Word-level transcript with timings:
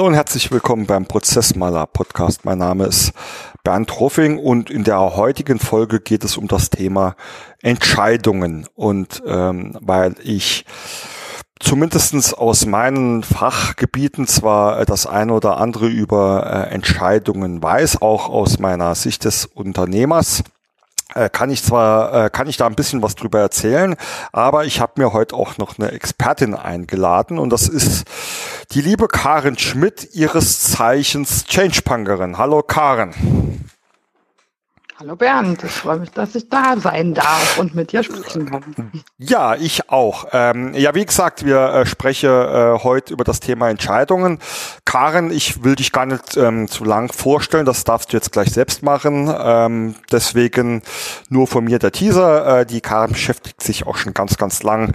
Hallo 0.00 0.08
und 0.08 0.14
herzlich 0.14 0.50
willkommen 0.50 0.86
beim 0.86 1.04
Prozessmaler 1.04 1.86
Podcast. 1.86 2.46
Mein 2.46 2.56
Name 2.56 2.86
ist 2.86 3.12
Bernd 3.64 4.00
Ruffing 4.00 4.38
und 4.38 4.70
in 4.70 4.82
der 4.82 4.98
heutigen 4.98 5.58
Folge 5.58 6.00
geht 6.00 6.24
es 6.24 6.38
um 6.38 6.48
das 6.48 6.70
Thema 6.70 7.16
Entscheidungen. 7.60 8.66
Und 8.74 9.22
ähm, 9.26 9.76
weil 9.78 10.14
ich 10.24 10.64
zumindestens 11.58 12.32
aus 12.32 12.64
meinen 12.64 13.22
Fachgebieten 13.22 14.26
zwar 14.26 14.86
das 14.86 15.06
eine 15.06 15.34
oder 15.34 15.58
andere 15.58 15.88
über 15.88 16.46
äh, 16.46 16.74
Entscheidungen 16.74 17.62
weiß, 17.62 18.00
auch 18.00 18.30
aus 18.30 18.58
meiner 18.58 18.94
Sicht 18.94 19.26
des 19.26 19.44
Unternehmers, 19.44 20.40
äh, 20.40 20.59
kann 21.30 21.50
ich 21.50 21.62
zwar, 21.62 22.26
äh, 22.26 22.30
kann 22.30 22.48
ich 22.48 22.56
da 22.56 22.66
ein 22.66 22.74
bisschen 22.74 23.02
was 23.02 23.14
drüber 23.14 23.40
erzählen, 23.40 23.96
aber 24.32 24.64
ich 24.64 24.80
habe 24.80 25.00
mir 25.00 25.12
heute 25.12 25.36
auch 25.36 25.58
noch 25.58 25.78
eine 25.78 25.92
Expertin 25.92 26.54
eingeladen 26.54 27.38
und 27.38 27.50
das 27.50 27.68
ist 27.68 28.04
die 28.72 28.80
liebe 28.80 29.08
Karen 29.08 29.58
Schmidt, 29.58 30.14
ihres 30.14 30.60
Zeichens 30.60 31.44
Changepunkerin. 31.46 32.38
Hallo 32.38 32.62
Karen. 32.62 33.69
Hallo 35.00 35.16
Bernd, 35.16 35.64
ich 35.64 35.70
freue 35.70 35.98
mich, 35.98 36.10
dass 36.10 36.34
ich 36.34 36.50
da 36.50 36.76
sein 36.76 37.14
darf 37.14 37.56
und 37.58 37.74
mit 37.74 37.90
dir 37.90 38.02
sprechen 38.02 38.44
kann. 38.44 38.62
Ja, 39.16 39.54
ich 39.54 39.88
auch. 39.88 40.26
Ähm, 40.32 40.74
ja, 40.74 40.94
wie 40.94 41.06
gesagt, 41.06 41.42
wir 41.46 41.58
äh, 41.72 41.86
sprechen 41.86 42.28
äh, 42.28 42.78
heute 42.82 43.14
über 43.14 43.24
das 43.24 43.40
Thema 43.40 43.70
Entscheidungen. 43.70 44.40
Karen, 44.84 45.30
ich 45.30 45.64
will 45.64 45.74
dich 45.76 45.92
gar 45.92 46.04
nicht 46.04 46.36
ähm, 46.36 46.68
zu 46.68 46.84
lang 46.84 47.10
vorstellen, 47.14 47.64
das 47.64 47.84
darfst 47.84 48.12
du 48.12 48.18
jetzt 48.18 48.30
gleich 48.32 48.50
selbst 48.50 48.82
machen. 48.82 49.34
Ähm, 49.34 49.94
deswegen 50.12 50.82
nur 51.30 51.46
von 51.46 51.64
mir 51.64 51.78
der 51.78 51.92
Teaser. 51.92 52.60
Äh, 52.60 52.66
die 52.66 52.82
Karen 52.82 53.12
beschäftigt 53.12 53.62
sich 53.62 53.86
auch 53.86 53.96
schon 53.96 54.12
ganz, 54.12 54.36
ganz 54.36 54.62
lang 54.62 54.92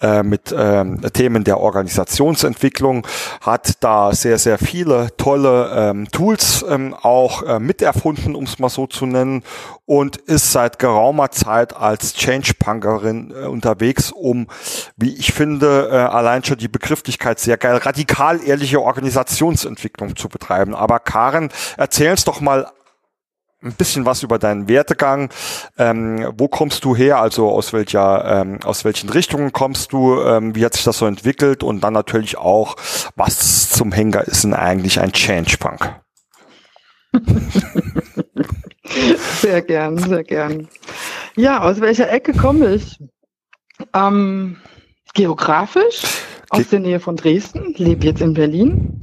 äh, 0.00 0.22
mit 0.22 0.54
ähm, 0.56 1.00
Themen 1.12 1.42
der 1.42 1.58
Organisationsentwicklung, 1.58 3.04
hat 3.40 3.82
da 3.82 4.12
sehr, 4.12 4.38
sehr 4.38 4.58
viele 4.58 5.08
tolle 5.16 5.72
ähm, 5.74 6.08
Tools 6.12 6.64
ähm, 6.68 6.94
auch 6.94 7.42
äh, 7.42 7.58
miterfunden, 7.58 8.36
um 8.36 8.44
es 8.44 8.60
mal 8.60 8.68
so 8.68 8.86
zu 8.86 9.04
nennen 9.04 9.42
und 9.86 10.16
ist 10.16 10.52
seit 10.52 10.78
geraumer 10.78 11.30
Zeit 11.30 11.76
als 11.76 12.14
Change-Punkerin 12.14 13.30
äh, 13.30 13.46
unterwegs, 13.46 14.12
um, 14.12 14.48
wie 14.96 15.14
ich 15.16 15.32
finde, 15.32 15.88
äh, 15.90 15.96
allein 15.96 16.44
schon 16.44 16.58
die 16.58 16.68
Begrifflichkeit 16.68 17.38
sehr 17.38 17.56
geil, 17.56 17.76
radikal 17.76 18.40
ehrliche 18.44 18.82
Organisationsentwicklung 18.82 20.16
zu 20.16 20.28
betreiben. 20.28 20.74
Aber 20.74 20.98
Karen, 20.98 21.50
erzähl 21.76 22.10
uns 22.10 22.24
doch 22.24 22.40
mal 22.40 22.70
ein 23.62 23.72
bisschen 23.72 24.06
was 24.06 24.22
über 24.22 24.38
deinen 24.38 24.68
Werdegang. 24.68 25.30
Ähm, 25.78 26.32
wo 26.36 26.48
kommst 26.48 26.84
du 26.84 26.94
her? 26.94 27.20
Also 27.20 27.50
aus 27.50 27.72
welcher, 27.72 28.42
ähm, 28.42 28.60
aus 28.64 28.84
welchen 28.84 29.08
Richtungen 29.08 29.52
kommst 29.52 29.92
du? 29.92 30.20
Ähm, 30.22 30.54
wie 30.54 30.64
hat 30.64 30.74
sich 30.74 30.84
das 30.84 30.98
so 30.98 31.06
entwickelt? 31.06 31.62
Und 31.62 31.80
dann 31.80 31.92
natürlich 31.92 32.38
auch, 32.38 32.76
was 33.16 33.70
zum 33.70 33.92
Henker 33.92 34.26
ist 34.26 34.44
denn 34.44 34.54
eigentlich 34.54 35.00
ein 35.00 35.12
Change 35.12 35.56
Punk? 35.58 36.00
Sehr 39.40 39.62
gern, 39.62 39.98
sehr 39.98 40.24
gern. 40.24 40.68
Ja, 41.36 41.60
aus 41.60 41.80
welcher 41.80 42.10
Ecke 42.10 42.32
komme 42.32 42.74
ich? 42.74 42.98
Ähm, 43.94 44.56
geografisch 45.14 46.02
aus 46.50 46.58
Ge 46.58 46.66
der 46.70 46.80
Nähe 46.80 47.00
von 47.00 47.16
Dresden, 47.16 47.74
lebe 47.76 48.06
jetzt 48.06 48.20
in 48.20 48.34
Berlin. 48.34 49.02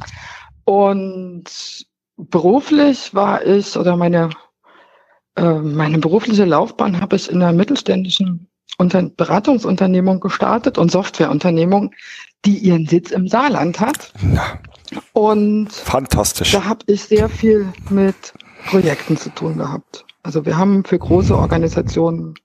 Und 0.66 1.86
beruflich 2.18 3.14
war 3.14 3.46
ich, 3.46 3.78
oder 3.78 3.96
meine, 3.96 4.32
äh, 5.36 5.60
meine 5.60 6.00
berufliche 6.00 6.46
Laufbahn 6.46 7.00
habe 7.00 7.16
ich 7.16 7.30
in 7.30 7.42
einer 7.42 7.54
mittelständischen 7.54 8.48
Unter 8.78 9.04
Beratungsunternehmung 9.04 10.20
gestartet 10.20 10.78
und 10.78 10.92
Softwareunternehmung, 10.92 11.94
die 12.44 12.58
ihren 12.58 12.88
Sitz 12.88 13.12
im 13.12 13.28
Saarland 13.28 13.80
hat. 13.80 14.12
Ja. 14.34 14.60
Und 15.14 15.72
fantastisch. 15.72 16.52
Da 16.52 16.66
habe 16.66 16.82
ich 16.88 17.04
sehr 17.04 17.30
viel 17.30 17.72
mit 17.90 18.34
Projekten 18.66 19.18
zu 19.18 19.30
tun 19.30 19.58
gehabt. 19.58 20.06
Also 20.24 20.46
wir 20.46 20.58
haben 20.58 20.84
für 20.84 20.98
große 20.98 21.38
Organisationen 21.38 22.36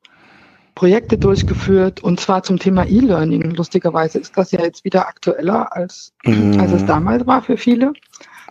Projekte 0.74 1.18
durchgeführt 1.18 2.02
und 2.02 2.20
zwar 2.20 2.42
zum 2.42 2.58
Thema 2.58 2.86
E-Learning. 2.86 3.50
Lustigerweise 3.50 4.18
ist 4.18 4.36
das 4.36 4.52
ja 4.52 4.62
jetzt 4.62 4.84
wieder 4.84 5.08
aktueller 5.08 5.74
als, 5.74 6.12
mhm. 6.24 6.58
als 6.60 6.72
es 6.72 6.86
damals 6.86 7.26
war 7.26 7.42
für 7.42 7.56
viele. 7.56 7.92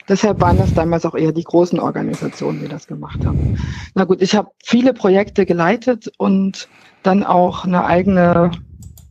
Deshalb 0.07 0.41
waren 0.41 0.57
das 0.57 0.73
damals 0.73 1.05
auch 1.05 1.13
eher 1.15 1.31
die 1.31 1.43
großen 1.43 1.79
Organisationen, 1.79 2.61
die 2.61 2.67
das 2.67 2.87
gemacht 2.87 3.23
haben. 3.25 3.57
Na 3.93 4.05
gut, 4.05 4.21
ich 4.21 4.35
habe 4.35 4.49
viele 4.63 4.93
Projekte 4.93 5.45
geleitet 5.45 6.11
und 6.17 6.67
dann 7.03 7.23
auch 7.23 7.63
eine 7.63 7.85
eigene 7.85 8.51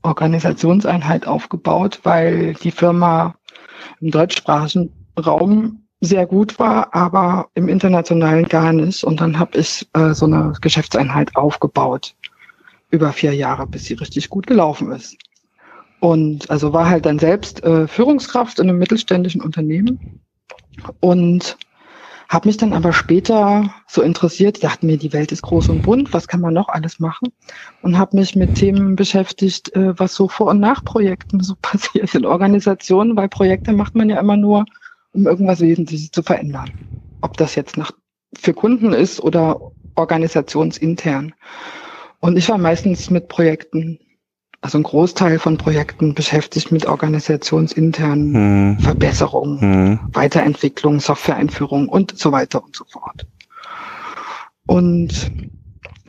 Organisationseinheit 0.02 1.26
aufgebaut, 1.26 2.00
weil 2.02 2.54
die 2.54 2.72
Firma 2.72 3.36
im 4.00 4.10
deutschsprachigen 4.10 4.92
Raum 5.18 5.87
sehr 6.00 6.26
gut 6.26 6.58
war, 6.58 6.94
aber 6.94 7.48
im 7.54 7.68
internationalen 7.68 8.46
gar 8.46 8.72
nicht. 8.72 9.04
Und 9.04 9.20
dann 9.20 9.38
habe 9.38 9.58
ich 9.58 9.88
äh, 9.94 10.12
so 10.14 10.26
eine 10.26 10.52
Geschäftseinheit 10.60 11.34
aufgebaut 11.36 12.14
über 12.90 13.12
vier 13.12 13.34
Jahre, 13.34 13.66
bis 13.66 13.84
sie 13.84 13.94
richtig 13.94 14.30
gut 14.30 14.46
gelaufen 14.46 14.92
ist. 14.92 15.16
Und 16.00 16.48
also 16.50 16.72
war 16.72 16.88
halt 16.88 17.06
dann 17.06 17.18
selbst 17.18 17.62
äh, 17.64 17.88
Führungskraft 17.88 18.60
in 18.60 18.68
einem 18.68 18.78
mittelständischen 18.78 19.42
Unternehmen 19.42 19.98
und 21.00 21.56
habe 22.28 22.48
mich 22.48 22.58
dann 22.58 22.74
aber 22.74 22.92
später 22.92 23.74
so 23.86 24.02
interessiert, 24.02 24.62
dachte 24.62 24.84
mir, 24.84 24.98
die 24.98 25.14
Welt 25.14 25.32
ist 25.32 25.42
groß 25.42 25.70
und 25.70 25.80
bunt, 25.80 26.12
was 26.12 26.28
kann 26.28 26.42
man 26.42 26.52
noch 26.52 26.68
alles 26.68 27.00
machen? 27.00 27.32
Und 27.80 27.98
habe 27.98 28.16
mich 28.18 28.36
mit 28.36 28.54
Themen 28.54 28.96
beschäftigt, 28.96 29.74
äh, 29.74 29.98
was 29.98 30.14
so 30.14 30.28
Vor- 30.28 30.48
und 30.48 30.60
Nachprojekten 30.60 31.40
so 31.40 31.54
passiert 31.62 32.14
in 32.14 32.26
Organisationen, 32.26 33.16
weil 33.16 33.28
Projekte 33.28 33.72
macht 33.72 33.94
man 33.94 34.10
ja 34.10 34.20
immer 34.20 34.36
nur, 34.36 34.66
um 35.12 35.26
irgendwas 35.26 35.60
Wesentliches 35.60 36.10
zu 36.10 36.22
verändern. 36.22 36.70
Ob 37.20 37.36
das 37.36 37.54
jetzt 37.54 37.76
nach, 37.76 37.92
für 38.34 38.54
Kunden 38.54 38.92
ist 38.92 39.20
oder 39.20 39.72
organisationsintern. 39.94 41.34
Und 42.20 42.36
ich 42.36 42.48
war 42.48 42.58
meistens 42.58 43.10
mit 43.10 43.28
Projekten, 43.28 43.98
also 44.60 44.78
ein 44.78 44.84
Großteil 44.84 45.38
von 45.38 45.56
Projekten 45.56 46.14
beschäftigt 46.14 46.72
mit 46.72 46.86
organisationsinternen 46.86 48.34
hm. 48.34 48.78
Verbesserungen, 48.80 49.60
hm. 49.60 50.00
Weiterentwicklung, 50.12 51.00
Softwareeinführung 51.00 51.88
und 51.88 52.18
so 52.18 52.32
weiter 52.32 52.62
und 52.62 52.74
so 52.74 52.84
fort. 52.84 53.26
Und 54.66 55.30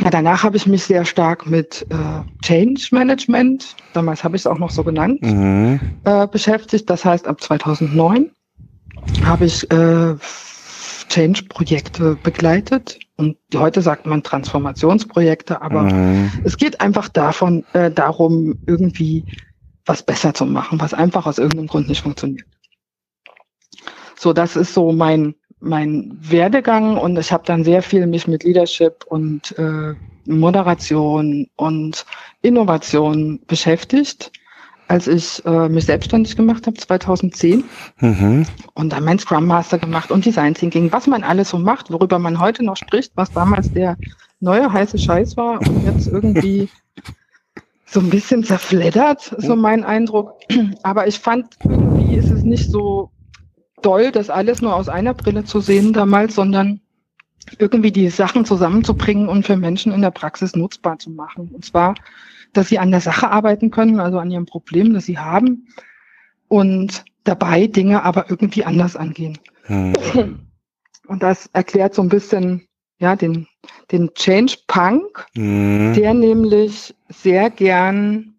ja, 0.02 0.10
danach 0.10 0.44
habe 0.44 0.58
ich 0.58 0.66
mich 0.66 0.84
sehr 0.84 1.06
stark 1.06 1.46
mit 1.46 1.86
äh, 1.90 2.44
Change 2.44 2.88
Management, 2.92 3.76
damals 3.94 4.24
habe 4.24 4.36
ich 4.36 4.44
es 4.44 4.48
auch 4.48 4.58
noch 4.58 4.72
so 4.72 4.84
genannt, 4.84 5.22
mhm. 5.22 5.80
äh, 6.06 6.26
beschäftigt. 6.28 6.90
Das 6.90 7.04
heißt, 7.04 7.28
ab 7.28 7.42
2009 7.42 8.32
habe 9.24 9.46
ich 9.46 9.70
äh, 9.72 10.16
Change-Projekte 11.10 12.18
begleitet. 12.22 13.00
Und 13.18 13.38
heute 13.54 13.82
sagt 13.82 14.06
man 14.06 14.24
Transformationsprojekte, 14.24 15.62
aber 15.62 15.84
mhm. 15.84 16.32
es 16.44 16.58
geht 16.58 16.80
einfach 16.80 17.10
davon, 17.10 17.66
äh, 17.74 17.92
darum, 17.92 18.58
irgendwie 18.66 19.26
was 19.86 20.04
besser 20.04 20.34
zu 20.34 20.46
machen, 20.46 20.80
was 20.80 20.94
einfach 20.94 21.26
aus 21.26 21.40
irgendeinem 21.40 21.68
Grund 21.68 21.90
nicht 21.90 22.02
funktioniert. 22.02 22.48
So, 24.16 24.34
das 24.34 24.56
ist 24.56 24.74
so 24.74 24.92
mein 24.92 25.36
mein 25.62 26.18
Werdegang 26.22 26.98
und 26.98 27.18
ich 27.18 27.32
habe 27.32 27.44
dann 27.46 27.64
sehr 27.64 27.82
viel 27.82 28.08
mich 28.08 28.28
mit 28.28 28.44
Leadership 28.44 29.04
und 29.08 29.58
äh, 29.58 29.94
Moderation 30.26 31.48
und 31.58 32.06
Innovation 32.42 33.42
beschäftigt 33.46 34.32
als 34.90 35.08
ich 35.08 35.46
äh, 35.46 35.70
mich 35.70 35.86
selbstständig 35.86 36.36
gemacht 36.36 36.66
habe, 36.66 36.76
2010. 36.76 37.64
Mhm. 38.00 38.46
Und 38.74 38.92
dann 38.92 39.04
mein 39.04 39.20
Scrum 39.20 39.46
Master 39.46 39.78
gemacht 39.78 40.12
und 40.12 40.26
Design 40.26 40.56
Thinking, 40.56 40.92
was 40.92 41.06
man 41.06 41.24
alles 41.24 41.50
so 41.50 41.60
macht, 41.60 41.92
worüber 41.92 42.18
man 42.18 42.40
heute 42.40 42.66
noch 42.66 42.76
spricht, 42.76 43.12
was 43.16 43.32
damals 43.32 43.72
der 43.72 43.98
neue 44.40 44.72
heiße 44.74 44.98
Scheiß 44.98 45.38
war 45.38 45.62
und 45.62 45.86
jetzt 45.86 46.08
irgendwie 46.08 46.70
so 47.86 48.00
ein 48.00 48.10
bisschen 48.10 48.44
zerfleddert, 48.44 49.36
so 49.38 49.56
mein 49.56 49.84
Eindruck. 49.84 50.34
Aber 50.82 51.08
ich 51.08 51.20
fand, 51.20 51.56
irgendwie 51.64 52.16
ist 52.16 52.32
es 52.32 52.44
nicht 52.44 52.72
so 52.72 53.12
doll, 53.84 54.12
das 54.12 54.32
alles 54.32 54.62
nur 54.62 54.76
aus 54.76 54.90
einer 54.90 55.14
Brille 55.14 55.44
zu 55.44 55.62
sehen 55.62 55.94
damals, 55.94 56.34
sondern 56.34 56.82
irgendwie 57.60 57.92
die 57.92 58.10
Sachen 58.10 58.44
zusammenzubringen 58.44 59.30
und 59.30 59.46
für 59.46 59.56
Menschen 59.56 59.92
in 59.92 60.02
der 60.02 60.12
Praxis 60.12 60.56
nutzbar 60.56 60.98
zu 60.98 61.12
machen. 61.12 61.50
Und 61.54 61.64
zwar 61.64 61.94
dass 62.54 62.70
sie 62.70 62.80
an 62.80 62.92
der 62.92 63.02
Sache 63.02 63.30
arbeiten 63.30 63.72
können, 63.72 64.00
also 64.00 64.20
an 64.20 64.32
ihrem 64.32 64.46
Problem, 64.46 64.94
das 64.94 65.06
sie 65.06 65.18
haben 65.18 65.68
und 66.48 67.04
dabei 67.24 67.68
Dinge 67.68 68.04
aber 68.04 68.30
irgendwie 68.30 68.66
anders 68.66 68.96
angehen. 68.96 69.38
Hm. 69.64 69.94
Und 71.08 71.24
das 71.24 71.50
erklärt 71.54 71.96
so 71.96 72.02
ein 72.02 72.10
bisschen 72.10 72.68
ja 73.00 73.16
den 73.16 73.48
den 73.92 74.14
Change 74.14 74.58
Punk, 74.68 75.26
hm. 75.36 75.94
der 75.96 76.14
nämlich 76.14 76.96
sehr 77.10 77.50
gern 77.50 78.36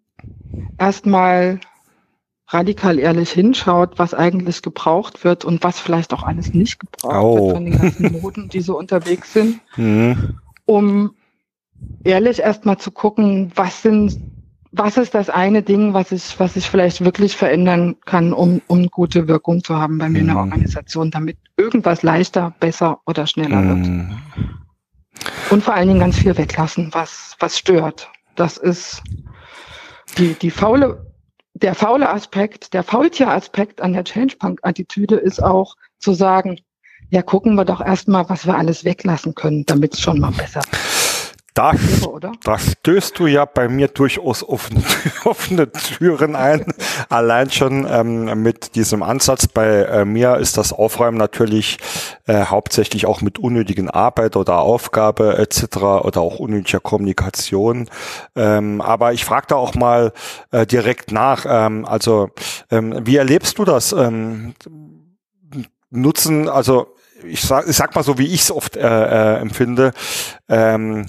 erstmal 0.77 1.59
radikal 2.47 2.99
ehrlich 2.99 3.31
hinschaut, 3.31 3.97
was 3.97 4.13
eigentlich 4.13 4.61
gebraucht 4.61 5.23
wird 5.23 5.45
und 5.45 5.63
was 5.63 5.79
vielleicht 5.79 6.13
auch 6.13 6.23
alles 6.23 6.53
nicht 6.53 6.79
gebraucht 6.79 7.39
oh. 7.39 7.45
wird 7.47 7.55
von 7.55 7.65
den 7.65 7.77
ganzen 7.77 8.11
Moden, 8.21 8.49
die 8.49 8.61
so 8.61 8.77
unterwegs 8.77 9.33
sind, 9.33 9.61
hm. 9.75 10.37
um 10.65 11.15
ehrlich 12.03 12.39
erstmal 12.39 12.77
zu 12.77 12.91
gucken, 12.91 13.51
was 13.55 13.81
sind 13.81 14.19
was 14.71 14.97
ist 14.97 15.13
das 15.13 15.29
eine 15.29 15.63
Ding, 15.63 15.93
was 15.93 16.11
ich, 16.11 16.39
was 16.39 16.55
ich 16.55 16.69
vielleicht 16.69 17.03
wirklich 17.03 17.35
verändern 17.35 17.97
kann, 18.05 18.31
um, 18.31 18.61
um 18.67 18.87
gute 18.87 19.27
Wirkung 19.27 19.63
zu 19.63 19.75
haben 19.75 19.97
bei 19.97 20.07
mir 20.07 20.19
in 20.19 20.27
der 20.27 20.35
mhm. 20.35 20.41
Organisation, 20.41 21.11
damit 21.11 21.37
irgendwas 21.57 22.03
leichter, 22.03 22.53
besser 22.59 23.01
oder 23.05 23.27
schneller 23.27 23.63
wird. 23.67 23.85
Mhm. 23.85 24.17
Und 25.49 25.63
vor 25.63 25.73
allen 25.73 25.89
Dingen 25.89 25.99
ganz 25.99 26.17
viel 26.17 26.37
weglassen, 26.37 26.89
was, 26.93 27.35
was 27.39 27.57
stört. 27.57 28.09
Das 28.35 28.57
ist 28.57 29.03
die, 30.17 30.33
die 30.35 30.51
faule, 30.51 31.05
der 31.53 31.75
faule 31.75 32.09
Aspekt, 32.09 32.73
der 32.73 32.83
Faultier-Aspekt 32.83 33.81
an 33.81 33.91
der 33.91 34.05
Change-Punk-Attitüde 34.05 35.15
ist 35.15 35.43
auch 35.43 35.75
zu 35.99 36.13
sagen, 36.13 36.59
ja, 37.09 37.21
gucken 37.21 37.55
wir 37.55 37.65
doch 37.65 37.81
erstmal, 37.81 38.29
was 38.29 38.47
wir 38.47 38.57
alles 38.57 38.85
weglassen 38.85 39.35
können, 39.35 39.65
damit 39.65 39.95
es 39.95 39.99
schon 39.99 40.19
mal 40.19 40.31
besser 40.31 40.61
da, 41.53 41.73
da 42.43 42.57
stößt 42.57 43.19
du 43.19 43.27
ja 43.27 43.45
bei 43.45 43.67
mir 43.67 43.89
durchaus 43.89 44.41
offene, 44.41 44.83
offene 45.25 45.71
Türen 45.71 46.35
ein. 46.35 46.65
Allein 47.09 47.49
schon 47.51 47.85
ähm, 47.89 48.41
mit 48.41 48.75
diesem 48.75 49.03
Ansatz. 49.03 49.47
Bei 49.47 49.83
äh, 49.83 50.05
mir 50.05 50.37
ist 50.37 50.57
das 50.57 50.71
Aufräumen 50.71 51.17
natürlich 51.17 51.77
äh, 52.25 52.45
hauptsächlich 52.45 53.05
auch 53.05 53.21
mit 53.21 53.37
unnötigen 53.37 53.89
Arbeit 53.89 54.37
oder 54.37 54.59
Aufgabe 54.59 55.37
etc. 55.37 55.77
oder 55.77 56.21
auch 56.21 56.39
unnötiger 56.39 56.79
Kommunikation. 56.79 57.89
Ähm, 58.35 58.79
aber 58.79 59.11
ich 59.11 59.25
frage 59.25 59.47
da 59.49 59.55
auch 59.55 59.75
mal 59.75 60.13
äh, 60.51 60.65
direkt 60.65 61.11
nach. 61.11 61.45
Ähm, 61.47 61.85
also 61.85 62.29
ähm, 62.69 63.05
wie 63.05 63.17
erlebst 63.17 63.57
du 63.57 63.65
das? 63.65 63.91
Ähm, 63.91 64.53
nutzen, 65.89 66.47
also 66.47 66.95
ich 67.23 67.41
sag, 67.41 67.67
ich 67.67 67.75
sag 67.75 67.93
mal 67.95 68.03
so, 68.03 68.17
wie 68.17 68.27
ich 68.27 68.41
es 68.41 68.51
oft 68.51 68.77
äh, 68.77 68.81
äh, 68.81 69.39
empfinde, 69.39 69.91
ähm, 70.49 71.07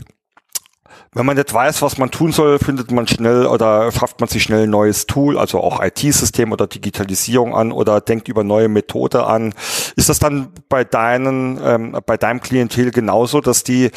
wenn 1.14 1.26
man 1.26 1.37
nicht 1.37 1.53
weiß, 1.53 1.82
was 1.82 1.99
man 1.99 2.11
tun 2.11 2.32
soll, 2.32 2.59
findet 2.59 2.91
man 2.91 3.06
schnell 3.06 3.47
oder 3.47 3.93
schafft 3.93 4.20
man 4.20 4.31
sich 4.31 4.43
schnell 4.43 4.62
ein 4.62 4.70
neues 4.70 5.06
Tool, 5.06 5.38
also 5.38 5.61
auch 5.61 5.82
IT-System 5.82 6.53
oder 6.53 6.67
Digitalisierung 6.67 7.55
an 7.55 7.70
oder 7.70 8.00
denkt 8.00 8.29
über 8.29 8.44
neue 8.44 8.69
Methode 8.69 9.26
an. 9.26 9.53
Ist 9.94 10.09
das 10.09 10.19
dann 10.19 10.49
bei 10.70 10.85
deinen, 10.85 11.61
ähm, 11.62 11.97
bei 12.06 12.17
deinem 12.17 12.41
Klientel 12.41 12.91
genauso, 12.93 13.43
dass 13.43 13.62
die 13.62 13.91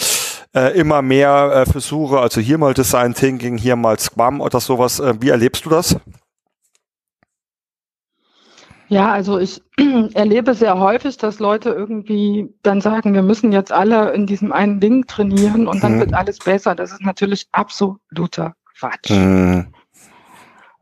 äh, 0.54 0.78
immer 0.78 1.02
mehr 1.02 1.66
äh, 1.66 1.72
Versuche, 1.72 2.20
also 2.20 2.42
hier 2.42 2.58
mal 2.58 2.74
Design 2.74 3.14
Thinking, 3.14 3.58
hier 3.58 3.78
mal 3.78 3.98
Scrum 3.98 4.42
oder 4.42 4.60
sowas, 4.60 5.00
äh, 5.00 5.14
wie 5.22 5.30
erlebst 5.30 5.66
du 5.66 5.70
das? 5.70 5.96
Ja, 8.88 9.12
also 9.12 9.40
ich 9.40 9.62
erlebe 10.14 10.54
sehr 10.54 10.80
häufig, 10.80 11.18
dass 11.18 11.40
Leute 11.40 11.70
irgendwie 11.70 12.54
dann 12.64 12.82
sagen, 12.82 13.14
wir 13.14 13.24
müssen 13.24 13.52
jetzt 13.52 13.72
alle 13.72 14.12
in 14.12 14.28
diesem 14.28 14.52
einen 14.52 14.80
Ding 14.80 15.08
trainieren 15.08 15.68
und 15.68 15.84
dann 15.84 15.96
mhm. 15.96 16.00
wird 16.02 16.14
alles 16.14 16.40
besser. 16.40 16.76
Das 16.76 16.92
ist 16.92 17.02
natürlich 17.02 17.48
absoluter 17.52 18.56
Quatsch. 18.78 19.10
Mhm. 19.10 19.68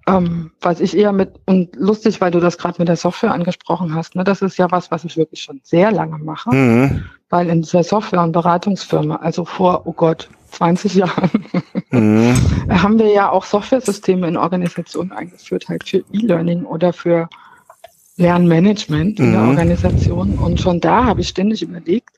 Ähm, 0.05 0.51
was 0.59 0.81
ich 0.81 0.97
eher 0.97 1.13
mit, 1.13 1.39
und 1.45 1.73
lustig, 1.77 2.19
weil 2.19 2.31
du 2.31 2.41
das 2.41 2.57
gerade 2.57 2.75
mit 2.79 2.89
der 2.89 2.97
Software 2.97 3.33
angesprochen 3.33 3.95
hast, 3.95 4.15
ne, 4.15 4.25
das 4.25 4.41
ist 4.41 4.57
ja 4.57 4.69
was, 4.69 4.91
was 4.91 5.05
ich 5.05 5.15
wirklich 5.15 5.41
schon 5.41 5.61
sehr 5.63 5.91
lange 5.91 6.17
mache, 6.17 6.53
mhm. 6.53 7.05
weil 7.29 7.47
in 7.47 7.61
dieser 7.61 7.83
Software- 7.83 8.21
und 8.21 8.33
Beratungsfirma, 8.33 9.15
also 9.17 9.45
vor, 9.45 9.83
oh 9.85 9.93
Gott, 9.93 10.29
20 10.51 10.93
Jahren, 10.95 11.45
mhm. 11.91 12.35
haben 12.69 12.99
wir 12.99 13.13
ja 13.13 13.29
auch 13.29 13.45
Softwaresysteme 13.45 14.27
in 14.27 14.35
Organisationen 14.35 15.13
eingeführt, 15.13 15.69
halt 15.69 15.87
für 15.87 16.03
E-Learning 16.11 16.65
oder 16.65 16.91
für 16.91 17.29
Lernmanagement 18.17 19.19
in 19.19 19.31
der 19.31 19.41
mhm. 19.41 19.49
Organisation. 19.49 20.37
Und 20.37 20.59
schon 20.59 20.79
da 20.79 21.05
habe 21.05 21.21
ich 21.21 21.29
ständig 21.29 21.61
überlegt, 21.61 22.11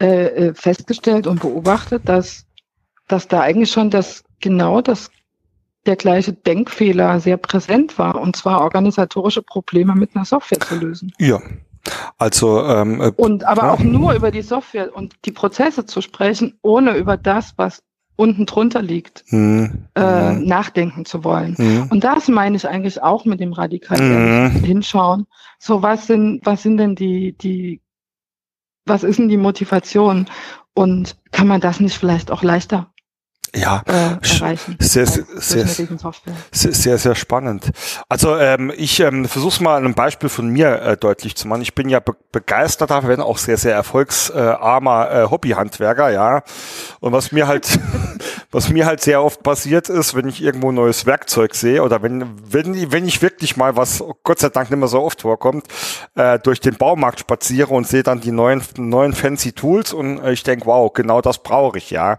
äh, 0.00 0.26
äh, 0.26 0.54
festgestellt 0.54 1.26
und 1.26 1.40
beobachtet, 1.40 2.08
dass, 2.08 2.46
dass 3.08 3.28
da 3.28 3.40
eigentlich 3.40 3.70
schon 3.70 3.90
das 3.90 4.24
genau 4.40 4.80
das 4.80 5.10
der 5.86 5.96
gleiche 5.96 6.32
Denkfehler 6.32 7.20
sehr 7.20 7.36
präsent 7.36 7.98
war, 7.98 8.20
und 8.20 8.36
zwar 8.36 8.62
organisatorische 8.62 9.42
Probleme 9.42 9.94
mit 9.94 10.16
einer 10.16 10.24
Software 10.24 10.60
zu 10.60 10.76
lösen. 10.76 11.12
Ja. 11.18 11.40
Also 12.16 12.64
ähm, 12.64 13.00
äh, 13.02 13.12
und 13.16 13.44
aber 13.44 13.70
auch 13.70 13.80
nur 13.80 14.14
über 14.14 14.30
die 14.30 14.40
Software 14.40 14.96
und 14.96 15.14
die 15.26 15.32
Prozesse 15.32 15.84
zu 15.84 16.00
sprechen, 16.00 16.58
ohne 16.62 16.96
über 16.96 17.18
das, 17.18 17.52
was 17.56 17.82
unten 18.16 18.46
drunter 18.46 18.82
liegt, 18.82 19.24
mhm. 19.32 19.86
äh, 19.94 20.32
mhm. 20.32 20.46
nachdenken 20.46 21.04
zu 21.04 21.24
wollen. 21.24 21.54
Mhm. 21.58 21.88
Und 21.90 22.04
das 22.04 22.28
meine 22.28 22.56
ich 22.56 22.68
eigentlich 22.68 23.02
auch 23.02 23.24
mit 23.24 23.40
dem 23.40 23.52
radikalen 23.52 24.44
mhm. 24.44 24.50
Hinschauen. 24.64 25.26
So, 25.58 25.82
was 25.82 26.06
sind, 26.06 26.44
was 26.44 26.62
sind 26.62 26.76
denn 26.76 26.94
die, 26.94 27.32
die, 27.36 27.80
was 28.86 29.02
ist 29.02 29.18
denn 29.18 29.28
die 29.28 29.36
Motivation? 29.36 30.26
Und 30.74 31.16
kann 31.30 31.46
man 31.46 31.60
das 31.60 31.80
nicht 31.80 31.96
vielleicht 31.96 32.30
auch 32.30 32.42
leichter 32.42 32.92
ja, 33.54 33.82
äh, 33.86 34.16
erreichen. 34.44 34.76
Sehr, 34.80 35.06
sehr, 35.06 35.66
sehr, 36.52 36.72
sehr, 36.72 36.98
sehr 36.98 37.14
spannend. 37.14 37.70
Also 38.08 38.36
ähm, 38.36 38.72
ich 38.76 39.00
ähm, 39.00 39.26
versuche 39.26 39.52
es 39.54 39.60
mal 39.60 39.76
an 39.76 39.84
einem 39.84 39.94
Beispiel 39.94 40.28
von 40.28 40.48
mir 40.48 40.82
äh, 40.82 40.96
deutlich 40.96 41.36
zu 41.36 41.48
machen. 41.48 41.62
Ich 41.62 41.74
bin 41.74 41.88
ja 41.88 42.00
be 42.00 42.14
begeisterter, 42.32 43.06
wenn 43.06 43.20
auch 43.20 43.38
sehr, 43.38 43.56
sehr 43.56 43.74
erfolgsarmer 43.74 45.10
äh, 45.10 45.30
Hobbyhandwerker, 45.30 46.10
ja. 46.10 46.42
Und 46.98 47.12
was 47.12 47.30
mir 47.30 47.46
halt, 47.46 47.78
was 48.50 48.70
mir 48.70 48.86
halt 48.86 49.00
sehr 49.00 49.22
oft 49.22 49.44
passiert 49.44 49.88
ist, 49.88 50.16
wenn 50.16 50.28
ich 50.28 50.42
irgendwo 50.42 50.72
neues 50.72 51.06
Werkzeug 51.06 51.54
sehe 51.54 51.82
oder 51.82 52.02
wenn, 52.02 52.26
wenn, 52.44 52.90
wenn 52.90 53.06
ich 53.06 53.22
wirklich 53.22 53.56
mal, 53.56 53.76
was 53.76 54.02
Gott 54.24 54.40
sei 54.40 54.48
Dank 54.48 54.70
nicht 54.70 54.80
mehr 54.80 54.88
so 54.88 55.00
oft 55.00 55.22
vorkommt, 55.22 55.66
äh, 56.16 56.40
durch 56.40 56.58
den 56.58 56.74
Baumarkt 56.74 57.20
spaziere 57.20 57.72
und 57.72 57.86
sehe 57.86 58.02
dann 58.02 58.20
die 58.20 58.32
neuen, 58.32 58.62
neuen 58.76 59.12
fancy 59.12 59.52
Tools 59.52 59.92
und 59.92 60.18
äh, 60.18 60.32
ich 60.32 60.42
denke, 60.42 60.66
wow, 60.66 60.92
genau 60.92 61.20
das 61.20 61.38
brauche 61.38 61.78
ich, 61.78 61.90
ja. 61.90 62.18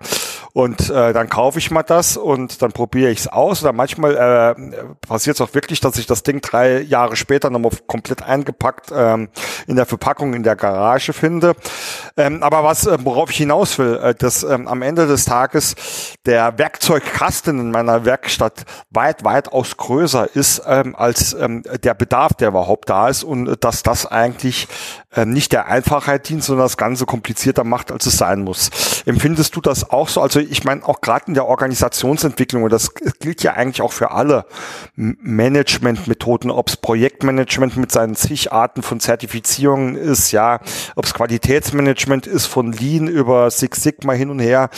Und 0.54 0.90
äh, 0.90 1.12
dann 1.12 1.25
kaufe 1.30 1.60
ich 1.60 1.72
mal 1.72 1.84
das 1.84 2.18
und 2.18 2.62
dann 2.62 2.72
probiere 2.72 3.12
ich 3.12 3.20
es 3.20 3.28
aus. 3.28 3.62
Oder 3.64 3.74
manchmal 3.74 4.16
äh, 4.16 4.96
passiert 5.08 5.36
es 5.36 5.42
auch 5.42 5.54
wirklich, 5.54 5.80
dass 5.80 5.98
ich 5.98 6.06
das 6.06 6.24
Ding 6.24 6.42
drei 6.42 6.82
Jahre 6.82 7.16
später 7.16 7.50
nochmal 7.50 7.72
komplett 7.88 8.24
eingepackt 8.24 8.92
ähm, 8.96 9.30
in 9.68 9.76
der 9.76 9.86
Verpackung 9.86 10.34
in 10.34 10.44
der 10.44 10.56
Garage 10.56 11.14
finde. 11.14 11.56
Ähm, 12.18 12.44
aber 12.44 12.64
was, 12.64 12.86
äh, 12.86 12.98
worauf 13.04 13.30
ich 13.32 13.38
hinaus 13.38 13.78
will, 13.78 13.98
äh, 13.98 14.16
dass 14.16 14.44
ähm, 14.44 14.68
am 14.68 14.82
Ende 14.82 15.08
des 15.08 15.26
Tages 15.26 15.76
der 16.26 16.58
Werkzeugkasten 16.58 17.60
in 17.60 17.72
meiner 17.72 18.06
Werkstatt 18.06 18.66
weit, 18.90 19.24
weitaus 19.24 19.78
größer 19.78 20.36
ist 20.36 20.62
ähm, 20.68 20.96
als 20.96 21.34
ähm, 21.34 21.64
der 21.84 21.94
Bedarf, 21.94 22.34
der 22.34 22.50
überhaupt 22.50 22.90
da 22.90 23.10
ist 23.10 23.24
und 23.24 23.64
dass 23.64 23.84
das 23.84 24.06
eigentlich 24.06 24.68
äh, 25.16 25.26
nicht 25.26 25.54
der 25.54 25.68
Einfachheit 25.68 26.28
dient, 26.28 26.44
sondern 26.44 26.66
das 26.66 26.78
Ganze 26.78 27.06
komplizierter 27.06 27.64
macht, 27.64 27.92
als 27.92 28.06
es 28.06 28.18
sein 28.18 28.42
muss. 28.42 28.70
Empfindest 29.06 29.56
du 29.56 29.62
das 29.62 29.90
auch 29.90 30.10
so? 30.10 30.22
Also 30.22 30.40
ich 30.40 30.64
meine, 30.66 30.84
auch 30.84 31.00
gerade 31.00 31.15
in 31.28 31.34
der 31.34 31.46
Organisationsentwicklung, 31.46 32.64
und 32.64 32.72
das 32.72 32.94
gilt 32.94 33.44
ja 33.44 33.54
eigentlich 33.54 33.82
auch 33.82 33.94
für 33.94 34.12
alle 34.12 34.46
Managementmethoden, 34.96 36.52
ob 36.52 36.70
es 36.70 36.78
Projektmanagement 36.78 37.78
mit 37.78 37.92
seinen 37.92 38.16
zig 38.16 38.52
Arten 38.52 38.84
von 38.84 39.00
Zertifizierungen 39.00 39.96
ist, 39.96 40.32
ja, 40.32 40.60
ob 40.96 41.06
es 41.06 41.14
Qualitätsmanagement 41.14 42.28
ist 42.28 42.46
von 42.46 42.72
Lean 42.72 43.08
über 43.08 43.50
Six 43.52 43.84
Sigma 43.84 44.14
hin 44.14 44.30
und 44.30 44.40
her. 44.40 44.70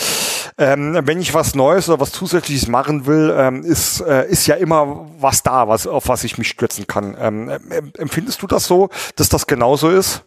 Ähm, 0.58 1.00
wenn 1.04 1.20
ich 1.20 1.34
was 1.34 1.56
Neues 1.56 1.88
oder 1.90 2.00
was 2.00 2.12
Zusätzliches 2.12 2.68
machen 2.68 3.06
will, 3.06 3.34
ähm, 3.38 3.64
ist, 3.64 4.02
äh, 4.02 4.28
ist 4.28 4.48
ja 4.48 4.56
immer 4.56 5.08
was 5.20 5.44
da, 5.44 5.68
was, 5.68 5.86
auf 5.86 6.08
was 6.08 6.24
ich 6.24 6.38
mich 6.38 6.50
stürzen 6.50 6.88
kann. 6.88 7.16
Ähm, 7.20 7.50
empfindest 7.98 8.42
du 8.42 8.48
das 8.48 8.66
so, 8.66 8.90
dass 9.16 9.30
das 9.30 9.48
genauso 9.48 9.90
ist? 9.90 10.24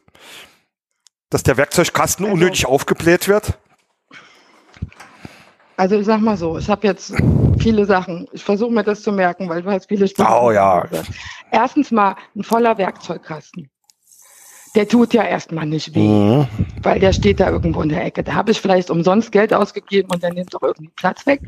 Dass 1.31 1.43
der 1.43 1.57
Werkzeugkasten 1.57 2.27
also, 2.27 2.35
unnötig 2.35 2.67
aufgebläht 2.67 3.29
wird? 3.29 3.59
Also 5.81 5.99
ich 5.99 6.05
sag 6.05 6.21
mal 6.21 6.37
so, 6.37 6.59
ich 6.59 6.69
habe 6.69 6.87
jetzt 6.87 7.15
viele 7.59 7.87
Sachen. 7.87 8.29
Ich 8.33 8.45
versuche 8.45 8.71
mir 8.71 8.85
das 8.85 9.01
zu 9.01 9.13
merken, 9.13 9.49
weil 9.49 9.63
du 9.63 9.71
hast 9.71 9.89
viele 9.89 10.07
Stunden. 10.07 10.31
Oh 10.31 10.51
ja. 10.51 10.87
Erstens 11.51 11.91
mal 11.91 12.17
ein 12.37 12.43
voller 12.43 12.77
Werkzeugkasten. 12.77 13.71
Der 14.75 14.87
tut 14.87 15.15
ja 15.15 15.23
erstmal 15.23 15.65
nicht 15.65 15.95
weh, 15.95 16.07
mhm. 16.07 16.47
weil 16.83 17.01
der 17.01 17.15
steht 17.15 17.41
da 17.41 17.49
irgendwo 17.49 17.81
in 17.81 17.89
der 17.89 18.05
Ecke. 18.05 18.23
Da 18.23 18.35
habe 18.35 18.51
ich 18.51 18.61
vielleicht 18.61 18.91
umsonst 18.91 19.33
Geld 19.33 19.55
ausgegeben 19.55 20.11
und 20.13 20.23
der 20.23 20.35
nimmt 20.35 20.53
doch 20.53 20.61
irgendwie 20.61 20.93
Platz 20.97 21.25
weg. 21.25 21.41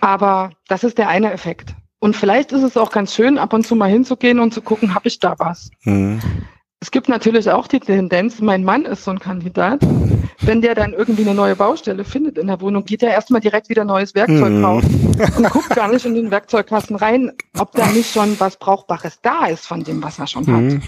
Aber 0.00 0.50
das 0.68 0.84
ist 0.84 0.96
der 0.96 1.08
eine 1.08 1.32
Effekt. 1.32 1.74
Und 1.98 2.14
vielleicht 2.14 2.52
ist 2.52 2.62
es 2.62 2.76
auch 2.76 2.92
ganz 2.92 3.16
schön, 3.16 3.36
ab 3.36 3.52
und 3.52 3.66
zu 3.66 3.74
mal 3.74 3.90
hinzugehen 3.90 4.38
und 4.38 4.54
zu 4.54 4.62
gucken, 4.62 4.94
habe 4.94 5.08
ich 5.08 5.18
da 5.18 5.34
was. 5.38 5.72
Mhm. 5.82 6.20
Es 6.80 6.90
gibt 6.90 7.08
natürlich 7.08 7.50
auch 7.50 7.68
die 7.68 7.80
Tendenz, 7.80 8.40
mein 8.40 8.62
Mann 8.62 8.84
ist 8.84 9.04
so 9.04 9.10
ein 9.10 9.18
Kandidat, 9.18 9.80
wenn 10.40 10.60
der 10.60 10.74
dann 10.74 10.92
irgendwie 10.92 11.22
eine 11.22 11.34
neue 11.34 11.56
Baustelle 11.56 12.04
findet 12.04 12.36
in 12.36 12.48
der 12.48 12.60
Wohnung, 12.60 12.84
geht 12.84 13.02
er 13.02 13.10
erstmal 13.10 13.40
direkt 13.40 13.70
wieder 13.70 13.84
neues 13.84 14.14
Werkzeug 14.14 14.52
mm. 14.52 14.62
kaufen 14.62 15.16
und 15.38 15.50
guckt 15.50 15.70
gar 15.70 15.88
nicht 15.88 16.04
in 16.04 16.14
den 16.14 16.30
Werkzeugkasten 16.30 16.96
rein, 16.96 17.32
ob 17.58 17.72
da 17.72 17.86
nicht 17.88 18.12
schon 18.12 18.38
was 18.38 18.58
Brauchbares 18.58 19.20
da 19.22 19.46
ist 19.46 19.66
von 19.66 19.84
dem, 19.84 20.02
was 20.02 20.18
er 20.18 20.26
schon 20.26 20.46
hat. 20.46 20.62
Mm. 20.62 20.82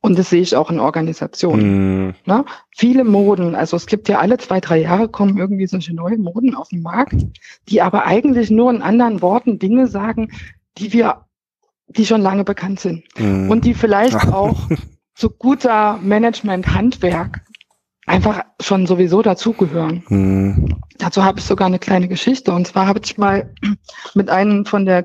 Und 0.00 0.18
das 0.18 0.30
sehe 0.30 0.42
ich 0.42 0.56
auch 0.56 0.70
in 0.70 0.80
Organisationen. 0.80 2.08
Mm. 2.08 2.14
Ne? 2.26 2.44
Viele 2.76 3.04
Moden, 3.04 3.54
also 3.54 3.76
es 3.76 3.86
gibt 3.86 4.08
ja 4.08 4.18
alle 4.18 4.38
zwei, 4.38 4.60
drei 4.60 4.78
Jahre 4.78 5.08
kommen 5.08 5.38
irgendwie 5.38 5.66
solche 5.66 5.94
neue 5.94 6.18
Moden 6.18 6.56
auf 6.56 6.68
den 6.68 6.82
Markt, 6.82 7.24
die 7.68 7.80
aber 7.80 8.04
eigentlich 8.04 8.50
nur 8.50 8.70
in 8.70 8.82
anderen 8.82 9.22
Worten 9.22 9.60
Dinge 9.60 9.86
sagen, 9.86 10.32
die 10.76 10.92
wir, 10.92 11.24
die 11.86 12.04
schon 12.04 12.20
lange 12.20 12.44
bekannt 12.44 12.80
sind. 12.80 13.04
Mm. 13.16 13.48
Und 13.50 13.64
die 13.64 13.74
vielleicht 13.74 14.28
auch 14.32 14.68
zu 15.14 15.30
guter 15.30 15.98
Management-Handwerk 16.02 17.40
einfach 18.06 18.42
schon 18.60 18.86
sowieso 18.86 19.22
dazugehören. 19.22 20.04
Mhm. 20.08 20.76
Dazu 20.98 21.24
habe 21.24 21.38
ich 21.38 21.44
sogar 21.44 21.66
eine 21.66 21.78
kleine 21.78 22.08
Geschichte. 22.08 22.52
Und 22.52 22.66
zwar 22.66 22.86
habe 22.86 23.00
ich 23.02 23.16
mal 23.18 23.54
mit 24.14 24.30
einem 24.30 24.66
von 24.66 24.84
der 24.84 25.04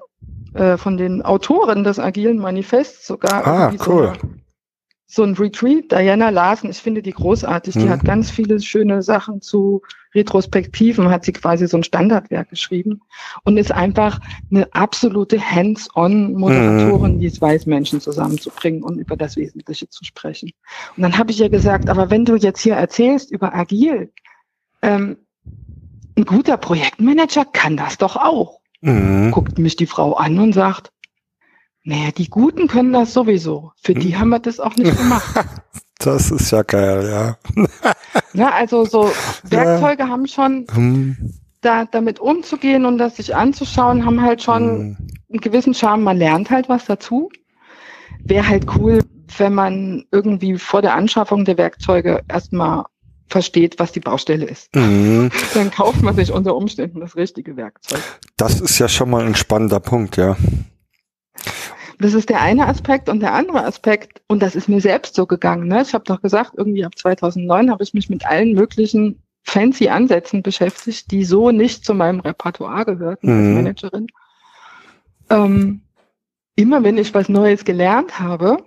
äh, 0.53 0.77
von 0.77 0.97
den 0.97 1.21
Autoren 1.21 1.83
des 1.83 1.99
Agilen 1.99 2.39
Manifests 2.39 3.05
sogar 3.05 3.45
ah, 3.45 3.71
cool. 3.87 4.13
so, 4.19 4.27
so 5.11 5.23
ein 5.23 5.33
Retreat, 5.33 5.91
Diana 5.91 6.29
Larsen, 6.29 6.69
ich 6.69 6.77
finde 6.77 7.01
die 7.01 7.13
großartig. 7.13 7.73
Die 7.73 7.79
mhm. 7.85 7.89
hat 7.89 8.05
ganz 8.05 8.29
viele 8.29 8.61
schöne 8.61 9.01
Sachen 9.01 9.41
zu 9.41 9.81
Retrospektiven, 10.13 11.09
hat 11.09 11.25
sie 11.25 11.33
quasi 11.33 11.67
so 11.67 11.77
ein 11.77 11.83
Standardwerk 11.83 12.51
geschrieben 12.51 13.01
und 13.43 13.57
ist 13.57 13.71
einfach 13.71 14.19
eine 14.51 14.71
absolute 14.71 15.41
Hands-on-Moderatorin, 15.41 17.15
mhm. 17.15 17.19
die 17.21 17.25
es 17.25 17.41
weiß, 17.41 17.65
Menschen 17.65 17.99
zusammenzubringen 17.99 18.83
und 18.83 18.99
über 18.99 19.17
das 19.17 19.35
Wesentliche 19.35 19.89
zu 19.89 20.05
sprechen. 20.05 20.51
Und 20.95 21.01
dann 21.01 21.17
habe 21.17 21.31
ich 21.31 21.41
ihr 21.41 21.49
gesagt, 21.49 21.89
aber 21.89 22.11
wenn 22.11 22.25
du 22.25 22.35
jetzt 22.35 22.61
hier 22.61 22.75
erzählst 22.75 23.31
über 23.31 23.55
Agil, 23.55 24.11
ähm, 24.83 25.17
ein 26.15 26.25
guter 26.25 26.57
Projektmanager 26.57 27.45
kann 27.45 27.77
das 27.77 27.97
doch 27.97 28.15
auch. 28.15 28.59
Mhm. 28.81 29.31
Guckt 29.31 29.57
mich 29.57 29.75
die 29.75 29.87
Frau 29.87 30.13
an 30.13 30.37
und 30.37 30.53
sagt, 30.53 30.91
naja, 31.89 32.11
die 32.15 32.29
Guten 32.29 32.67
können 32.67 32.93
das 32.93 33.13
sowieso. 33.13 33.71
Für 33.81 33.95
die 33.95 34.09
mhm. 34.09 34.19
haben 34.19 34.29
wir 34.29 34.39
das 34.39 34.59
auch 34.59 34.75
nicht 34.75 34.95
gemacht. 34.95 35.25
Das 36.01 36.31
ist 36.31 36.51
ja 36.51 36.63
geil, 36.63 37.09
ja. 37.11 37.65
ja 38.33 38.51
also 38.51 38.85
so 38.85 39.11
Werkzeuge 39.43 40.03
ja. 40.03 40.07
haben 40.07 40.27
schon 40.27 40.65
hm. 40.73 41.33
da 41.59 41.83
damit 41.83 42.21
umzugehen 42.21 42.85
und 42.85 42.97
das 42.99 43.17
sich 43.17 43.35
anzuschauen, 43.35 44.05
haben 44.05 44.21
halt 44.21 44.41
schon 44.41 44.63
hm. 44.63 44.97
einen 45.29 45.41
gewissen 45.41 45.73
Charme. 45.73 46.03
Man 46.03 46.15
lernt 46.15 46.51
halt 46.51 46.69
was 46.69 46.85
dazu. 46.85 47.29
Wäre 48.23 48.47
halt 48.47 48.65
cool, 48.77 49.01
wenn 49.37 49.53
man 49.53 50.05
irgendwie 50.09 50.57
vor 50.57 50.81
der 50.81 50.95
Anschaffung 50.95 51.43
der 51.43 51.57
Werkzeuge 51.57 52.21
erstmal 52.29 52.85
versteht, 53.27 53.77
was 53.77 53.91
die 53.91 53.99
Baustelle 53.99 54.45
ist. 54.45 54.73
Mhm. 54.77 55.31
Dann 55.53 55.69
kauft 55.69 56.01
man 56.01 56.15
sich 56.15 56.31
unter 56.31 56.55
Umständen 56.55 57.01
das 57.01 57.17
richtige 57.17 57.57
Werkzeug. 57.57 57.99
Das 58.37 58.61
ist 58.61 58.79
ja 58.79 58.87
schon 58.87 59.09
mal 59.09 59.25
ein 59.25 59.35
spannender 59.35 59.81
Punkt, 59.81 60.15
ja. 60.15 60.37
Das 61.99 62.13
ist 62.13 62.29
der 62.29 62.41
eine 62.41 62.67
Aspekt 62.67 63.09
und 63.09 63.19
der 63.19 63.33
andere 63.33 63.65
Aspekt, 63.65 64.21
und 64.27 64.41
das 64.41 64.55
ist 64.55 64.69
mir 64.69 64.79
selbst 64.79 65.15
so 65.15 65.25
gegangen. 65.25 65.67
Ne? 65.67 65.81
Ich 65.81 65.93
habe 65.93 66.05
doch 66.05 66.21
gesagt, 66.21 66.53
irgendwie 66.55 66.85
ab 66.85 66.97
2009 66.97 67.69
habe 67.69 67.83
ich 67.83 67.93
mich 67.93 68.09
mit 68.09 68.25
allen 68.25 68.53
möglichen 68.53 69.21
fancy 69.43 69.89
Ansätzen 69.89 70.41
beschäftigt, 70.41 71.11
die 71.11 71.25
so 71.25 71.51
nicht 71.51 71.83
zu 71.83 71.93
meinem 71.93 72.21
Repertoire 72.21 72.85
gehörten 72.85 73.27
mhm. 73.27 73.37
als 73.37 73.55
Managerin. 73.55 74.07
Ähm, 75.29 75.81
immer 76.55 76.83
wenn 76.83 76.97
ich 76.97 77.13
was 77.13 77.27
Neues 77.27 77.65
gelernt 77.65 78.19
habe, 78.19 78.63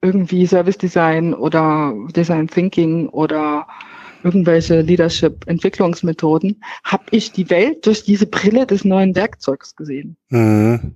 irgendwie 0.00 0.46
Service 0.46 0.78
Design 0.78 1.34
oder 1.34 1.92
Design 2.14 2.48
Thinking 2.48 3.08
oder 3.08 3.66
irgendwelche 4.22 4.80
Leadership-Entwicklungsmethoden, 4.80 6.62
habe 6.84 7.04
ich 7.10 7.32
die 7.32 7.50
Welt 7.50 7.86
durch 7.86 8.04
diese 8.04 8.26
Brille 8.26 8.66
des 8.66 8.84
neuen 8.84 9.14
Werkzeugs 9.14 9.76
gesehen. 9.76 10.16
Mhm. 10.30 10.94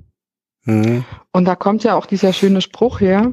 Mhm. 0.65 1.05
Und 1.33 1.45
da 1.45 1.57
kommt 1.57 1.85
ja 1.85 1.95
auch 1.95 2.07
dieser 2.07 2.33
schöne 2.33 2.61
Spruch 2.61 3.01
her, 3.01 3.33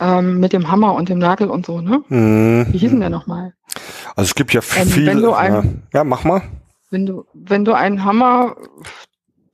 ähm, 0.00 0.40
mit 0.40 0.52
dem 0.52 0.70
Hammer 0.70 0.94
und 0.94 1.08
dem 1.08 1.18
Nagel 1.18 1.48
und 1.48 1.66
so, 1.66 1.80
ne? 1.80 2.02
Mhm. 2.08 2.66
Wie 2.70 2.78
hieß 2.78 2.90
denn 2.90 3.00
der 3.00 3.10
nochmal? 3.10 3.54
Also 4.16 4.28
es 4.28 4.34
gibt 4.34 4.52
ja 4.52 4.60
ähm, 4.76 4.88
viel. 4.88 5.06
Wenn 5.06 5.22
du 5.22 5.32
ein, 5.32 5.82
ja, 5.92 6.04
mach 6.04 6.24
mal. 6.24 6.42
Wenn 6.90 7.06
du, 7.06 7.24
wenn 7.34 7.64
du 7.64 7.74
einen 7.74 8.04
Hammer 8.04 8.56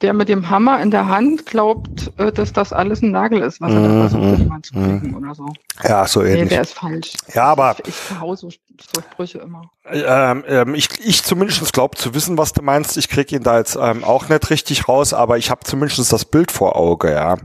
der 0.03 0.13
mit 0.13 0.29
dem 0.29 0.51
Hammer 0.51 0.81
in 0.81 0.91
der 0.91 1.09
Hand 1.09 1.47
glaubt, 1.47 2.13
äh, 2.19 2.33
dass 2.33 2.53
das 2.53 2.73
alles 2.73 3.03
ein 3.03 3.13
Nagel 3.13 3.41
ist, 3.41 3.61
was 3.61 3.73
er 3.73 3.83
da 3.83 4.09
versucht, 4.09 4.39
jemand 4.39 4.67
zu 4.67 4.75
kriegen 4.75 5.09
mhm. 5.09 5.17
oder 5.17 5.35
so. 5.35 5.47
Ja, 5.83 6.07
so 6.07 6.23
ähnlich. 6.23 6.43
Nee, 6.45 6.49
der 6.49 6.63
ist 6.63 6.75
falsch. 6.75 7.13
Ja, 7.35 7.45
aber. 7.45 7.77
Ich, 7.79 7.89
ich 7.89 7.95
verhau 7.95 8.35
so, 8.35 8.51
so 8.51 9.01
Sprüche 9.01 9.39
immer. 9.39 9.71
Ähm, 9.91 10.45
ähm, 10.47 10.75
ich, 10.75 10.89
ich 11.05 11.23
zumindest 11.23 11.73
glaube 11.73 11.97
zu 11.97 12.15
wissen, 12.15 12.37
was 12.39 12.53
du 12.53 12.63
meinst. 12.63 12.97
Ich 12.97 13.09
krieg 13.09 13.31
ihn 13.33 13.43
da 13.43 13.59
jetzt 13.59 13.79
ähm, 13.81 14.05
auch 14.05 14.29
nicht 14.29 14.51
richtig 14.51 14.89
raus, 14.89 15.15
aber 15.15 15.39
ich 15.39 15.51
habe 15.51 15.63
zumindest 15.65 16.13
das 16.13 16.25
Bild 16.25 16.53
vor 16.53 16.77
Auge, 16.77 17.13
ja. 17.13 17.37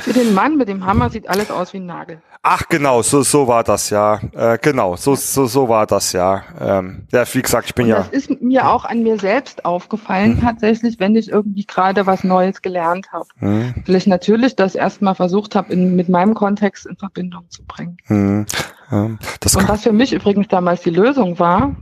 Für 0.00 0.12
den 0.12 0.34
Mann 0.34 0.56
mit 0.56 0.68
dem 0.68 0.86
Hammer 0.86 1.10
sieht 1.10 1.28
alles 1.28 1.50
aus 1.50 1.72
wie 1.72 1.78
ein 1.78 1.86
Nagel. 1.86 2.22
Ach 2.46 2.68
genau, 2.68 3.00
so 3.00 3.22
so 3.22 3.48
war 3.48 3.64
das 3.64 3.88
ja. 3.88 4.20
Äh, 4.34 4.58
genau, 4.60 4.96
so 4.96 5.14
so 5.14 5.46
so 5.46 5.70
war 5.70 5.86
das 5.86 6.12
ja. 6.12 6.42
Ähm, 6.60 7.06
ja, 7.10 7.24
wie 7.32 7.40
gesagt, 7.40 7.68
ich 7.68 7.74
bin 7.74 7.86
Und 7.86 7.90
ja. 7.92 7.98
Das 8.00 8.08
ist 8.08 8.42
mir 8.42 8.68
auch 8.68 8.84
an 8.84 9.02
mir 9.02 9.18
selbst 9.18 9.64
aufgefallen, 9.64 10.34
hm. 10.34 10.40
tatsächlich, 10.42 11.00
wenn 11.00 11.16
ich 11.16 11.30
irgendwie 11.30 11.64
gerade 11.64 12.04
was 12.04 12.22
Neues 12.22 12.60
gelernt 12.60 13.10
habe. 13.12 13.28
Hm. 13.38 13.74
Vielleicht 13.86 14.08
natürlich 14.08 14.56
das 14.56 14.74
erstmal 14.74 15.14
versucht 15.14 15.54
habe, 15.54 15.74
mit 15.74 16.10
meinem 16.10 16.34
Kontext 16.34 16.84
in 16.84 16.96
Verbindung 16.96 17.48
zu 17.48 17.64
bringen. 17.64 17.96
Hm. 18.04 18.44
Ähm, 18.92 19.18
Und 19.42 19.68
was 19.68 19.82
für 19.82 19.92
mich 19.92 20.12
übrigens 20.12 20.48
damals 20.48 20.82
die 20.82 20.90
Lösung 20.90 21.38
war, 21.38 21.74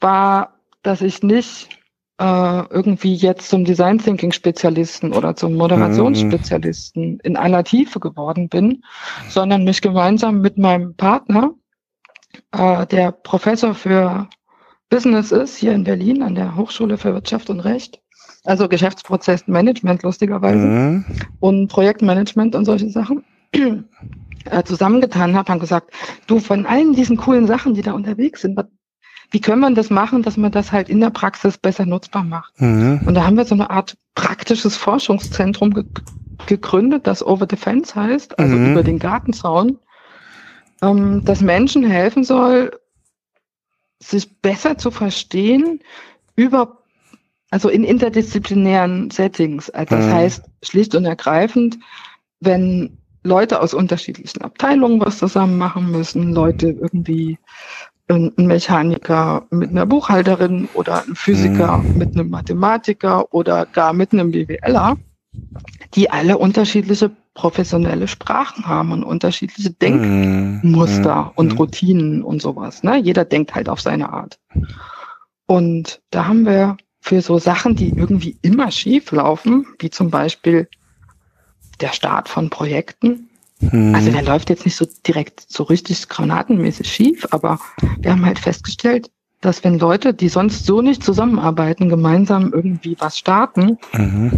war, 0.00 0.54
dass 0.82 1.02
ich 1.02 1.22
nicht 1.22 1.68
äh, 2.18 2.62
irgendwie 2.70 3.14
jetzt 3.14 3.48
zum 3.48 3.64
Design 3.64 3.98
Thinking 3.98 4.32
Spezialisten 4.32 5.12
oder 5.12 5.34
zum 5.34 5.54
Moderationsspezialisten 5.54 7.12
mhm. 7.12 7.20
in 7.22 7.36
aller 7.36 7.64
Tiefe 7.64 8.00
geworden 8.00 8.48
bin, 8.48 8.84
sondern 9.28 9.64
mich 9.64 9.80
gemeinsam 9.80 10.40
mit 10.40 10.58
meinem 10.58 10.94
Partner, 10.94 11.54
äh, 12.52 12.86
der 12.86 13.12
Professor 13.12 13.74
für 13.74 14.28
Business 14.88 15.32
ist 15.32 15.56
hier 15.56 15.72
in 15.72 15.84
Berlin 15.84 16.22
an 16.22 16.34
der 16.34 16.54
Hochschule 16.54 16.98
für 16.98 17.14
Wirtschaft 17.14 17.48
und 17.48 17.60
Recht, 17.60 18.00
also 18.44 18.68
Geschäftsprozessmanagement 18.68 20.02
lustigerweise 20.02 20.66
mhm. 20.66 21.04
und 21.40 21.68
Projektmanagement 21.68 22.54
und 22.54 22.66
solche 22.66 22.90
Sachen 22.90 23.24
äh, 23.54 24.62
zusammengetan 24.64 25.34
habe, 25.34 25.50
haben 25.50 25.60
gesagt, 25.60 25.92
du 26.26 26.40
von 26.40 26.66
allen 26.66 26.92
diesen 26.92 27.16
coolen 27.16 27.46
Sachen, 27.46 27.74
die 27.74 27.82
da 27.82 27.92
unterwegs 27.92 28.42
sind, 28.42 28.58
wie 29.32 29.40
können 29.40 29.60
man 29.60 29.74
das 29.74 29.90
machen, 29.90 30.22
dass 30.22 30.36
man 30.36 30.52
das 30.52 30.72
halt 30.72 30.88
in 30.88 31.00
der 31.00 31.10
Praxis 31.10 31.58
besser 31.58 31.86
nutzbar 31.86 32.22
macht. 32.22 32.60
Mhm. 32.60 33.00
Und 33.06 33.14
da 33.14 33.24
haben 33.24 33.36
wir 33.36 33.44
so 33.44 33.54
eine 33.54 33.70
Art 33.70 33.96
praktisches 34.14 34.76
Forschungszentrum 34.76 35.74
ge 35.74 35.84
gegründet, 36.46 37.06
das 37.06 37.24
Over 37.24 37.46
Defense 37.46 37.94
heißt, 37.94 38.36
also 38.36 38.56
mhm. 38.56 38.72
über 38.72 38.82
den 38.82 38.98
Gartenzaun, 38.98 39.78
ähm, 40.82 41.24
das 41.24 41.40
Menschen 41.40 41.84
helfen 41.84 42.24
soll, 42.24 42.76
sich 44.02 44.40
besser 44.40 44.76
zu 44.76 44.90
verstehen 44.90 45.80
über 46.34 46.78
also 47.52 47.68
in 47.68 47.84
interdisziplinären 47.84 49.10
Settings. 49.10 49.70
Also 49.70 49.94
das 49.94 50.06
mhm. 50.06 50.12
heißt 50.12 50.44
schlicht 50.62 50.94
und 50.94 51.04
ergreifend, 51.04 51.78
wenn 52.40 52.98
Leute 53.24 53.60
aus 53.60 53.74
unterschiedlichen 53.74 54.42
Abteilungen 54.42 55.00
was 55.00 55.18
zusammen 55.18 55.58
machen 55.58 55.90
müssen, 55.90 56.32
Leute 56.32 56.70
irgendwie 56.70 57.38
ein 58.12 58.46
Mechaniker 58.46 59.46
mit 59.50 59.70
einer 59.70 59.86
Buchhalterin 59.86 60.68
oder 60.74 61.04
ein 61.04 61.14
Physiker 61.14 61.78
mhm. 61.78 61.98
mit 61.98 62.14
einem 62.14 62.30
Mathematiker 62.30 63.32
oder 63.32 63.66
gar 63.66 63.92
mit 63.92 64.12
einem 64.12 64.30
BWLer, 64.30 64.96
die 65.94 66.10
alle 66.10 66.38
unterschiedliche 66.38 67.10
professionelle 67.34 68.08
Sprachen 68.08 68.66
haben 68.66 68.92
und 68.92 69.04
unterschiedliche 69.04 69.70
Denkmuster 69.70 71.24
mhm. 71.24 71.30
und 71.34 71.52
mhm. 71.52 71.58
Routinen 71.58 72.22
und 72.22 72.42
sowas. 72.42 72.82
Ne? 72.82 72.98
Jeder 72.98 73.24
denkt 73.24 73.54
halt 73.54 73.68
auf 73.68 73.80
seine 73.80 74.12
Art. 74.12 74.38
Und 75.46 76.00
da 76.10 76.26
haben 76.26 76.46
wir 76.46 76.76
für 77.00 77.20
so 77.20 77.38
Sachen, 77.38 77.74
die 77.74 77.88
irgendwie 77.90 78.38
immer 78.42 78.70
schief 78.70 79.10
laufen, 79.10 79.66
wie 79.78 79.90
zum 79.90 80.10
Beispiel 80.10 80.68
der 81.80 81.92
Start 81.92 82.28
von 82.28 82.48
Projekten, 82.48 83.28
hm. 83.70 83.94
Also 83.94 84.10
der 84.10 84.22
läuft 84.22 84.50
jetzt 84.50 84.64
nicht 84.64 84.76
so 84.76 84.86
direkt 85.06 85.44
so 85.48 85.62
richtig 85.62 86.08
granatenmäßig 86.08 86.90
schief, 86.92 87.26
aber 87.30 87.58
wir 88.00 88.10
haben 88.10 88.26
halt 88.26 88.38
festgestellt, 88.38 89.10
dass 89.40 89.64
wenn 89.64 89.78
Leute, 89.78 90.14
die 90.14 90.28
sonst 90.28 90.66
so 90.66 90.82
nicht 90.82 91.02
zusammenarbeiten, 91.02 91.88
gemeinsam 91.88 92.52
irgendwie 92.52 92.96
was 92.98 93.18
starten, 93.18 93.78
mhm. 93.92 94.30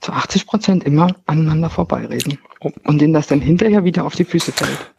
zu 0.00 0.12
80 0.12 0.46
Prozent 0.46 0.84
immer 0.84 1.14
aneinander 1.26 1.70
vorbeireden. 1.70 2.38
Oh. 2.60 2.70
Und 2.84 3.00
denen 3.00 3.12
das 3.12 3.26
dann 3.26 3.40
hinterher 3.40 3.84
wieder 3.84 4.04
auf 4.04 4.14
die 4.14 4.24
Füße 4.24 4.52
fällt. 4.52 4.94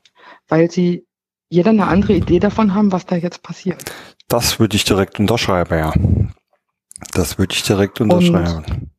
Weil 0.49 0.69
sie 0.69 1.05
jeder 1.49 1.69
eine 1.69 1.87
andere 1.87 2.13
Idee 2.13 2.39
davon 2.39 2.73
haben, 2.73 2.91
was 2.91 3.05
da 3.05 3.15
jetzt 3.15 3.43
passiert. 3.43 3.93
Das 4.27 4.59
würde 4.59 4.75
ich 4.75 4.83
direkt 4.83 5.19
unterschreiben, 5.19 5.77
ja. 5.77 5.93
Das 7.13 7.37
würde 7.37 7.53
ich 7.53 7.63
direkt 7.63 8.01
unterschreiben. 8.01 8.63
Und, 8.65 8.89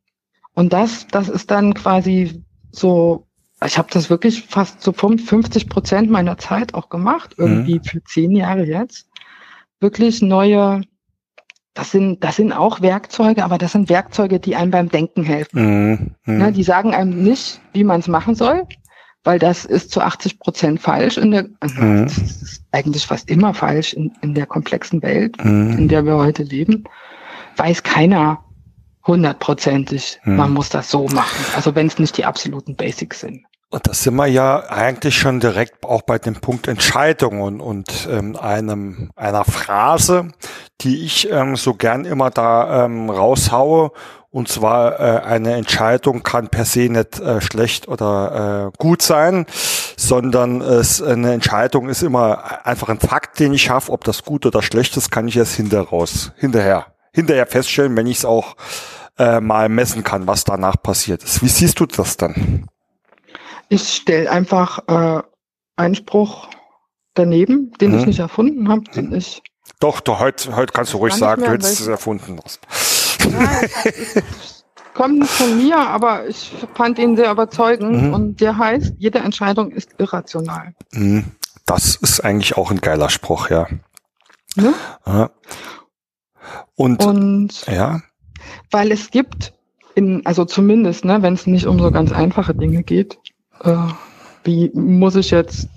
und 0.55 0.73
das, 0.73 1.05
das 1.07 1.29
ist 1.29 1.51
dann 1.51 1.75
quasi 1.75 2.43
so 2.71 3.24
ich 3.63 3.77
habe 3.77 3.87
das 3.91 4.09
wirklich 4.09 4.43
fast 4.43 4.81
so 4.81 4.91
50 4.91 5.69
Prozent 5.69 6.09
meiner 6.09 6.37
Zeit 6.37 6.73
auch 6.73 6.89
gemacht, 6.89 7.35
irgendwie 7.37 7.75
mhm. 7.75 7.83
für 7.83 8.03
zehn 8.03 8.31
Jahre 8.35 8.65
jetzt. 8.65 9.07
Wirklich 9.79 10.21
neue, 10.21 10.81
das 11.73 11.91
sind, 11.91 12.23
das 12.23 12.35
sind 12.35 12.51
auch 12.51 12.81
Werkzeuge, 12.81 13.43
aber 13.43 13.57
das 13.57 13.71
sind 13.71 13.89
Werkzeuge, 13.89 14.39
die 14.39 14.55
einem 14.55 14.71
beim 14.71 14.89
Denken 14.89 15.23
helfen. 15.23 15.89
Mhm. 15.89 16.15
Mhm. 16.25 16.41
Ja, 16.41 16.51
die 16.51 16.63
sagen 16.63 16.93
einem 16.93 17.23
nicht, 17.23 17.61
wie 17.73 17.83
man 17.83 18.01
es 18.01 18.07
machen 18.07 18.35
soll, 18.35 18.63
weil 19.23 19.39
das 19.39 19.65
ist 19.65 19.91
zu 19.91 20.01
80 20.01 20.39
Prozent 20.39 20.81
falsch 20.81 21.17
in 21.17 21.31
der, 21.31 21.47
also 21.59 21.81
mhm. 21.81 22.03
das 22.03 22.17
ist 22.17 22.63
eigentlich 22.71 23.05
fast 23.05 23.29
immer 23.29 23.53
falsch 23.53 23.93
in, 23.93 24.11
in 24.21 24.33
der 24.33 24.45
komplexen 24.47 25.01
Welt, 25.01 25.43
mhm. 25.43 25.77
in 25.77 25.87
der 25.87 26.05
wir 26.05 26.17
heute 26.17 26.43
leben. 26.43 26.83
Weiß 27.55 27.83
keiner, 27.83 28.44
hundertprozentig, 29.05 30.19
hm. 30.23 30.35
man 30.35 30.51
muss 30.51 30.69
das 30.69 30.89
so 30.89 31.07
machen. 31.07 31.45
Also 31.55 31.75
wenn 31.75 31.87
es 31.87 31.99
nicht 31.99 32.17
die 32.17 32.25
absoluten 32.25 32.75
Basics 32.75 33.19
sind. 33.19 33.45
Und 33.75 33.87
das 33.87 34.03
sind 34.03 34.15
wir 34.15 34.27
ja 34.27 34.69
eigentlich 34.69 35.17
schon 35.17 35.39
direkt 35.39 35.83
auch 35.83 36.03
bei 36.03 36.17
dem 36.17 36.35
Punkt 36.35 36.67
Entscheidungen 36.67 37.59
und 37.59 38.07
ähm, 38.09 38.37
einem 38.37 39.09
einer 39.15 39.43
Phrase, 39.43 40.29
die 40.81 41.03
ich 41.03 41.29
ähm, 41.31 41.55
so 41.55 41.73
gern 41.73 42.05
immer 42.05 42.29
da 42.29 42.85
ähm, 42.85 43.09
raushaue. 43.09 43.91
Und 44.29 44.49
zwar 44.49 44.99
äh, 44.99 45.21
eine 45.25 45.55
Entscheidung 45.55 46.21
kann 46.21 46.49
per 46.49 46.65
se 46.65 46.89
nicht 46.89 47.19
äh, 47.19 47.41
schlecht 47.41 47.87
oder 47.87 48.71
äh, 48.73 48.77
gut 48.77 49.01
sein, 49.01 49.45
sondern 49.97 50.61
es 50.61 51.01
eine 51.01 51.33
Entscheidung 51.33 51.89
ist 51.89 52.03
immer 52.03 52.65
einfach 52.65 52.89
ein 52.89 52.99
Fakt, 52.99 53.39
den 53.39 53.53
ich 53.53 53.63
schaffe. 53.63 53.91
Ob 53.91 54.03
das 54.03 54.23
gut 54.23 54.45
oder 54.45 54.61
schlecht 54.61 54.95
ist, 54.97 55.09
kann 55.09 55.27
ich 55.27 55.37
erst 55.37 55.55
hinterher 55.55 55.89
raus, 55.89 56.31
hinterher, 56.37 56.87
hinterher 57.13 57.45
feststellen, 57.45 57.95
wenn 57.97 58.07
ich 58.07 58.19
es 58.19 58.25
auch 58.25 58.55
äh, 59.17 59.39
mal 59.39 59.69
messen 59.69 60.03
kann, 60.03 60.27
was 60.27 60.43
danach 60.43 60.81
passiert 60.81 61.23
ist. 61.23 61.41
Wie 61.41 61.47
siehst 61.47 61.79
du 61.79 61.85
das 61.85 62.17
dann? 62.17 62.67
Ich 63.69 63.95
stelle 63.95 64.29
einfach 64.29 64.79
äh, 64.87 65.23
Einspruch 65.75 66.49
daneben, 67.13 67.71
den 67.79 67.91
mhm. 67.91 67.99
ich 67.99 68.05
nicht 68.05 68.19
erfunden 68.19 68.69
habe, 68.69 68.83
den 68.95 69.13
ich. 69.13 69.41
Doch, 69.79 69.99
doch, 69.99 70.19
heute, 70.19 70.55
heute 70.55 70.73
kannst 70.73 70.93
du 70.93 70.97
ruhig 70.97 71.13
sagen, 71.13 71.43
du 71.43 71.51
hättest 71.51 71.79
es 71.79 71.87
erfunden. 71.87 72.39
Ja, 73.19 73.61
kommt 74.93 75.19
nicht 75.19 75.31
von 75.31 75.57
mir, 75.57 75.77
aber 75.77 76.27
ich 76.27 76.51
fand 76.73 76.97
ihn 76.99 77.15
sehr 77.15 77.31
überzeugend 77.31 78.03
mhm. 78.03 78.13
und 78.13 78.41
der 78.41 78.57
heißt, 78.57 78.93
jede 78.97 79.19
Entscheidung 79.19 79.71
ist 79.71 79.91
irrational. 79.97 80.73
Mhm. 80.91 81.25
Das 81.65 81.95
ist 81.95 82.21
eigentlich 82.21 82.57
auch 82.57 82.71
ein 82.71 82.81
geiler 82.81 83.09
Spruch, 83.09 83.49
ja. 83.49 83.67
Ne? 84.55 84.73
ja. 85.05 85.31
Und, 86.75 87.03
und 87.03 87.65
ja. 87.65 88.01
Weil 88.71 88.91
es 88.91 89.11
gibt 89.11 89.53
in, 89.95 90.25
also 90.25 90.45
zumindest, 90.45 91.05
ne, 91.05 91.21
wenn 91.21 91.33
es 91.33 91.47
nicht 91.47 91.67
um 91.67 91.79
so 91.79 91.91
ganz 91.91 92.11
einfache 92.11 92.53
Dinge 92.53 92.83
geht, 92.83 93.17
äh, 93.61 93.75
wie 94.43 94.71
muss 94.73 95.15
ich 95.15 95.31
jetzt 95.31 95.69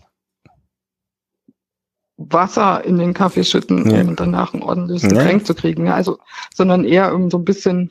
Wasser 2.19 2.85
in 2.85 2.99
den 2.99 3.15
Kaffee 3.15 3.45
schütten, 3.45 3.89
ja. 3.89 4.01
um 4.03 4.17
danach 4.17 4.53
ein 4.53 4.63
ordentliches 4.63 5.09
Getränk 5.09 5.43
ja. 5.43 5.47
zu 5.47 5.55
kriegen. 5.55 5.89
Also, 5.89 6.19
sondern 6.55 6.85
eher 6.85 7.15
um 7.15 7.31
so 7.31 7.39
ein 7.39 7.45
bisschen 7.45 7.91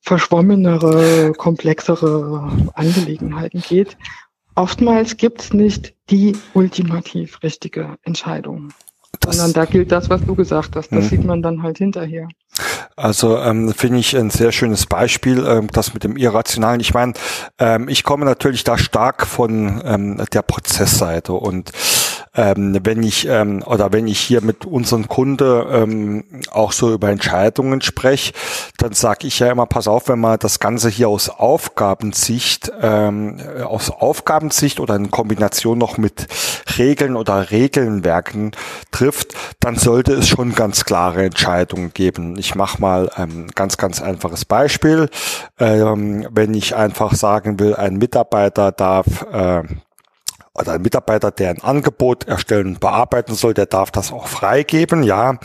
verschwommenere, 0.00 1.32
komplexere 1.36 2.50
Angelegenheiten 2.74 3.60
geht. 3.60 3.98
Oftmals 4.54 5.18
gibt's 5.18 5.52
nicht 5.52 5.94
die 6.10 6.36
ultimativ 6.54 7.42
richtige 7.42 7.96
Entscheidung. 8.02 8.72
Das, 9.20 9.36
sondern 9.36 9.52
da 9.52 9.64
gilt 9.66 9.92
das, 9.92 10.08
was 10.08 10.24
du 10.24 10.34
gesagt 10.34 10.74
hast. 10.74 10.90
Das 10.90 11.04
hm. 11.04 11.08
sieht 11.10 11.24
man 11.24 11.42
dann 11.42 11.62
halt 11.62 11.78
hinterher. 11.78 12.28
Also 12.98 13.38
ähm, 13.38 13.72
finde 13.72 14.00
ich 14.00 14.16
ein 14.16 14.30
sehr 14.30 14.50
schönes 14.50 14.86
Beispiel, 14.86 15.46
ähm, 15.46 15.68
das 15.72 15.94
mit 15.94 16.02
dem 16.02 16.16
Irrationalen. 16.16 16.80
Ich 16.80 16.94
meine, 16.94 17.12
ähm, 17.58 17.88
ich 17.88 18.02
komme 18.02 18.24
natürlich 18.24 18.64
da 18.64 18.76
stark 18.76 19.24
von 19.24 19.80
ähm, 19.84 20.24
der 20.32 20.42
Prozessseite 20.42 21.32
und 21.32 21.70
ähm, 22.38 22.78
wenn 22.84 23.02
ich 23.02 23.26
ähm, 23.28 23.64
oder 23.66 23.92
wenn 23.92 24.06
ich 24.06 24.20
hier 24.20 24.40
mit 24.42 24.64
unseren 24.64 25.08
Kunden 25.08 25.64
ähm, 25.72 26.24
auch 26.52 26.70
so 26.70 26.92
über 26.92 27.10
Entscheidungen 27.10 27.80
spreche, 27.80 28.32
dann 28.76 28.92
sage 28.92 29.26
ich 29.26 29.40
ja 29.40 29.50
immer, 29.50 29.66
pass 29.66 29.88
auf, 29.88 30.08
wenn 30.08 30.20
man 30.20 30.38
das 30.38 30.60
Ganze 30.60 30.88
hier 30.88 31.08
aus 31.08 31.30
Aufgabensicht, 31.30 32.70
ähm, 32.80 33.40
aus 33.64 33.90
Aufgabensicht 33.90 34.78
oder 34.78 34.94
in 34.94 35.10
Kombination 35.10 35.78
noch 35.78 35.98
mit 35.98 36.28
Regeln 36.78 37.16
oder 37.16 37.50
Regelnwerken 37.50 38.52
trifft, 38.92 39.34
dann 39.58 39.74
sollte 39.74 40.12
es 40.12 40.28
schon 40.28 40.54
ganz 40.54 40.84
klare 40.84 41.24
Entscheidungen 41.24 41.92
geben. 41.92 42.38
Ich 42.38 42.54
mache 42.54 42.80
mal 42.80 43.10
ein 43.16 43.48
ganz, 43.56 43.78
ganz 43.78 44.00
einfaches 44.00 44.44
Beispiel. 44.44 45.10
Ähm, 45.58 46.28
wenn 46.30 46.54
ich 46.54 46.76
einfach 46.76 47.14
sagen 47.14 47.58
will, 47.58 47.74
ein 47.74 47.96
Mitarbeiter 47.96 48.70
darf 48.70 49.26
äh, 49.32 49.64
oder 50.58 50.72
ein 50.72 50.82
Mitarbeiter, 50.82 51.30
der 51.30 51.50
ein 51.50 51.62
Angebot 51.62 52.26
erstellen 52.26 52.66
und 52.68 52.80
bearbeiten 52.80 53.34
soll, 53.34 53.54
der 53.54 53.66
darf 53.66 53.90
das 53.90 54.12
auch 54.12 54.26
freigeben, 54.26 55.02
ja. 55.02 55.38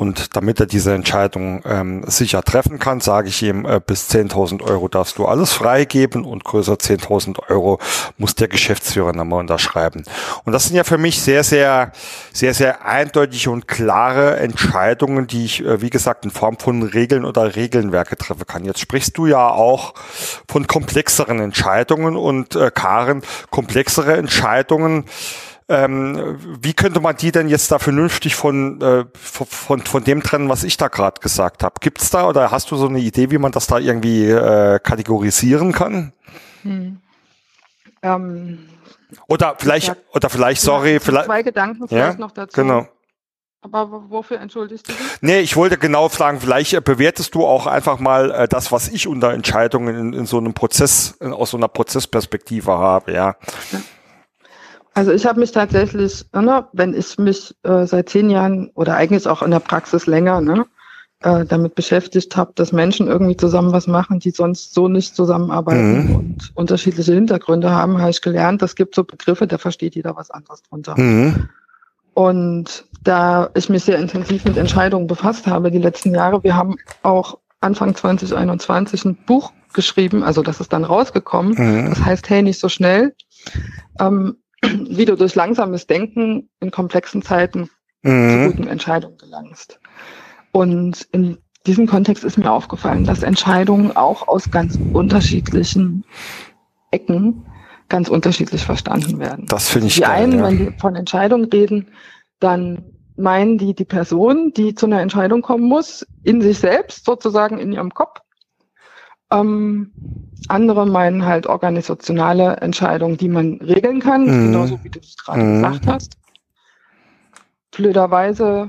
Und 0.00 0.34
damit 0.34 0.58
er 0.60 0.64
diese 0.64 0.94
Entscheidung 0.94 1.62
ähm, 1.66 2.04
sicher 2.06 2.42
treffen 2.42 2.78
kann, 2.78 3.00
sage 3.00 3.28
ich 3.28 3.42
ihm, 3.42 3.66
äh, 3.66 3.80
bis 3.84 4.08
10.000 4.08 4.62
Euro 4.62 4.88
darfst 4.88 5.18
du 5.18 5.26
alles 5.26 5.52
freigeben 5.52 6.24
und 6.24 6.42
größer 6.42 6.72
10.000 6.72 7.50
Euro 7.50 7.78
muss 8.16 8.34
der 8.34 8.48
Geschäftsführer 8.48 9.12
nochmal 9.12 9.40
unterschreiben. 9.40 10.04
Und 10.44 10.54
das 10.54 10.64
sind 10.64 10.76
ja 10.76 10.84
für 10.84 10.96
mich 10.96 11.20
sehr, 11.20 11.44
sehr, 11.44 11.92
sehr, 12.32 12.54
sehr 12.54 12.86
eindeutige 12.86 13.50
und 13.50 13.68
klare 13.68 14.38
Entscheidungen, 14.38 15.26
die 15.26 15.44
ich, 15.44 15.62
äh, 15.62 15.82
wie 15.82 15.90
gesagt, 15.90 16.24
in 16.24 16.30
Form 16.30 16.56
von 16.58 16.82
Regeln 16.82 17.26
oder 17.26 17.54
Regelnwerke 17.54 18.16
treffen 18.16 18.46
kann. 18.46 18.64
Jetzt 18.64 18.80
sprichst 18.80 19.18
du 19.18 19.26
ja 19.26 19.50
auch 19.50 19.92
von 20.48 20.66
komplexeren 20.66 21.40
Entscheidungen 21.40 22.16
und 22.16 22.56
äh, 22.56 22.70
Karen, 22.70 23.20
komplexere 23.50 24.16
Entscheidungen 24.16 24.30
Entscheidungen. 24.30 25.04
Ähm, 25.70 26.36
wie 26.60 26.74
könnte 26.74 26.98
man 26.98 27.14
die 27.14 27.30
denn 27.30 27.48
jetzt 27.48 27.70
da 27.70 27.78
vernünftig 27.78 28.34
von, 28.34 28.80
äh, 28.80 29.04
von, 29.14 29.80
von 29.80 30.02
dem 30.02 30.20
trennen, 30.20 30.48
was 30.48 30.64
ich 30.64 30.76
da 30.76 30.88
gerade 30.88 31.20
gesagt 31.20 31.62
habe? 31.62 31.74
Gibt's 31.80 32.10
da 32.10 32.26
oder 32.26 32.50
hast 32.50 32.72
du 32.72 32.76
so 32.76 32.88
eine 32.88 32.98
Idee, 32.98 33.30
wie 33.30 33.38
man 33.38 33.52
das 33.52 33.68
da 33.68 33.78
irgendwie 33.78 34.24
äh, 34.26 34.80
kategorisieren 34.80 35.70
kann? 35.70 36.12
Hm. 36.64 37.00
Ähm, 38.02 38.68
oder 39.28 39.54
vielleicht, 39.58 39.88
ja, 39.88 39.96
oder 40.12 40.28
vielleicht, 40.28 40.60
sorry, 40.60 40.98
vielleicht. 40.98 41.26
Zwei 41.26 41.44
Gedanken 41.44 41.86
vielleicht 41.86 42.14
ja, 42.14 42.18
noch 42.18 42.32
dazu. 42.32 42.60
Genau. 42.60 42.88
Aber 43.62 44.10
wofür 44.10 44.40
entschuldigst 44.40 44.88
du 44.88 44.92
dich? 44.92 45.00
Nee, 45.20 45.38
ich 45.38 45.54
wollte 45.54 45.78
genau 45.78 46.08
fragen, 46.08 46.40
vielleicht 46.40 46.72
äh, 46.72 46.80
bewertest 46.80 47.32
du 47.36 47.46
auch 47.46 47.68
einfach 47.68 48.00
mal 48.00 48.32
äh, 48.32 48.48
das, 48.48 48.72
was 48.72 48.88
ich 48.88 49.06
unter 49.06 49.32
Entscheidungen 49.32 49.94
in, 49.94 50.12
in 50.14 50.26
so 50.26 50.38
einem 50.38 50.52
Prozess, 50.52 51.16
in, 51.20 51.32
aus 51.32 51.50
so 51.50 51.58
einer 51.58 51.68
Prozessperspektive 51.68 52.72
habe, 52.72 53.12
ja. 53.12 53.36
Also 54.94 55.12
ich 55.12 55.24
habe 55.24 55.40
mich 55.40 55.52
tatsächlich, 55.52 56.24
ne, 56.34 56.66
wenn 56.72 56.94
ich 56.94 57.16
mich 57.18 57.54
äh, 57.62 57.86
seit 57.86 58.08
zehn 58.08 58.28
Jahren 58.28 58.70
oder 58.74 58.96
eigentlich 58.96 59.26
auch 59.26 59.42
in 59.42 59.50
der 59.50 59.60
Praxis 59.60 60.06
länger 60.06 60.40
ne, 60.40 60.66
äh, 61.22 61.44
damit 61.44 61.74
beschäftigt 61.74 62.36
habe, 62.36 62.52
dass 62.54 62.72
Menschen 62.72 63.06
irgendwie 63.06 63.36
zusammen 63.36 63.72
was 63.72 63.86
machen, 63.86 64.18
die 64.18 64.30
sonst 64.30 64.74
so 64.74 64.88
nicht 64.88 65.14
zusammenarbeiten 65.14 66.08
mhm. 66.08 66.14
und 66.14 66.52
unterschiedliche 66.54 67.14
Hintergründe 67.14 67.70
haben, 67.70 67.98
habe 67.98 68.10
ich 68.10 68.20
gelernt, 68.20 68.62
es 68.62 68.74
gibt 68.74 68.94
so 68.94 69.04
Begriffe, 69.04 69.46
da 69.46 69.58
versteht 69.58 69.94
jeder 69.94 70.16
was 70.16 70.30
anderes 70.30 70.62
drunter. 70.62 70.98
Mhm. 70.98 71.48
Und 72.14 72.84
da 73.04 73.50
ich 73.54 73.68
mich 73.68 73.84
sehr 73.84 73.98
intensiv 73.98 74.44
mit 74.44 74.56
Entscheidungen 74.56 75.06
befasst 75.06 75.46
habe 75.46 75.70
die 75.70 75.78
letzten 75.78 76.14
Jahre, 76.14 76.42
wir 76.42 76.56
haben 76.56 76.76
auch 77.02 77.38
Anfang 77.60 77.94
2021 77.94 79.04
ein 79.04 79.16
Buch 79.26 79.52
geschrieben, 79.72 80.24
also 80.24 80.42
das 80.42 80.60
ist 80.60 80.72
dann 80.72 80.84
rausgekommen. 80.84 81.54
Mhm. 81.56 81.90
Das 81.90 82.04
heißt, 82.04 82.28
hey, 82.28 82.42
nicht 82.42 82.58
so 82.58 82.68
schnell. 82.68 83.14
Ähm, 84.00 84.36
wie 84.90 85.04
du 85.04 85.16
durch 85.16 85.34
langsames 85.34 85.86
Denken 85.86 86.50
in 86.60 86.70
komplexen 86.70 87.22
Zeiten 87.22 87.70
mhm. 88.02 88.30
zu 88.30 88.50
guten 88.50 88.68
Entscheidungen 88.68 89.16
gelangst. 89.18 89.80
Und 90.52 91.06
in 91.12 91.38
diesem 91.66 91.86
Kontext 91.86 92.24
ist 92.24 92.38
mir 92.38 92.50
aufgefallen, 92.50 93.04
dass 93.04 93.22
Entscheidungen 93.22 93.96
auch 93.96 94.26
aus 94.26 94.50
ganz 94.50 94.78
unterschiedlichen 94.92 96.04
Ecken 96.90 97.46
ganz 97.88 98.08
unterschiedlich 98.08 98.64
verstanden 98.64 99.18
werden. 99.18 99.46
Das 99.46 99.68
finde 99.68 99.88
ich 99.88 99.94
Die 99.96 100.00
geil, 100.00 100.10
einen, 100.10 100.38
ja. 100.38 100.44
wenn 100.44 100.58
die 100.58 100.78
von 100.78 100.96
Entscheidungen 100.96 101.44
reden, 101.46 101.88
dann 102.38 102.84
meinen 103.16 103.58
die 103.58 103.74
die 103.74 103.84
Person, 103.84 104.52
die 104.56 104.74
zu 104.74 104.86
einer 104.86 105.00
Entscheidung 105.00 105.42
kommen 105.42 105.64
muss, 105.64 106.06
in 106.22 106.40
sich 106.40 106.58
selbst, 106.58 107.04
sozusagen 107.04 107.58
in 107.58 107.72
ihrem 107.72 107.92
Kopf. 107.92 108.20
Ähm, 109.32 109.92
andere 110.48 110.86
meinen 110.86 111.24
halt 111.24 111.46
organisationale 111.46 112.56
Entscheidungen, 112.56 113.16
die 113.16 113.28
man 113.28 113.58
regeln 113.58 114.00
kann, 114.00 114.22
mhm. 114.22 114.52
genauso 114.52 114.82
wie 114.82 114.90
du 114.90 114.98
es 114.98 115.16
gerade 115.16 115.42
mhm. 115.42 115.62
gesagt 115.62 115.86
hast. 115.86 116.16
Blöderweise 117.70 118.68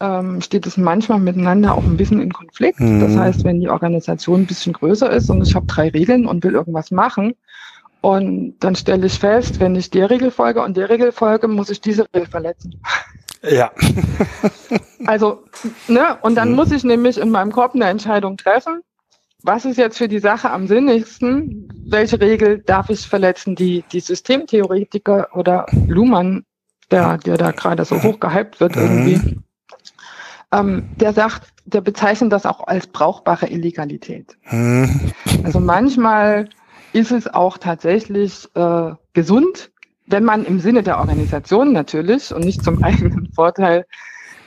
ähm, 0.00 0.40
steht 0.42 0.66
es 0.66 0.76
manchmal 0.76 1.20
miteinander 1.20 1.74
auch 1.74 1.84
ein 1.84 1.96
bisschen 1.96 2.20
in 2.20 2.32
Konflikt. 2.32 2.80
Mhm. 2.80 3.00
Das 3.00 3.16
heißt, 3.16 3.44
wenn 3.44 3.60
die 3.60 3.70
Organisation 3.70 4.42
ein 4.42 4.46
bisschen 4.46 4.74
größer 4.74 5.10
ist 5.10 5.30
und 5.30 5.42
ich 5.42 5.54
habe 5.54 5.66
drei 5.66 5.88
Regeln 5.88 6.26
und 6.26 6.44
will 6.44 6.52
irgendwas 6.52 6.90
machen, 6.90 7.34
und 8.02 8.56
dann 8.58 8.74
stelle 8.74 9.06
ich 9.06 9.16
fest, 9.16 9.60
wenn 9.60 9.76
ich 9.76 9.88
der 9.88 10.10
Regel 10.10 10.32
folge 10.32 10.60
und 10.60 10.76
der 10.76 10.90
Regel 10.90 11.12
folge, 11.12 11.46
muss 11.46 11.70
ich 11.70 11.80
diese 11.80 12.04
Regel 12.12 12.28
verletzen. 12.28 12.80
Ja. 13.48 13.70
also, 15.06 15.44
ne, 15.86 16.18
und 16.22 16.34
dann 16.34 16.50
mhm. 16.50 16.56
muss 16.56 16.72
ich 16.72 16.82
nämlich 16.82 17.16
in 17.18 17.30
meinem 17.30 17.52
Kopf 17.52 17.76
eine 17.76 17.84
Entscheidung 17.86 18.36
treffen 18.36 18.82
was 19.44 19.64
ist 19.64 19.76
jetzt 19.76 19.98
für 19.98 20.08
die 20.08 20.18
Sache 20.18 20.50
am 20.50 20.66
sinnigsten? 20.66 21.68
Welche 21.86 22.20
Regel 22.20 22.58
darf 22.58 22.90
ich 22.90 23.06
verletzen? 23.06 23.54
Die, 23.54 23.84
die 23.92 24.00
Systemtheoretiker 24.00 25.28
oder 25.34 25.66
Luhmann, 25.88 26.44
der, 26.90 27.18
der 27.18 27.36
da 27.36 27.50
gerade 27.50 27.84
so 27.84 28.02
hoch 28.02 28.20
gehypt 28.20 28.60
wird 28.60 28.76
irgendwie, 28.76 29.38
ähm, 30.52 30.84
der 30.96 31.12
sagt, 31.12 31.48
der 31.64 31.80
bezeichnet 31.80 32.32
das 32.32 32.46
auch 32.46 32.66
als 32.66 32.86
brauchbare 32.86 33.48
Illegalität. 33.48 34.36
Also 35.44 35.60
manchmal 35.60 36.48
ist 36.92 37.10
es 37.10 37.26
auch 37.26 37.58
tatsächlich 37.58 38.48
äh, 38.54 38.92
gesund, 39.12 39.70
wenn 40.06 40.24
man 40.24 40.44
im 40.44 40.60
Sinne 40.60 40.82
der 40.82 40.98
Organisation 40.98 41.72
natürlich 41.72 42.34
und 42.34 42.44
nicht 42.44 42.62
zum 42.62 42.82
eigenen 42.84 43.32
Vorteil 43.32 43.86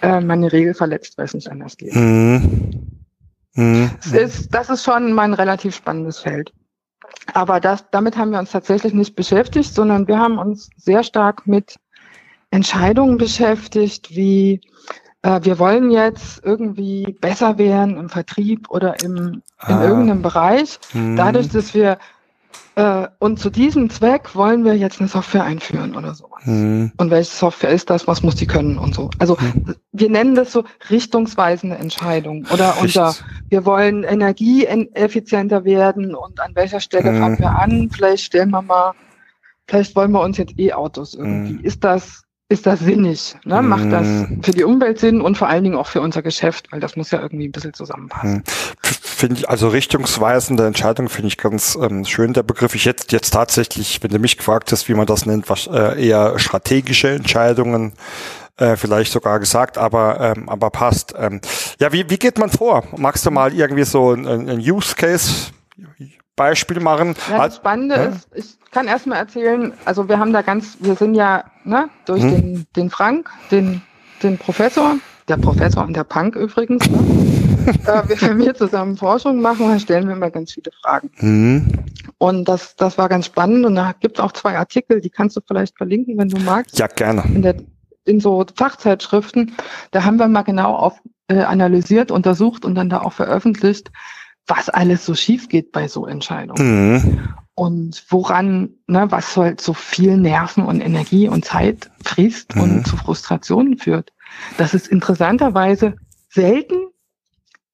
äh, 0.02 0.22
meine 0.22 0.52
Regel 0.52 0.74
verletzt, 0.74 1.18
weil 1.18 1.26
es 1.26 1.34
nicht 1.34 1.50
anders 1.50 1.78
geht. 1.78 1.96
Mhm. 1.96 2.95
Mhm. 3.56 3.92
Ist, 4.12 4.54
das 4.54 4.70
ist 4.70 4.84
schon 4.84 5.14
mal 5.14 5.24
ein 5.24 5.34
relativ 5.34 5.76
spannendes 5.76 6.20
Feld. 6.20 6.54
Aber 7.34 7.60
das, 7.60 7.90
damit 7.92 8.18
haben 8.18 8.32
wir 8.32 8.40
uns 8.40 8.52
tatsächlich 8.52 8.94
nicht 8.94 9.16
beschäftigt, 9.16 9.74
sondern 9.74 10.08
wir 10.08 10.20
haben 10.20 10.38
uns 10.38 10.70
sehr 10.78 11.04
stark 11.04 11.48
mit 11.48 11.76
Entscheidungen 12.52 13.18
beschäftigt, 13.18 14.16
wie 14.16 14.62
äh, 15.22 15.40
wir 15.44 15.60
wollen 15.60 15.92
jetzt 15.92 16.44
irgendwie 16.44 17.18
besser 17.20 17.58
werden 17.58 17.98
im 17.98 18.10
Vertrieb 18.10 18.70
oder 18.70 19.02
im, 19.04 19.16
in 19.68 19.74
ah. 19.74 19.84
irgendeinem 19.84 20.22
Bereich. 20.22 20.80
Hm. 20.92 21.16
Dadurch, 21.16 21.50
dass 21.50 21.74
wir 21.74 21.98
äh, 22.76 23.08
und 23.20 23.40
zu 23.40 23.50
diesem 23.50 23.90
Zweck 23.90 24.36
wollen 24.36 24.66
wir 24.66 24.76
jetzt 24.76 25.00
eine 25.00 25.08
Software 25.08 25.46
einführen 25.46 25.96
oder 25.96 26.14
sowas. 26.14 26.44
Hm. 26.44 26.92
Und 26.98 27.10
welche 27.10 27.32
Software 27.32 27.70
ist 27.70 27.90
das? 27.90 28.06
Was 28.06 28.22
muss 28.22 28.36
die 28.36 28.48
können 28.48 28.78
und 28.78 28.94
so? 28.94 29.10
Also 29.18 29.40
hm. 29.40 29.76
wir 29.94 30.10
nennen 30.10 30.36
das 30.36 30.52
so 30.52 30.66
richtungsweisende 30.90 31.78
Entscheidung 31.78 32.46
oder 32.52 32.76
unser, 32.82 33.16
wir 33.48 33.66
wollen 33.66 34.04
energieeffizienter 34.04 35.64
werden 35.64 36.16
und 36.16 36.42
an 36.42 36.54
welcher 36.56 36.82
Stelle 36.82 37.12
hm. 37.12 37.20
fangen 37.20 37.40
wir 37.40 37.58
an? 37.58 37.90
Vielleicht 37.92 38.26
stellen 38.26 38.50
wir 38.50 38.62
mal, 38.62 38.92
vielleicht 39.68 39.96
wollen 39.96 40.12
wir 40.12 40.22
uns 40.22 40.38
jetzt 40.38 40.60
E-Autos 40.60 41.14
irgendwie. 41.14 41.60
Hm. 41.60 41.64
Ist 41.64 41.84
das 41.86 42.25
ist 42.48 42.68
das 42.68 42.80
sinnig? 42.80 43.36
Ne? 43.44 43.62
Macht 43.62 43.92
das 43.92 44.06
mhm. 44.06 44.44
für 44.44 44.52
die 44.52 44.64
Umwelt 44.64 45.00
Sinn 45.00 45.22
und 45.22 45.38
vor 45.38 45.50
allen 45.50 45.64
Dingen 45.64 45.76
auch 45.76 45.88
für 45.88 46.02
unser 46.02 46.22
Geschäft, 46.22 46.72
weil 46.72 46.80
das 46.80 46.96
muss 46.96 47.10
ja 47.12 47.20
irgendwie 47.20 47.48
ein 47.48 47.52
bisschen 47.52 47.74
zusammenpassen. 47.74 48.38
Mm. 48.38 48.44
Finde 48.84 49.36
ich, 49.38 49.50
also 49.50 49.70
richtungsweisende 49.70 50.68
Entscheidung 50.68 51.10
finde 51.10 51.30
ich 51.30 51.38
ganz 51.38 51.76
ähm, 51.82 52.06
schön, 52.06 52.34
der 52.34 52.44
Begriff. 52.44 52.76
Ich 52.76 52.86
hätte 52.86 53.06
jetzt 53.10 53.32
tatsächlich, 53.32 54.04
wenn 54.04 54.12
du 54.12 54.20
mich 54.20 54.38
gefragt 54.38 54.72
hast, 54.72 54.88
wie 54.90 54.94
man 54.94 55.08
das 55.08 55.26
nennt, 55.26 55.50
was, 55.50 55.68
äh, 55.68 56.06
eher 56.06 56.38
strategische 56.38 57.10
Entscheidungen 57.10 57.94
äh, 58.58 58.76
vielleicht 58.76 59.12
sogar 59.12 59.40
gesagt, 59.40 59.78
aber, 59.78 60.20
ähm, 60.36 60.48
aber 60.48 60.70
passt. 60.70 61.16
Ähm, 61.18 61.42
ja, 61.80 61.92
wie, 61.92 62.10
wie 62.10 62.18
geht 62.18 62.38
man 62.38 62.50
vor? 62.50 62.84
Magst 62.96 63.26
du 63.26 63.32
mal 63.32 63.54
irgendwie 63.54 63.86
so 63.86 64.12
ein, 64.12 64.28
ein 64.28 64.60
Use 64.60 64.96
Case 64.96 65.52
Beispiel 66.36 66.80
machen? 66.80 67.16
Ja, 67.30 67.46
das 67.46 67.58
Spannende 67.58 67.96
ja? 67.96 68.04
ist, 68.06 68.28
ich 68.34 68.72
kann 68.72 68.88
erstmal 68.88 69.20
erzählen, 69.20 69.74
also 69.86 70.10
wir 70.10 70.20
haben 70.20 70.34
da 70.34 70.42
ganz, 70.42 70.78
wir 70.80 70.96
sind 70.96 71.16
ja 71.16 71.46
ne, 71.64 71.90
durch 72.06 72.22
hm. 72.22 72.32
den, 72.32 72.68
den 72.76 72.90
Frank, 72.90 73.30
den, 73.52 73.82
den 74.22 74.38
Professor, 74.38 74.96
der 75.28 75.38
Professor 75.38 75.84
und 75.84 75.96
der 75.96 76.04
Punk 76.04 76.36
übrigens, 76.36 76.90
ne? 76.90 77.00
äh, 77.86 78.22
wenn 78.22 78.40
wir 78.40 78.54
zusammen 78.54 78.96
Forschung 78.96 79.42
machen, 79.42 79.68
dann 79.68 79.80
stellen 79.80 80.08
wir 80.08 80.16
immer 80.16 80.30
ganz 80.30 80.54
viele 80.54 80.72
Fragen. 80.84 81.10
Mhm. 81.18 81.68
Und 82.18 82.46
das, 82.48 82.76
das 82.76 82.98
war 82.98 83.10
ganz 83.10 83.26
spannend 83.26 83.66
und 83.66 83.76
da 83.76 83.94
gibt 84.00 84.18
es 84.18 84.24
auch 84.24 84.32
zwei 84.32 84.58
Artikel, 84.58 85.02
die 85.02 85.10
kannst 85.10 85.36
du 85.36 85.42
vielleicht 85.46 85.78
verlinken, 85.78 86.18
wenn 86.18 86.30
du 86.30 86.40
magst. 86.40 86.78
Ja, 86.78 86.88
gerne. 86.88 87.24
In, 87.34 87.42
der, 87.42 87.56
in 88.06 88.20
so 88.20 88.46
Fachzeitschriften, 88.56 89.56
da 89.92 90.04
haben 90.04 90.18
wir 90.18 90.28
mal 90.28 90.44
genau 90.44 90.76
auf, 90.76 91.00
äh, 91.28 91.40
analysiert, 91.40 92.12
untersucht 92.12 92.66
und 92.66 92.76
dann 92.76 92.90
da 92.90 93.02
auch 93.02 93.14
veröffentlicht, 93.14 93.92
was 94.48 94.70
alles 94.70 95.06
so 95.06 95.16
schief 95.16 95.50
geht 95.50 95.72
bei 95.72 95.88
so 95.88 96.06
Entscheidungen. 96.06 96.94
Mhm. 96.94 97.30
Und 97.56 98.04
woran, 98.10 98.70
ne, 98.88 99.10
was 99.10 99.34
soll 99.34 99.56
so 99.60 99.74
viel 99.74 100.18
Nerven 100.18 100.66
und 100.66 100.82
Energie 100.82 101.30
und 101.30 101.46
Zeit 101.46 101.90
frisst 102.04 102.56
mhm. 102.56 102.62
und 102.62 102.88
zu 102.88 102.98
Frustrationen 102.98 103.78
führt. 103.78 104.12
Das 104.58 104.74
ist 104.74 104.88
interessanterweise 104.88 105.96
selten 106.30 106.76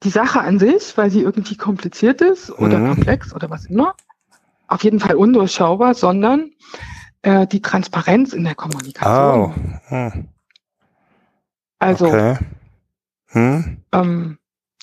die 0.04 0.10
Sache 0.10 0.40
an 0.40 0.60
sich, 0.60 0.96
weil 0.98 1.12
sie 1.12 1.22
irgendwie 1.22 1.58
kompliziert 1.58 2.22
ist 2.22 2.52
oder 2.52 2.80
mhm. 2.80 2.94
komplex 2.96 3.34
oder 3.34 3.50
was 3.50 3.66
immer. 3.66 3.96
Auf 4.68 4.84
jeden 4.84 5.00
Fall 5.00 5.16
undurchschaubar, 5.16 5.94
sondern 5.94 6.52
äh, 7.24 7.46
die 7.48 7.62
Transparenz 7.62 8.34
in 8.34 8.44
der 8.44 8.56
Kommunikation. 8.56 9.54
Oh. 9.54 9.90
Hm. 9.90 10.28
Also 11.80 12.08
okay. 12.08 12.38
hm. 13.28 13.78
ähm, 13.92 14.38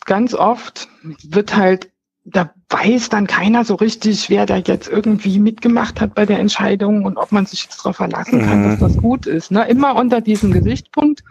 ganz 0.09 0.35
oft 0.35 0.88
wird 1.23 1.55
halt, 1.55 1.92
da 2.25 2.51
weiß 2.71 3.11
dann 3.11 3.29
keiner 3.29 3.64
so 3.64 3.77
richtig, 3.77 4.29
wer 4.29 4.44
da 4.44 4.57
jetzt 4.57 4.88
irgendwie 4.88 5.38
mitgemacht 5.38 6.01
hat 6.01 6.14
bei 6.14 6.27
der 6.27 6.40
Entscheidung 6.40 7.05
und 7.05 7.16
ob 7.16 7.31
man 7.31 7.47
sich 7.47 7.64
jetzt 7.64 7.79
darauf 7.79 7.97
verlassen 7.97 8.44
kann, 8.44 8.64
mhm. 8.64 8.71
dass 8.71 8.81
das 8.81 8.97
gut 8.97 9.27
ist. 9.27 9.53
Ne? 9.53 9.68
Immer 9.68 9.94
unter 9.94 10.21
diesem 10.21 10.53
Gesichtspunkt, 10.53 11.23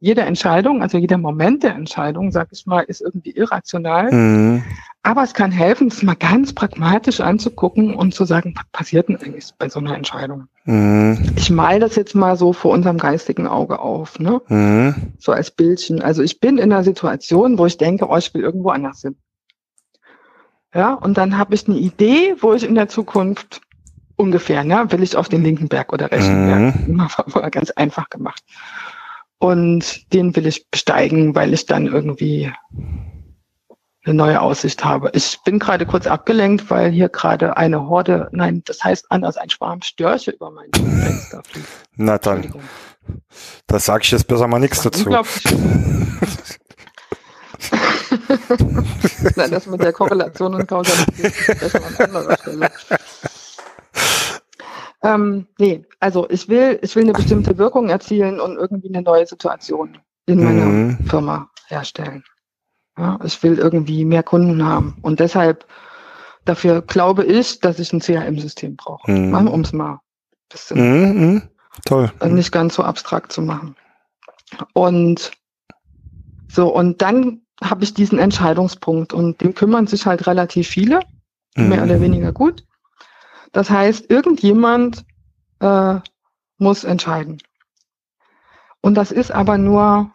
jede 0.00 0.22
Entscheidung, 0.22 0.82
also 0.82 0.98
jeder 0.98 1.18
Moment 1.18 1.62
der 1.62 1.76
Entscheidung, 1.76 2.32
sag 2.32 2.48
ich 2.50 2.66
mal, 2.66 2.80
ist 2.80 3.00
irgendwie 3.00 3.30
irrational. 3.30 4.10
Mhm. 4.12 4.64
Aber 5.04 5.24
es 5.24 5.34
kann 5.34 5.50
helfen, 5.50 5.88
es 5.88 6.02
mal 6.02 6.14
ganz 6.14 6.52
pragmatisch 6.52 7.20
anzugucken 7.20 7.94
und 7.94 8.14
zu 8.14 8.24
sagen, 8.24 8.54
was 8.56 8.64
passiert 8.70 9.08
denn 9.08 9.16
eigentlich 9.16 9.50
bei 9.58 9.68
so 9.68 9.80
einer 9.80 9.96
Entscheidung? 9.96 10.46
Mhm. 10.64 11.32
Ich 11.34 11.50
mal 11.50 11.80
das 11.80 11.96
jetzt 11.96 12.14
mal 12.14 12.36
so 12.36 12.52
vor 12.52 12.72
unserem 12.72 12.98
geistigen 12.98 13.48
Auge 13.48 13.80
auf, 13.80 14.20
ne? 14.20 14.40
Mhm. 14.46 14.94
So 15.18 15.32
als 15.32 15.50
Bildchen. 15.50 16.02
Also 16.02 16.22
ich 16.22 16.38
bin 16.38 16.56
in 16.56 16.72
einer 16.72 16.84
Situation, 16.84 17.58
wo 17.58 17.66
ich 17.66 17.78
denke, 17.78 18.08
oh, 18.08 18.16
ich 18.16 18.32
will 18.32 18.42
irgendwo 18.42 18.70
anders 18.70 19.00
hin. 19.00 19.16
Ja, 20.72 20.94
und 20.94 21.18
dann 21.18 21.36
habe 21.36 21.54
ich 21.54 21.66
eine 21.66 21.78
Idee, 21.78 22.36
wo 22.40 22.54
ich 22.54 22.62
in 22.62 22.76
der 22.76 22.88
Zukunft 22.88 23.60
ungefähr, 24.14 24.62
ne, 24.62 24.86
will 24.90 25.02
ich 25.02 25.16
auf 25.16 25.28
den 25.28 25.42
linken 25.42 25.68
Berg 25.68 25.92
oder 25.92 26.12
rechten 26.12 26.44
mhm. 26.44 26.74
Berg. 26.86 27.14
Immer 27.34 27.50
ganz 27.50 27.70
einfach 27.72 28.08
gemacht. 28.08 28.42
Und 29.38 30.12
den 30.12 30.36
will 30.36 30.46
ich 30.46 30.70
besteigen, 30.70 31.34
weil 31.34 31.52
ich 31.52 31.66
dann 31.66 31.86
irgendwie 31.88 32.52
eine 34.04 34.14
neue 34.14 34.40
Aussicht 34.40 34.84
habe. 34.84 35.10
Ich 35.14 35.38
bin 35.44 35.58
gerade 35.58 35.86
kurz 35.86 36.06
abgelenkt, 36.06 36.70
weil 36.70 36.90
hier 36.90 37.08
gerade 37.08 37.56
eine 37.56 37.88
Horde, 37.88 38.28
nein, 38.32 38.62
das 38.64 38.82
heißt 38.82 39.06
anders, 39.10 39.36
ein 39.36 39.50
Schwarm 39.50 39.82
Störche 39.82 40.32
über 40.32 40.50
mein 40.50 40.70
Fenster 40.74 41.42
fliegt. 41.44 41.68
Na 41.96 42.18
dann, 42.18 42.52
da 43.66 43.78
sage 43.78 44.02
ich 44.04 44.10
jetzt 44.10 44.26
besser 44.26 44.48
mal 44.48 44.58
nichts 44.58 44.82
dazu. 44.82 45.08
Nein, 49.36 49.50
das 49.50 49.66
mit 49.66 49.80
der 49.82 49.92
Korrelation 49.92 50.54
und 50.54 50.66
Kausalität 50.66 51.24
ist 51.24 51.60
besser 51.60 51.80
an 51.86 51.96
anderer 51.96 52.36
Stelle. 52.38 52.70
Ähm, 55.02 55.46
nee, 55.58 55.84
also 56.00 56.28
ich 56.30 56.48
will, 56.48 56.78
ich 56.82 56.94
will 56.94 57.04
eine 57.04 57.12
bestimmte 57.12 57.58
Wirkung 57.58 57.88
erzielen 57.88 58.40
und 58.40 58.56
irgendwie 58.56 58.88
eine 58.88 59.02
neue 59.02 59.26
Situation 59.26 59.98
in 60.26 60.42
meiner 60.42 60.64
mhm. 60.64 60.98
Firma 61.08 61.50
herstellen. 61.68 62.24
Ja, 62.98 63.18
ich 63.24 63.42
will 63.42 63.58
irgendwie 63.58 64.04
mehr 64.04 64.22
Kunden 64.22 64.64
haben. 64.64 64.98
Und 65.02 65.20
deshalb, 65.20 65.66
dafür 66.44 66.82
glaube 66.82 67.24
ich, 67.24 67.60
dass 67.60 67.78
ich 67.78 67.92
ein 67.92 68.00
CRM-System 68.00 68.76
brauche. 68.76 69.10
Mhm. 69.10 69.48
Um 69.48 69.60
es 69.62 69.72
mal 69.72 69.94
ein 69.94 69.98
bisschen 70.50 70.78
mhm, 70.78 71.20
mhm. 71.20 71.42
Toll. 71.86 72.12
nicht 72.26 72.52
ganz 72.52 72.74
so 72.74 72.82
abstrakt 72.82 73.32
zu 73.32 73.40
machen. 73.40 73.76
Und 74.74 75.32
so, 76.48 76.68
und 76.68 77.00
dann 77.00 77.40
habe 77.62 77.84
ich 77.84 77.94
diesen 77.94 78.18
Entscheidungspunkt 78.18 79.12
und 79.12 79.40
dem 79.40 79.54
kümmern 79.54 79.86
sich 79.86 80.04
halt 80.04 80.26
relativ 80.26 80.68
viele, 80.68 81.00
mehr 81.56 81.78
mhm. 81.78 81.84
oder 81.84 82.00
weniger 82.00 82.32
gut. 82.32 82.64
Das 83.52 83.70
heißt, 83.70 84.10
irgendjemand 84.10 85.04
äh, 85.60 86.00
muss 86.58 86.84
entscheiden. 86.84 87.38
Und 88.80 88.94
das 88.94 89.12
ist 89.12 89.30
aber 89.30 89.58
nur 89.58 90.10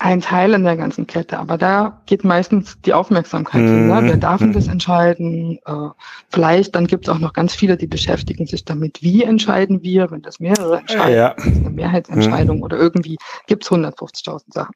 ein 0.00 0.20
Teil 0.20 0.54
in 0.54 0.62
der 0.62 0.76
ganzen 0.76 1.08
Kette. 1.08 1.38
Aber 1.38 1.58
da 1.58 2.02
geht 2.06 2.22
meistens 2.22 2.80
die 2.82 2.92
Aufmerksamkeit 2.92 3.62
hin. 3.62 3.88
Ne? 3.88 3.98
Wer 4.02 4.16
darf 4.16 4.38
denn 4.38 4.52
das 4.52 4.66
mhm. 4.66 4.72
entscheiden? 4.72 5.58
Äh, 5.66 5.88
vielleicht, 6.28 6.76
dann 6.76 6.86
gibt 6.86 7.08
es 7.08 7.14
auch 7.14 7.18
noch 7.18 7.32
ganz 7.32 7.54
viele, 7.54 7.76
die 7.76 7.88
beschäftigen 7.88 8.46
sich 8.46 8.64
damit, 8.64 9.02
wie 9.02 9.24
entscheiden 9.24 9.82
wir, 9.82 10.10
wenn 10.12 10.22
das 10.22 10.38
mehrere 10.38 10.78
entscheiden, 10.78 11.16
ja. 11.16 11.34
das 11.34 11.46
ist 11.46 11.56
eine 11.58 11.70
Mehrheitsentscheidung 11.70 12.58
mhm. 12.58 12.62
oder 12.62 12.76
irgendwie 12.76 13.16
gibt 13.48 13.64
es 13.64 13.70
150.000 13.70 14.42
Sachen. 14.52 14.74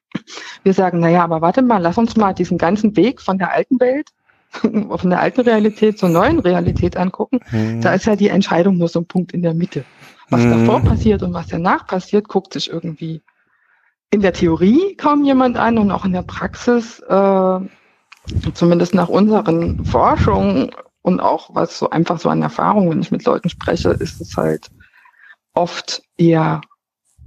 Wir 0.65 0.75
sagen, 0.75 0.99
naja, 0.99 1.23
aber 1.23 1.41
warte 1.41 1.63
mal, 1.63 1.79
lass 1.79 1.99
uns 1.99 2.17
mal 2.17 2.33
diesen 2.33 2.59
ganzen 2.59 2.97
Weg 2.97 3.21
von 3.21 3.39
der 3.39 3.53
alten 3.53 3.79
Welt 3.79 4.09
von 4.61 5.09
der 5.09 5.21
alten 5.21 5.41
Realität 5.43 5.99
zur 5.99 6.11
neuen 6.11 6.39
Realität 6.39 6.97
angucken, 6.97 7.41
mhm. 7.51 7.81
da 7.81 7.95
ist 7.95 8.05
ja 8.05 8.17
die 8.17 8.29
Entscheidung 8.29 8.77
nur 8.77 8.89
so 8.89 9.01
ein 9.01 9.07
Punkt 9.07 9.33
in 9.33 9.41
der 9.41 9.55
Mitte. 9.55 9.85
Was 10.29 10.43
mhm. 10.43 10.51
davor 10.51 10.81
passiert 10.83 11.23
und 11.23 11.33
was 11.33 11.47
danach 11.47 11.87
passiert, 11.87 12.29
guckt 12.29 12.53
sich 12.53 12.71
irgendwie 12.71 13.23
in 14.13 14.21
der 14.21 14.35
Theorie 14.35 14.95
kaum 14.97 15.25
jemand 15.25 15.57
an 15.57 15.79
und 15.79 15.91
auch 15.91 16.05
in 16.05 16.13
der 16.13 16.23
Praxis, 16.23 17.01
äh, 17.01 17.61
zumindest 18.55 18.95
nach 18.95 19.09
unseren 19.09 19.85
Forschungen 19.85 20.71
und 21.01 21.19
auch 21.19 21.55
was 21.55 21.79
so 21.79 21.91
einfach 21.91 22.21
so 22.21 22.29
an 22.29 22.43
Erfahrung, 22.43 22.91
wenn 22.91 23.01
ich 23.01 23.11
mit 23.11 23.25
Leuten 23.25 23.49
spreche, 23.49 23.89
ist 23.89 24.21
es 24.21 24.37
halt 24.37 24.71
oft 25.55 26.03
eher 26.17 26.61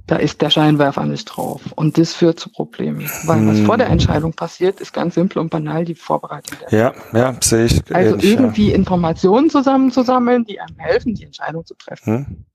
da 0.07 0.17
ist 0.17 0.41
der 0.41 0.49
Scheinwerfer 0.49 1.05
nicht 1.05 1.25
drauf. 1.25 1.61
Und 1.75 1.97
das 1.97 2.13
führt 2.13 2.39
zu 2.39 2.49
Problemen. 2.49 3.09
Weil 3.25 3.39
hm. 3.39 3.47
was 3.47 3.59
vor 3.61 3.77
der 3.77 3.87
hm. 3.87 3.93
Entscheidung 3.93 4.33
passiert, 4.33 4.79
ist 4.79 4.93
ganz 4.93 5.15
simpel 5.15 5.39
und 5.39 5.49
banal 5.49 5.83
die 5.85 5.95
Vorbereitung. 5.95 6.57
Ja, 6.69 6.93
ja, 7.13 7.35
sehe 7.41 7.65
ich. 7.65 7.95
Also 7.95 8.13
ähnlich, 8.13 8.31
irgendwie 8.31 8.69
ja. 8.69 8.75
Informationen 8.75 9.49
zusammenzusammeln, 9.49 10.45
die 10.45 10.59
einem 10.59 10.77
helfen, 10.77 11.15
die 11.15 11.23
Entscheidung 11.23 11.65
zu 11.65 11.73
treffen. 11.75 12.05
Hm. 12.27 12.45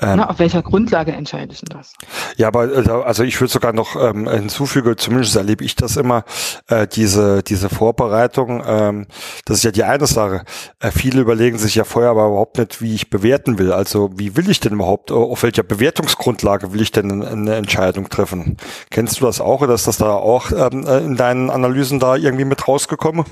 Ähm, 0.00 0.16
Na, 0.16 0.30
auf 0.30 0.38
welcher 0.38 0.62
Grundlage 0.62 1.12
entscheide 1.12 1.52
ich 1.52 1.60
denn 1.60 1.76
das? 1.76 1.94
Ja, 2.36 2.48
aber 2.48 2.60
also, 2.60 3.02
also 3.02 3.22
ich 3.24 3.40
würde 3.40 3.52
sogar 3.52 3.72
noch 3.72 3.96
ähm, 3.96 4.28
hinzufügen, 4.28 4.96
zumindest 4.96 5.36
erlebe 5.36 5.64
ich 5.64 5.76
das 5.76 5.96
immer, 5.96 6.24
äh, 6.68 6.86
diese, 6.86 7.42
diese 7.42 7.68
Vorbereitung, 7.68 8.62
ähm, 8.66 9.06
das 9.44 9.58
ist 9.58 9.64
ja 9.64 9.70
die 9.70 9.84
eine 9.84 10.06
Sache. 10.06 10.44
Äh, 10.80 10.90
viele 10.90 11.20
überlegen 11.20 11.58
sich 11.58 11.74
ja 11.74 11.84
vorher 11.84 12.10
aber 12.10 12.26
überhaupt 12.26 12.58
nicht, 12.58 12.82
wie 12.82 12.94
ich 12.94 13.10
bewerten 13.10 13.58
will. 13.58 13.72
Also 13.72 14.10
wie 14.16 14.36
will 14.36 14.50
ich 14.50 14.60
denn 14.60 14.74
überhaupt, 14.74 15.12
auf 15.12 15.42
welcher 15.42 15.62
Bewertungsgrundlage 15.62 16.72
will 16.72 16.82
ich 16.82 16.92
denn 16.92 17.22
eine 17.22 17.54
Entscheidung 17.54 18.08
treffen? 18.08 18.56
Kennst 18.90 19.20
du 19.20 19.24
das 19.24 19.40
auch 19.40 19.62
oder 19.62 19.74
ist 19.74 19.86
das 19.86 19.98
da 19.98 20.12
auch 20.14 20.50
ähm, 20.52 20.86
äh, 20.86 20.98
in 20.98 21.16
deinen 21.16 21.50
Analysen 21.50 22.00
da 22.00 22.16
irgendwie 22.16 22.44
mit 22.44 22.66
rausgekommen? 22.66 23.24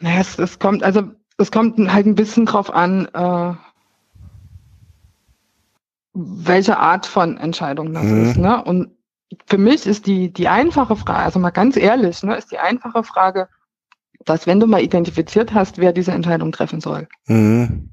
Naja, 0.00 0.20
es, 0.20 0.38
es 0.38 0.58
kommt, 0.58 0.82
also 0.82 1.02
das 1.38 1.50
kommt 1.50 1.78
halt 1.92 2.06
ein 2.06 2.14
bisschen 2.14 2.46
drauf 2.46 2.72
an, 2.72 3.06
äh, 3.14 3.54
welche 6.14 6.78
Art 6.78 7.06
von 7.06 7.38
Entscheidung 7.38 7.94
das 7.94 8.04
mhm. 8.04 8.24
ist. 8.24 8.36
Ne? 8.36 8.62
Und 8.62 8.90
für 9.46 9.58
mich 9.58 9.86
ist 9.86 10.06
die, 10.06 10.32
die 10.32 10.48
einfache 10.48 10.96
Frage, 10.96 11.20
also 11.20 11.38
mal 11.38 11.50
ganz 11.50 11.76
ehrlich, 11.76 12.22
ne, 12.22 12.36
ist 12.36 12.52
die 12.52 12.58
einfache 12.58 13.02
Frage, 13.02 13.48
dass 14.24 14.46
wenn 14.46 14.60
du 14.60 14.66
mal 14.66 14.82
identifiziert 14.82 15.54
hast, 15.54 15.78
wer 15.78 15.92
diese 15.92 16.12
Entscheidung 16.12 16.52
treffen 16.52 16.80
soll, 16.80 17.08
mhm. 17.26 17.92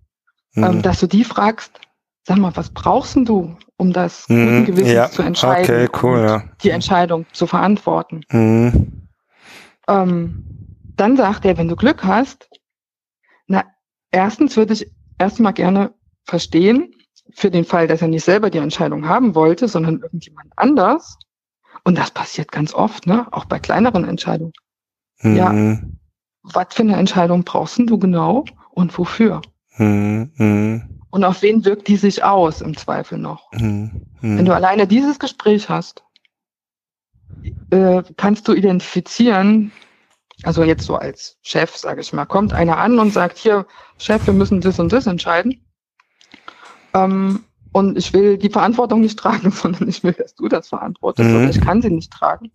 Mhm. 0.55 0.63
Ähm, 0.63 0.81
dass 0.81 0.99
du 0.99 1.07
die 1.07 1.23
fragst, 1.23 1.79
sag 2.23 2.37
mal, 2.37 2.55
was 2.55 2.69
brauchst 2.71 3.15
du, 3.15 3.55
um 3.77 3.93
das 3.93 4.27
mhm. 4.27 4.45
guten 4.45 4.65
Gewissens 4.65 4.93
ja. 4.93 5.09
zu 5.09 5.21
entscheiden, 5.21 5.63
okay, 5.63 5.89
cool, 6.03 6.19
ja. 6.19 6.43
die 6.61 6.71
Entscheidung 6.71 7.25
zu 7.31 7.47
verantworten. 7.47 8.21
Mhm. 8.31 9.07
Ähm, 9.87 10.43
dann 10.95 11.15
sagt 11.17 11.45
er, 11.45 11.57
wenn 11.57 11.69
du 11.69 11.75
Glück 11.75 12.03
hast, 12.03 12.49
na, 13.47 13.63
erstens 14.11 14.57
würde 14.57 14.73
ich 14.73 14.91
erstmal 15.17 15.53
gerne 15.53 15.93
verstehen, 16.25 16.93
für 17.33 17.51
den 17.51 17.65
Fall, 17.65 17.87
dass 17.87 18.01
er 18.01 18.07
nicht 18.07 18.23
selber 18.23 18.49
die 18.49 18.57
Entscheidung 18.57 19.07
haben 19.07 19.35
wollte, 19.35 19.67
sondern 19.67 20.01
irgendjemand 20.01 20.51
anders. 20.55 21.17
Und 21.83 21.97
das 21.97 22.11
passiert 22.11 22.51
ganz 22.51 22.73
oft, 22.73 23.07
ne? 23.07 23.27
Auch 23.31 23.45
bei 23.45 23.59
kleineren 23.59 24.05
Entscheidungen. 24.05 24.53
Mhm. 25.21 25.35
Ja. 25.35 25.79
Was 26.43 26.67
für 26.71 26.83
eine 26.83 26.95
Entscheidung 26.95 27.43
brauchst 27.43 27.79
du 27.79 27.97
genau 27.97 28.45
und 28.71 28.97
wofür? 28.97 29.41
Mhm. 29.77 30.99
Und 31.11 31.23
auf 31.23 31.41
wen 31.41 31.65
wirkt 31.65 31.87
die 31.87 31.97
sich 31.97 32.23
aus 32.23 32.61
im 32.61 32.75
Zweifel 32.77 33.17
noch? 33.17 33.51
Mhm. 33.53 34.05
Wenn 34.21 34.45
du 34.45 34.53
alleine 34.53 34.87
dieses 34.87 35.19
Gespräch 35.19 35.69
hast, 35.69 36.03
äh, 37.71 38.03
kannst 38.17 38.47
du 38.47 38.53
identifizieren, 38.53 39.71
also 40.43 40.63
jetzt 40.63 40.85
so 40.85 40.95
als 40.95 41.37
Chef, 41.41 41.75
sage 41.75 42.01
ich 42.01 42.13
mal, 42.13 42.25
kommt 42.25 42.53
einer 42.53 42.77
an 42.77 42.99
und 42.99 43.11
sagt, 43.11 43.37
hier, 43.37 43.65
Chef, 43.97 44.25
wir 44.25 44.33
müssen 44.33 44.61
das 44.61 44.79
und 44.79 44.91
das 44.91 45.07
entscheiden. 45.07 45.65
Ähm, 46.93 47.43
und 47.71 47.97
ich 47.97 48.13
will 48.13 48.37
die 48.37 48.49
Verantwortung 48.49 49.01
nicht 49.01 49.19
tragen, 49.19 49.51
sondern 49.51 49.87
ich 49.87 50.03
will, 50.03 50.13
dass 50.13 50.35
du 50.35 50.47
das 50.47 50.69
verantwortest 50.69 51.29
mhm. 51.29 51.49
ich 51.49 51.61
kann 51.61 51.81
sie 51.81 51.89
nicht 51.89 52.11
tragen. 52.11 52.51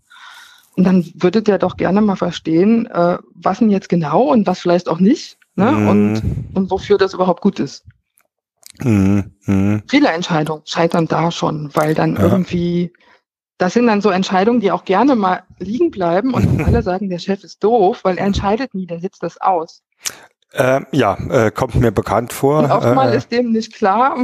Und 0.77 0.85
dann 0.85 1.09
würde 1.15 1.41
der 1.41 1.59
doch 1.59 1.77
gerne 1.77 2.01
mal 2.01 2.17
verstehen, 2.17 2.87
äh, 2.87 3.19
was 3.35 3.61
denn 3.61 3.71
jetzt 3.71 3.89
genau 3.89 4.23
und 4.33 4.47
was 4.47 4.59
vielleicht 4.59 4.89
auch 4.89 4.99
nicht 4.99 5.39
ne? 5.55 5.71
Mhm. 5.71 5.89
und, 5.89 6.23
und 6.55 6.71
wofür 6.71 6.99
das 6.99 7.15
überhaupt 7.15 7.41
gut 7.41 7.61
ist. 7.61 7.85
Mhm. 8.81 9.33
mhm. 9.47 9.83
Viele 9.89 10.09
Entscheidungen 10.09 10.63
scheitern 10.65 11.07
da 11.07 11.31
schon, 11.31 11.71
weil 11.75 11.95
dann 11.95 12.17
ja. 12.17 12.23
irgendwie, 12.23 12.93
das 13.57 13.75
sind 13.75 13.87
dann 13.87 14.01
so 14.01 14.11
Entscheidungen, 14.11 14.61
die 14.61 14.73
auch 14.73 14.85
gerne 14.85 15.15
mal 15.15 15.45
liegen 15.59 15.91
bleiben 15.91 16.35
und 16.35 16.61
alle 16.65 16.83
sagen, 16.83 17.09
der 17.09 17.21
Chef 17.21 17.45
ist 17.45 17.63
doof, 17.63 18.01
weil 18.03 18.19
er 18.19 18.27
entscheidet 18.27 18.75
nie, 18.75 18.87
der 18.87 19.01
sitzt 19.01 19.23
das 19.23 19.41
aus. 19.41 19.83
Ähm, 20.57 20.87
ja, 20.93 21.17
äh, 21.31 21.51
kommt 21.51 21.75
mir 21.75 21.91
bekannt 21.91 22.33
vor. 22.33 22.61
Und 22.61 22.71
oftmals 22.71 23.13
äh, 23.13 23.17
ist 23.17 23.33
dem 23.33 23.51
nicht 23.51 23.75
klar, 23.75 24.17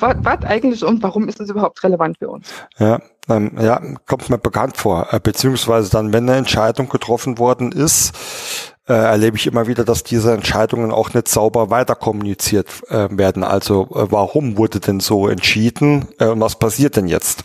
was, 0.00 0.42
eigentlich 0.44 0.84
und 0.84 1.02
warum 1.02 1.28
ist 1.28 1.38
das 1.38 1.48
überhaupt 1.48 1.82
relevant 1.84 2.18
für 2.18 2.28
uns. 2.28 2.48
Ja, 2.78 3.00
ähm, 3.28 3.52
ja, 3.60 3.80
kommt 4.06 4.28
mir 4.28 4.38
bekannt 4.38 4.76
vor. 4.76 5.08
Äh, 5.12 5.20
beziehungsweise 5.20 5.90
dann, 5.90 6.12
wenn 6.12 6.28
eine 6.28 6.38
Entscheidung 6.38 6.88
getroffen 6.88 7.38
worden 7.38 7.70
ist, 7.70 8.12
äh, 8.88 8.94
erlebe 8.94 9.36
ich 9.36 9.46
immer 9.46 9.66
wieder, 9.66 9.84
dass 9.84 10.02
diese 10.02 10.32
Entscheidungen 10.32 10.90
auch 10.90 11.14
nicht 11.14 11.28
sauber 11.28 11.70
weiter 11.70 11.94
kommuniziert 11.94 12.68
äh, 12.88 13.08
werden. 13.10 13.44
Also 13.44 13.88
äh, 13.94 14.10
warum 14.10 14.56
wurde 14.56 14.80
denn 14.80 15.00
so 15.00 15.28
entschieden 15.28 16.08
äh, 16.18 16.26
und 16.26 16.40
was 16.40 16.58
passiert 16.58 16.96
denn 16.96 17.06
jetzt? 17.06 17.44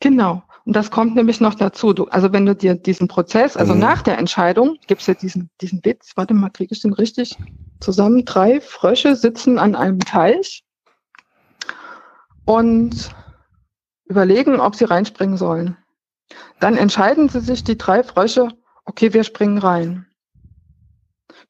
Genau. 0.00 0.42
Und 0.66 0.74
das 0.74 0.90
kommt 0.90 1.14
nämlich 1.14 1.40
noch 1.40 1.54
dazu. 1.54 1.92
Du, 1.92 2.06
also 2.06 2.32
wenn 2.32 2.46
du 2.46 2.54
dir 2.54 2.74
diesen 2.74 3.06
Prozess, 3.06 3.56
also 3.56 3.74
mhm. 3.74 3.80
nach 3.80 4.02
der 4.02 4.18
Entscheidung, 4.18 4.78
gibt's 4.86 5.06
ja 5.06 5.14
diesen, 5.14 5.50
diesen 5.60 5.84
Witz, 5.84 6.12
warte 6.16 6.32
mal, 6.32 6.50
kriege 6.50 6.74
ich 6.74 6.80
den 6.80 6.94
richtig 6.94 7.36
zusammen? 7.80 8.24
Drei 8.24 8.60
Frösche 8.60 9.14
sitzen 9.14 9.58
an 9.58 9.74
einem 9.74 10.00
Teich 10.00 10.64
und 12.46 13.14
überlegen, 14.06 14.58
ob 14.58 14.74
sie 14.74 14.84
reinspringen 14.84 15.36
sollen. 15.36 15.76
Dann 16.60 16.76
entscheiden 16.78 17.28
sie 17.28 17.40
sich, 17.40 17.64
die 17.64 17.76
drei 17.76 18.02
Frösche, 18.02 18.48
okay, 18.86 19.12
wir 19.12 19.24
springen 19.24 19.58
rein. 19.58 20.06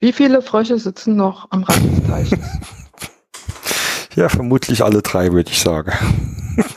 Wie 0.01 0.13
viele 0.13 0.43
Frösche 0.43 0.79
sitzen 0.79 1.15
noch 1.15 1.51
am 1.51 1.63
Rand 1.63 1.85
des 1.85 2.07
Teiches? 2.07 2.39
Ja, 4.17 4.29
vermutlich 4.29 4.85
alle 4.85 5.03
drei, 5.03 5.33
würde 5.33 5.51
ich 5.51 5.59
sagen. 5.59 5.93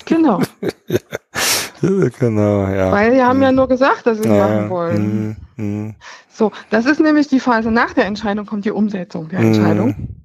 Genau. 0.06 0.42
genau, 2.20 2.68
ja. 2.68 2.92
Weil 2.92 3.14
die 3.14 3.22
haben 3.22 3.42
ja 3.42 3.52
nur 3.52 3.68
gesagt, 3.68 4.06
dass 4.06 4.18
sie 4.18 4.28
es 4.28 4.36
ja, 4.36 4.48
machen 4.48 4.70
wollen. 4.70 5.38
Mm, 5.56 5.62
mm. 5.62 5.96
So, 6.30 6.52
das 6.70 6.86
ist 6.86 7.00
nämlich 7.00 7.28
die 7.28 7.40
Phase 7.40 7.72
nach 7.72 7.94
der 7.94 8.06
Entscheidung, 8.06 8.46
kommt 8.46 8.66
die 8.66 8.72
Umsetzung 8.72 9.30
der 9.30 9.40
Entscheidung. 9.40 9.90
Mm. 9.90 10.18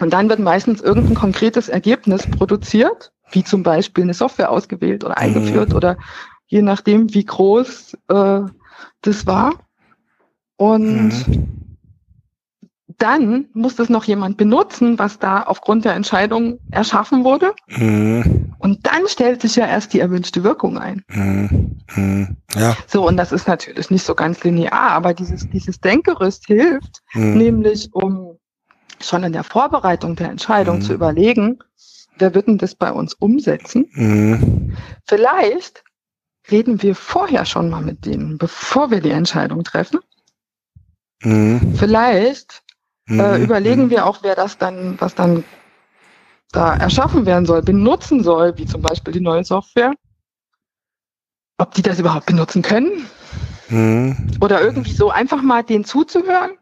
Und 0.00 0.12
dann 0.12 0.28
wird 0.28 0.38
meistens 0.38 0.80
irgendein 0.80 1.14
konkretes 1.14 1.68
Ergebnis 1.68 2.26
produziert, 2.26 3.12
wie 3.30 3.44
zum 3.44 3.62
Beispiel 3.62 4.04
eine 4.04 4.14
Software 4.14 4.50
ausgewählt 4.50 5.04
oder 5.04 5.18
eingeführt 5.18 5.74
oder 5.74 5.96
je 6.46 6.62
nachdem, 6.62 7.12
wie 7.12 7.24
groß 7.24 7.94
äh, 8.08 8.40
das 9.02 9.26
war. 9.26 9.54
Und 10.56 11.12
dann 12.98 13.46
muss 13.54 13.76
das 13.76 13.88
noch 13.88 14.04
jemand 14.04 14.36
benutzen, 14.36 14.98
was 14.98 15.18
da 15.18 15.42
aufgrund 15.42 15.84
der 15.84 15.94
Entscheidung 15.94 16.58
erschaffen 16.70 17.24
wurde. 17.24 17.54
Mhm. 17.68 18.54
Und 18.58 18.86
dann 18.86 19.06
stellt 19.06 19.40
sich 19.42 19.56
ja 19.56 19.66
erst 19.66 19.92
die 19.92 20.00
erwünschte 20.00 20.42
Wirkung 20.42 20.78
ein. 20.78 21.04
Mhm. 21.08 21.78
Mhm. 21.94 22.36
Ja. 22.54 22.76
So, 22.86 23.06
und 23.06 23.16
das 23.16 23.30
ist 23.30 23.46
natürlich 23.46 23.90
nicht 23.90 24.04
so 24.04 24.14
ganz 24.14 24.42
linear, 24.42 24.90
aber 24.90 25.14
dieses, 25.14 25.48
dieses 25.48 25.80
Denkgerüst 25.80 26.46
hilft, 26.46 27.02
mhm. 27.14 27.38
nämlich 27.38 27.88
um 27.92 28.36
schon 29.00 29.22
in 29.22 29.32
der 29.32 29.44
Vorbereitung 29.44 30.16
der 30.16 30.30
Entscheidung 30.30 30.80
zu 30.80 30.90
mhm. 30.90 30.96
überlegen, 30.96 31.58
wer 32.18 32.34
wird 32.34 32.48
denn 32.48 32.58
das 32.58 32.74
bei 32.74 32.90
uns 32.90 33.14
umsetzen? 33.14 33.88
Mhm. 33.92 34.76
Vielleicht 35.06 35.84
reden 36.50 36.82
wir 36.82 36.96
vorher 36.96 37.44
schon 37.44 37.70
mal 37.70 37.82
mit 37.82 38.06
denen, 38.06 38.38
bevor 38.38 38.90
wir 38.90 39.00
die 39.00 39.10
Entscheidung 39.10 39.62
treffen. 39.62 40.00
Vielleicht 41.20 42.52
äh, 42.52 42.67
mhm. 43.08 43.20
Äh, 43.20 43.38
überlegen 43.38 43.84
mhm. 43.84 43.90
wir 43.90 44.06
auch, 44.06 44.22
wer 44.22 44.34
das 44.34 44.58
dann, 44.58 45.00
was 45.00 45.14
dann 45.14 45.44
da 46.52 46.76
erschaffen 46.76 47.26
werden 47.26 47.46
soll, 47.46 47.62
benutzen 47.62 48.22
soll, 48.22 48.56
wie 48.56 48.66
zum 48.66 48.80
Beispiel 48.80 49.12
die 49.12 49.20
neue 49.20 49.44
Software, 49.44 49.94
ob 51.58 51.74
die 51.74 51.82
das 51.82 51.98
überhaupt 51.98 52.26
benutzen 52.26 52.62
können. 52.62 53.06
Mhm. 53.68 54.30
Oder 54.40 54.62
irgendwie 54.62 54.92
so 54.92 55.10
einfach 55.10 55.42
mal 55.42 55.62
denen 55.62 55.84
zuzuhören 55.84 56.52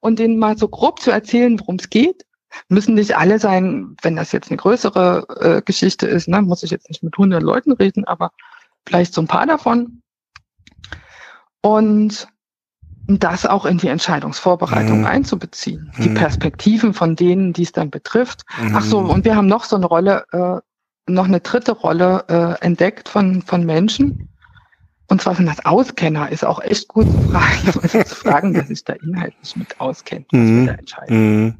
und 0.00 0.18
denen 0.18 0.38
mal 0.38 0.56
so 0.56 0.68
grob 0.68 1.00
zu 1.00 1.10
erzählen, 1.10 1.58
worum 1.58 1.76
es 1.76 1.90
geht. 1.90 2.24
Müssen 2.68 2.94
nicht 2.94 3.16
alle 3.16 3.40
sein, 3.40 3.96
wenn 4.02 4.14
das 4.14 4.30
jetzt 4.30 4.50
eine 4.50 4.58
größere 4.58 5.26
äh, 5.40 5.62
Geschichte 5.62 6.06
ist, 6.06 6.28
ne, 6.28 6.40
muss 6.40 6.62
ich 6.62 6.70
jetzt 6.70 6.88
nicht 6.88 7.02
mit 7.02 7.14
100 7.14 7.42
Leuten 7.42 7.72
reden, 7.72 8.04
aber 8.04 8.30
vielleicht 8.86 9.12
so 9.12 9.20
ein 9.20 9.26
paar 9.26 9.46
davon. 9.46 10.02
Und 11.62 12.28
das 13.06 13.44
auch 13.44 13.66
in 13.66 13.78
die 13.78 13.88
Entscheidungsvorbereitung 13.88 15.00
mhm. 15.00 15.06
einzubeziehen. 15.06 15.92
Die 15.98 16.08
mhm. 16.08 16.14
Perspektiven 16.14 16.94
von 16.94 17.16
denen, 17.16 17.52
die 17.52 17.62
es 17.62 17.72
dann 17.72 17.90
betrifft. 17.90 18.44
Mhm. 18.60 18.76
Ach 18.76 18.82
so, 18.82 18.98
und 18.98 19.24
wir 19.24 19.36
haben 19.36 19.46
noch 19.46 19.64
so 19.64 19.76
eine 19.76 19.86
Rolle, 19.86 20.24
äh, 20.32 20.60
noch 21.10 21.26
eine 21.26 21.40
dritte 21.40 21.72
Rolle 21.72 22.24
äh, 22.28 22.64
entdeckt 22.64 23.08
von, 23.08 23.42
von 23.42 23.66
Menschen. 23.66 24.30
Und 25.08 25.20
zwar 25.20 25.34
sind 25.34 25.46
das 25.46 25.64
Auskenner, 25.66 26.32
ist 26.32 26.46
auch 26.46 26.62
echt 26.62 26.88
gut 26.88 27.06
zu 27.06 27.18
fragen, 27.28 27.88
zu 28.06 28.14
fragen, 28.14 28.54
dass 28.54 28.68
sich 28.68 28.84
da 28.84 28.94
inhaltlich 28.94 29.54
mit 29.54 29.78
auskennt, 29.78 30.26
was 30.30 30.40
mhm. 30.40 30.60
wir 30.60 30.72
da 30.72 30.78
entscheiden. 30.78 31.44
Mhm. 31.44 31.54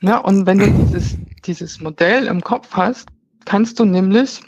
Ja, 0.00 0.18
und 0.18 0.46
wenn 0.46 0.58
du 0.58 0.70
dieses, 0.70 1.18
dieses 1.44 1.80
Modell 1.80 2.26
im 2.26 2.40
Kopf 2.40 2.68
hast, 2.72 3.08
kannst 3.44 3.78
du 3.78 3.84
nämlich, 3.84 4.40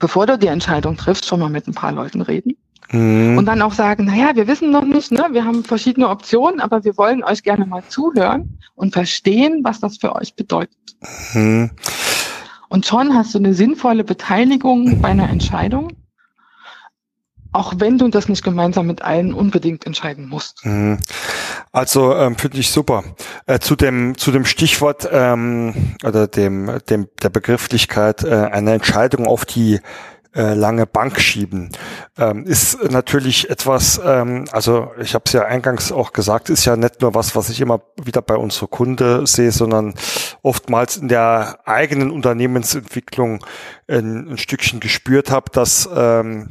bevor 0.00 0.26
du 0.26 0.36
die 0.36 0.48
Entscheidung 0.48 0.96
triffst, 0.96 1.26
schon 1.26 1.38
mal 1.38 1.50
mit 1.50 1.68
ein 1.68 1.74
paar 1.74 1.92
Leuten 1.92 2.20
reden 2.20 2.56
Mhm. 2.94 3.38
Und 3.38 3.46
dann 3.46 3.60
auch 3.60 3.72
sagen, 3.72 4.04
naja, 4.04 4.36
wir 4.36 4.46
wissen 4.46 4.70
noch 4.70 4.84
nicht, 4.84 5.10
ne? 5.10 5.26
wir 5.32 5.44
haben 5.44 5.64
verschiedene 5.64 6.08
Optionen, 6.08 6.60
aber 6.60 6.84
wir 6.84 6.96
wollen 6.96 7.24
euch 7.24 7.42
gerne 7.42 7.66
mal 7.66 7.82
zuhören 7.88 8.58
und 8.76 8.92
verstehen, 8.92 9.60
was 9.64 9.80
das 9.80 9.98
für 9.98 10.14
euch 10.14 10.36
bedeutet. 10.36 10.78
Mhm. 11.32 11.70
Und 12.68 12.86
schon 12.86 13.14
hast 13.14 13.34
du 13.34 13.38
eine 13.38 13.54
sinnvolle 13.54 14.04
Beteiligung 14.04 15.00
bei 15.00 15.08
einer 15.08 15.28
Entscheidung, 15.28 15.92
auch 17.50 17.74
wenn 17.78 17.98
du 17.98 18.08
das 18.08 18.28
nicht 18.28 18.44
gemeinsam 18.44 18.86
mit 18.86 19.02
allen 19.02 19.34
unbedingt 19.34 19.86
entscheiden 19.86 20.28
musst. 20.28 20.64
Mhm. 20.64 20.98
Also 21.72 22.14
ähm, 22.14 22.36
finde 22.36 22.58
ich 22.58 22.70
super. 22.70 23.02
Äh, 23.46 23.58
zu 23.58 23.74
dem 23.74 24.16
zu 24.16 24.30
dem 24.30 24.44
Stichwort 24.44 25.08
ähm, 25.10 25.96
oder 26.04 26.28
dem 26.28 26.78
dem 26.88 27.08
der 27.22 27.30
Begrifflichkeit 27.30 28.22
äh, 28.22 28.48
eine 28.52 28.72
Entscheidung 28.72 29.26
auf 29.26 29.44
die 29.44 29.80
äh, 30.34 30.54
lange 30.54 30.86
Bank 30.86 31.20
schieben. 31.20 31.70
Ähm, 32.18 32.44
ist 32.44 32.90
natürlich 32.90 33.50
etwas, 33.50 34.00
ähm, 34.04 34.46
also 34.50 34.90
ich 35.00 35.14
habe 35.14 35.24
es 35.26 35.32
ja 35.32 35.44
eingangs 35.44 35.92
auch 35.92 36.12
gesagt, 36.12 36.50
ist 36.50 36.64
ja 36.64 36.76
nicht 36.76 37.00
nur 37.00 37.14
was, 37.14 37.36
was 37.36 37.50
ich 37.50 37.60
immer 37.60 37.82
wieder 38.02 38.22
bei 38.22 38.36
unserer 38.36 38.66
Kunde 38.66 39.26
sehe, 39.26 39.52
sondern 39.52 39.94
oftmals 40.42 40.96
in 40.96 41.08
der 41.08 41.60
eigenen 41.66 42.10
Unternehmensentwicklung 42.10 43.44
ein, 43.88 44.28
ein 44.30 44.38
Stückchen 44.38 44.80
gespürt 44.80 45.30
habe, 45.30 45.50
dass, 45.52 45.88
ähm, 45.94 46.50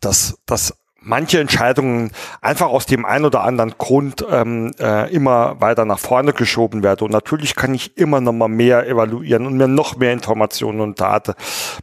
dass, 0.00 0.38
dass 0.46 0.79
manche 1.02 1.40
Entscheidungen 1.40 2.10
einfach 2.40 2.68
aus 2.68 2.86
dem 2.86 3.04
einen 3.04 3.24
oder 3.24 3.42
anderen 3.42 3.74
Grund 3.78 4.24
ähm, 4.30 4.72
äh, 4.78 5.10
immer 5.12 5.60
weiter 5.60 5.84
nach 5.84 5.98
vorne 5.98 6.32
geschoben 6.32 6.82
werden. 6.82 7.04
Und 7.04 7.12
natürlich 7.12 7.54
kann 7.54 7.74
ich 7.74 7.96
immer 7.96 8.20
noch 8.20 8.32
mal 8.32 8.48
mehr 8.48 8.86
evaluieren 8.86 9.46
und 9.46 9.56
mir 9.56 9.68
noch 9.68 9.96
mehr 9.96 10.12
Informationen 10.12 10.80
und 10.80 11.00
Daten 11.00 11.34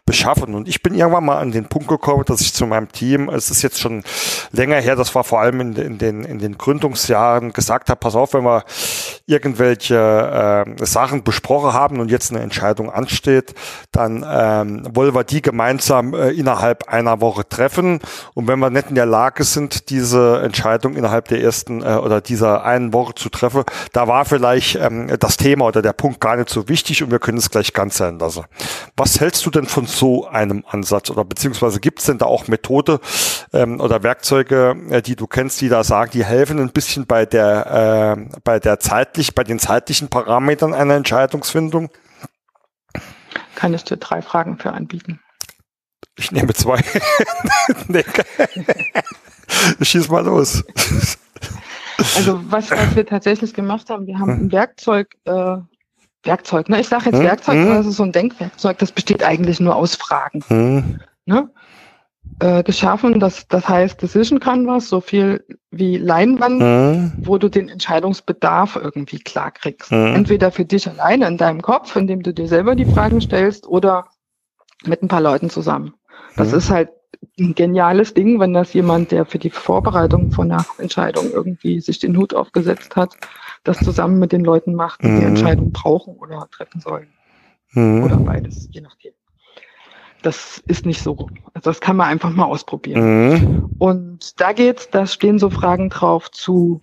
beschaffen. 0.06 0.54
Und 0.54 0.68
ich 0.68 0.84
bin 0.84 0.94
irgendwann 0.94 1.26
mal 1.26 1.40
an 1.40 1.52
den 1.52 1.66
Punkt 1.66 1.88
gekommen, 1.88 2.24
dass 2.26 2.42
ich 2.42 2.54
zu 2.54 2.68
meinem 2.68 2.92
Team, 2.92 3.30
es 3.30 3.50
ist 3.50 3.64
jetzt 3.64 3.80
schon 3.80 4.04
länger 4.52 4.78
her, 4.78 4.96
das 4.96 5.14
war 5.16 5.24
vor 5.24 5.40
allem 5.40 5.62
in, 5.62 5.76
in 5.76 5.98
den, 5.98 6.24
in 6.24 6.40
den 6.40 6.58
Gründungsjahren, 6.58 7.54
gesagt 7.54 7.90
habe, 7.90 8.00
pass 8.00 8.16
auf, 8.16 8.34
wenn 8.34 8.44
wir 8.44 8.64
irgendwelche 9.26 10.66
äh, 10.78 10.86
Sachen 10.86 11.24
besprochen 11.24 11.74
haben 11.74 12.00
und 12.00 12.12
jetzt 12.12 12.32
eine 12.32 12.42
Entscheidung 12.42 12.92
ansteht, 12.92 13.56
dann 13.92 14.26
ähm, 14.30 14.88
wollen 14.94 15.16
wir 15.16 15.24
die 15.24 15.42
gemeinsam 15.42 16.14
äh, 16.14 16.30
innerhalb 16.30 16.88
einer 16.88 17.20
Woche 17.20 17.48
treffen. 17.48 18.00
Und 18.36 18.48
wenn 18.48 18.60
wir 18.60 18.70
nicht 18.70 18.90
in 18.90 18.96
der 18.96 19.07
Lage 19.08 19.44
sind, 19.44 19.90
diese 19.90 20.42
Entscheidung 20.42 20.96
innerhalb 20.96 21.28
der 21.28 21.42
ersten 21.42 21.82
äh, 21.82 21.96
oder 21.96 22.22
dieser 22.22 22.64
einen 22.64 22.94
Woche 22.94 23.16
zu 23.16 23.30
treffen, 23.30 23.64
da 23.94 24.08
war 24.08 24.26
vielleicht 24.26 24.76
ähm, 24.76 25.12
das 25.20 25.38
Thema 25.38 25.66
oder 25.66 25.82
der 25.82 25.94
Punkt 25.94 26.20
gar 26.20 26.36
nicht 26.36 26.50
so 26.50 26.70
wichtig 26.70 27.04
und 27.04 27.12
wir 27.12 27.20
können 27.20 27.38
es 27.38 27.50
gleich 27.50 27.74
ganz 27.74 27.98
sein 27.98 28.20
lassen. 28.20 28.46
Was 28.96 29.20
hältst 29.20 29.46
du 29.46 29.50
denn 29.50 29.66
von 29.66 29.86
so 29.86 30.28
einem 30.28 30.64
Ansatz 30.68 31.10
oder 31.10 31.26
beziehungsweise 31.26 31.80
gibt 31.80 32.00
es 32.00 32.06
denn 32.06 32.18
da 32.18 32.26
auch 32.26 32.48
Methode 32.48 33.00
ähm, 33.54 33.80
oder 33.80 34.04
Werkzeuge, 34.04 34.76
äh, 34.90 35.02
die 35.02 35.16
du 35.16 35.28
kennst, 35.28 35.62
die 35.62 35.70
da 35.70 35.84
sagen, 35.84 36.12
die 36.14 36.24
helfen 36.24 36.60
ein 36.60 36.72
bisschen 36.72 37.06
bei 37.06 37.26
der 37.26 38.18
äh, 38.18 38.40
bei 38.44 38.60
der 38.60 38.80
zeitlich 38.80 39.34
bei 39.36 39.44
den 39.44 39.60
zeitlichen 39.60 40.10
Parametern 40.10 40.74
einer 40.74 40.96
Entscheidungsfindung? 40.96 41.90
Kann 43.56 43.74
ich 43.74 43.84
dir 43.84 43.98
drei 43.98 44.22
Fragen 44.22 44.58
für 44.60 44.72
anbieten? 44.72 45.20
Ich 46.18 46.32
nehme 46.32 46.54
zwei. 46.54 46.82
Schieß 49.82 50.10
mal 50.10 50.26
los. 50.26 50.64
Also 52.16 52.40
was, 52.50 52.72
was 52.72 52.96
wir 52.96 53.06
tatsächlich 53.06 53.54
gemacht 53.54 53.90
haben, 53.90 54.08
wir 54.08 54.20
haben 54.20 54.32
ein 54.32 54.52
Werkzeug, 54.52 55.16
äh, 55.26 55.58
Werkzeug, 56.24 56.70
ne? 56.70 56.80
Ich 56.80 56.88
sage 56.88 57.06
jetzt 57.06 57.18
hm? 57.18 57.24
Werkzeug, 57.24 57.56
hm? 57.56 57.70
das 57.70 57.86
ist 57.86 57.98
so 57.98 58.04
ein 58.04 58.12
Denkwerkzeug, 58.12 58.78
das 58.80 58.92
besteht 58.92 59.24
eigentlich 59.24 59.60
nur 59.60 59.76
aus 59.76 59.96
Fragen. 59.96 60.44
Hm? 60.48 61.00
Ne? 61.26 61.50
Äh, 62.40 62.64
geschaffen, 62.64 63.20
das, 63.20 63.48
das 63.48 63.68
heißt 63.68 64.02
Decision 64.02 64.40
Canvas, 64.40 64.90
so 64.90 65.02
viel 65.02 65.44
wie 65.72 65.98
Leinwand, 65.98 66.62
hm? 66.62 67.12
wo 67.18 67.38
du 67.38 67.50
den 67.50 67.70
Entscheidungsbedarf 67.70 68.76
irgendwie 68.76 69.20
klar 69.20 69.52
kriegst. 69.52 69.90
Hm? 69.90 70.16
Entweder 70.16 70.52
für 70.52 70.66
dich 70.66 70.88
alleine 70.88 71.28
in 71.28 71.38
deinem 71.38 71.62
Kopf, 71.62 71.96
indem 71.96 72.22
du 72.22 72.34
dir 72.34 72.48
selber 72.48 72.76
die 72.76 72.86
Fragen 72.86 73.22
stellst, 73.22 73.66
oder 73.66 74.06
mit 74.86 75.02
ein 75.02 75.08
paar 75.08 75.22
Leuten 75.22 75.50
zusammen. 75.50 75.94
Das 76.38 76.52
mhm. 76.52 76.58
ist 76.58 76.70
halt 76.70 76.90
ein 77.40 77.56
geniales 77.56 78.14
Ding, 78.14 78.40
wenn 78.40 78.54
das 78.54 78.74
jemand, 78.74 79.12
der 79.12 79.26
für 79.26 79.40
die 79.40 79.50
Vorbereitung 79.50 80.32
von 80.32 80.52
einer 80.52 80.66
Entscheidung 80.78 81.32
irgendwie 81.32 81.82
sich 81.82 82.00
den 82.00 82.18
Hut 82.18 82.34
aufgesetzt 82.34 82.96
hat, 82.96 83.16
das 83.64 83.78
zusammen 83.80 84.20
mit 84.20 84.32
den 84.32 84.44
Leuten 84.44 84.76
macht, 84.76 85.04
die 85.04 85.08
mhm. 85.08 85.20
die 85.20 85.26
Entscheidung 85.26 85.72
brauchen 85.72 86.16
oder 86.16 86.48
treffen 86.52 86.80
sollen. 86.80 87.08
Mhm. 87.72 88.04
Oder 88.04 88.18
beides, 88.18 88.70
je 88.72 88.82
nachdem. 88.82 89.14
Das 90.22 90.64
ist 90.68 90.86
nicht 90.86 91.02
so. 91.02 91.30
Also 91.54 91.70
das 91.70 91.82
kann 91.82 91.96
man 91.96 92.08
einfach 92.08 92.32
mal 92.32 92.46
ausprobieren. 92.46 93.30
Mhm. 93.30 93.70
Und 93.78 94.40
da 94.40 94.54
geht's, 94.54 94.90
da 94.90 95.06
stehen 95.06 95.40
so 95.40 95.50
Fragen 95.50 95.90
drauf 95.90 96.32
zu 96.32 96.82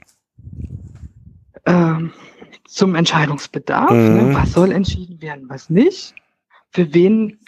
ähm, 1.66 2.12
zum 2.66 2.94
Entscheidungsbedarf. 2.94 3.90
Ne? 3.90 4.22
Mhm. 4.22 4.34
Was 4.34 4.52
soll 4.52 4.72
entschieden 4.72 5.20
werden, 5.20 5.48
was 5.48 5.70
nicht? 5.70 6.14
Für 6.70 6.92
wen 6.94 7.38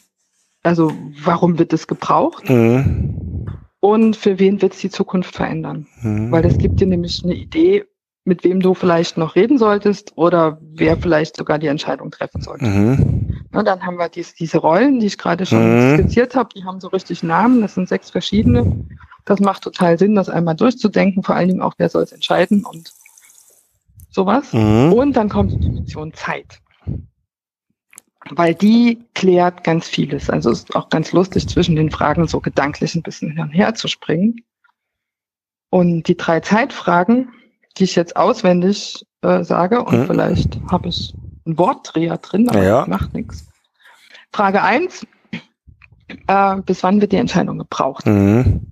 also 0.66 0.92
warum 1.22 1.58
wird 1.58 1.72
es 1.72 1.86
gebraucht? 1.86 2.50
Mhm. 2.50 3.46
Und 3.80 4.16
für 4.16 4.38
wen 4.38 4.60
wird 4.60 4.74
es 4.74 4.80
die 4.80 4.90
Zukunft 4.90 5.34
verändern? 5.34 5.86
Mhm. 6.02 6.32
Weil 6.32 6.44
es 6.44 6.58
gibt 6.58 6.80
dir 6.80 6.88
nämlich 6.88 7.22
eine 7.22 7.34
Idee, 7.34 7.84
mit 8.24 8.42
wem 8.42 8.58
du 8.58 8.74
vielleicht 8.74 9.16
noch 9.16 9.36
reden 9.36 9.58
solltest 9.58 10.12
oder 10.16 10.58
wer 10.60 10.96
vielleicht 10.96 11.36
sogar 11.36 11.60
die 11.60 11.68
Entscheidung 11.68 12.10
treffen 12.10 12.40
sollte. 12.40 12.64
Mhm. 12.64 13.44
Na, 13.52 13.62
dann 13.62 13.86
haben 13.86 13.96
wir 13.96 14.08
dies, 14.08 14.34
diese 14.34 14.58
Rollen, 14.58 14.98
die 14.98 15.06
ich 15.06 15.18
gerade 15.18 15.46
schon 15.46 15.92
mhm. 15.92 15.98
skizziert 15.98 16.34
habe, 16.34 16.48
die 16.54 16.64
haben 16.64 16.80
so 16.80 16.88
richtig 16.88 17.22
Namen, 17.22 17.60
das 17.60 17.74
sind 17.74 17.88
sechs 17.88 18.10
verschiedene. 18.10 18.84
Das 19.24 19.38
macht 19.38 19.62
total 19.62 19.98
Sinn, 19.98 20.16
das 20.16 20.28
einmal 20.28 20.56
durchzudenken, 20.56 21.22
vor 21.22 21.36
allen 21.36 21.48
Dingen 21.48 21.62
auch, 21.62 21.74
wer 21.78 21.88
soll 21.88 22.02
es 22.02 22.12
entscheiden 22.12 22.64
und 22.64 22.92
sowas. 24.10 24.52
Mhm. 24.52 24.92
Und 24.92 25.12
dann 25.16 25.28
kommt 25.28 25.52
die 25.52 25.60
Dimension 25.60 26.12
Zeit 26.12 26.60
weil 28.30 28.54
die 28.54 29.04
klärt 29.14 29.64
ganz 29.64 29.88
vieles. 29.88 30.30
Also 30.30 30.50
ist 30.50 30.74
auch 30.74 30.88
ganz 30.88 31.12
lustig, 31.12 31.48
zwischen 31.48 31.76
den 31.76 31.90
Fragen 31.90 32.26
so 32.26 32.40
gedanklich 32.40 32.94
ein 32.94 33.02
bisschen 33.02 33.30
hin 33.30 33.40
und 33.40 33.50
her 33.50 33.74
zu 33.74 33.88
springen. 33.88 34.42
Und 35.70 36.04
die 36.04 36.16
drei 36.16 36.40
Zeitfragen, 36.40 37.32
die 37.76 37.84
ich 37.84 37.96
jetzt 37.96 38.16
auswendig 38.16 39.04
äh, 39.22 39.44
sage, 39.44 39.82
und 39.82 40.00
mhm. 40.00 40.06
vielleicht 40.06 40.58
habe 40.70 40.88
ich 40.88 41.14
ein 41.46 41.58
Wortdreher 41.58 42.18
drin, 42.18 42.48
aber 42.48 42.62
ja. 42.62 42.86
macht 42.88 43.14
nichts. 43.14 43.46
Frage 44.32 44.62
eins: 44.62 45.06
äh, 46.26 46.56
bis 46.62 46.82
wann 46.82 47.00
wird 47.00 47.12
die 47.12 47.16
Entscheidung 47.16 47.58
gebraucht? 47.58 48.06
Mhm. 48.06 48.66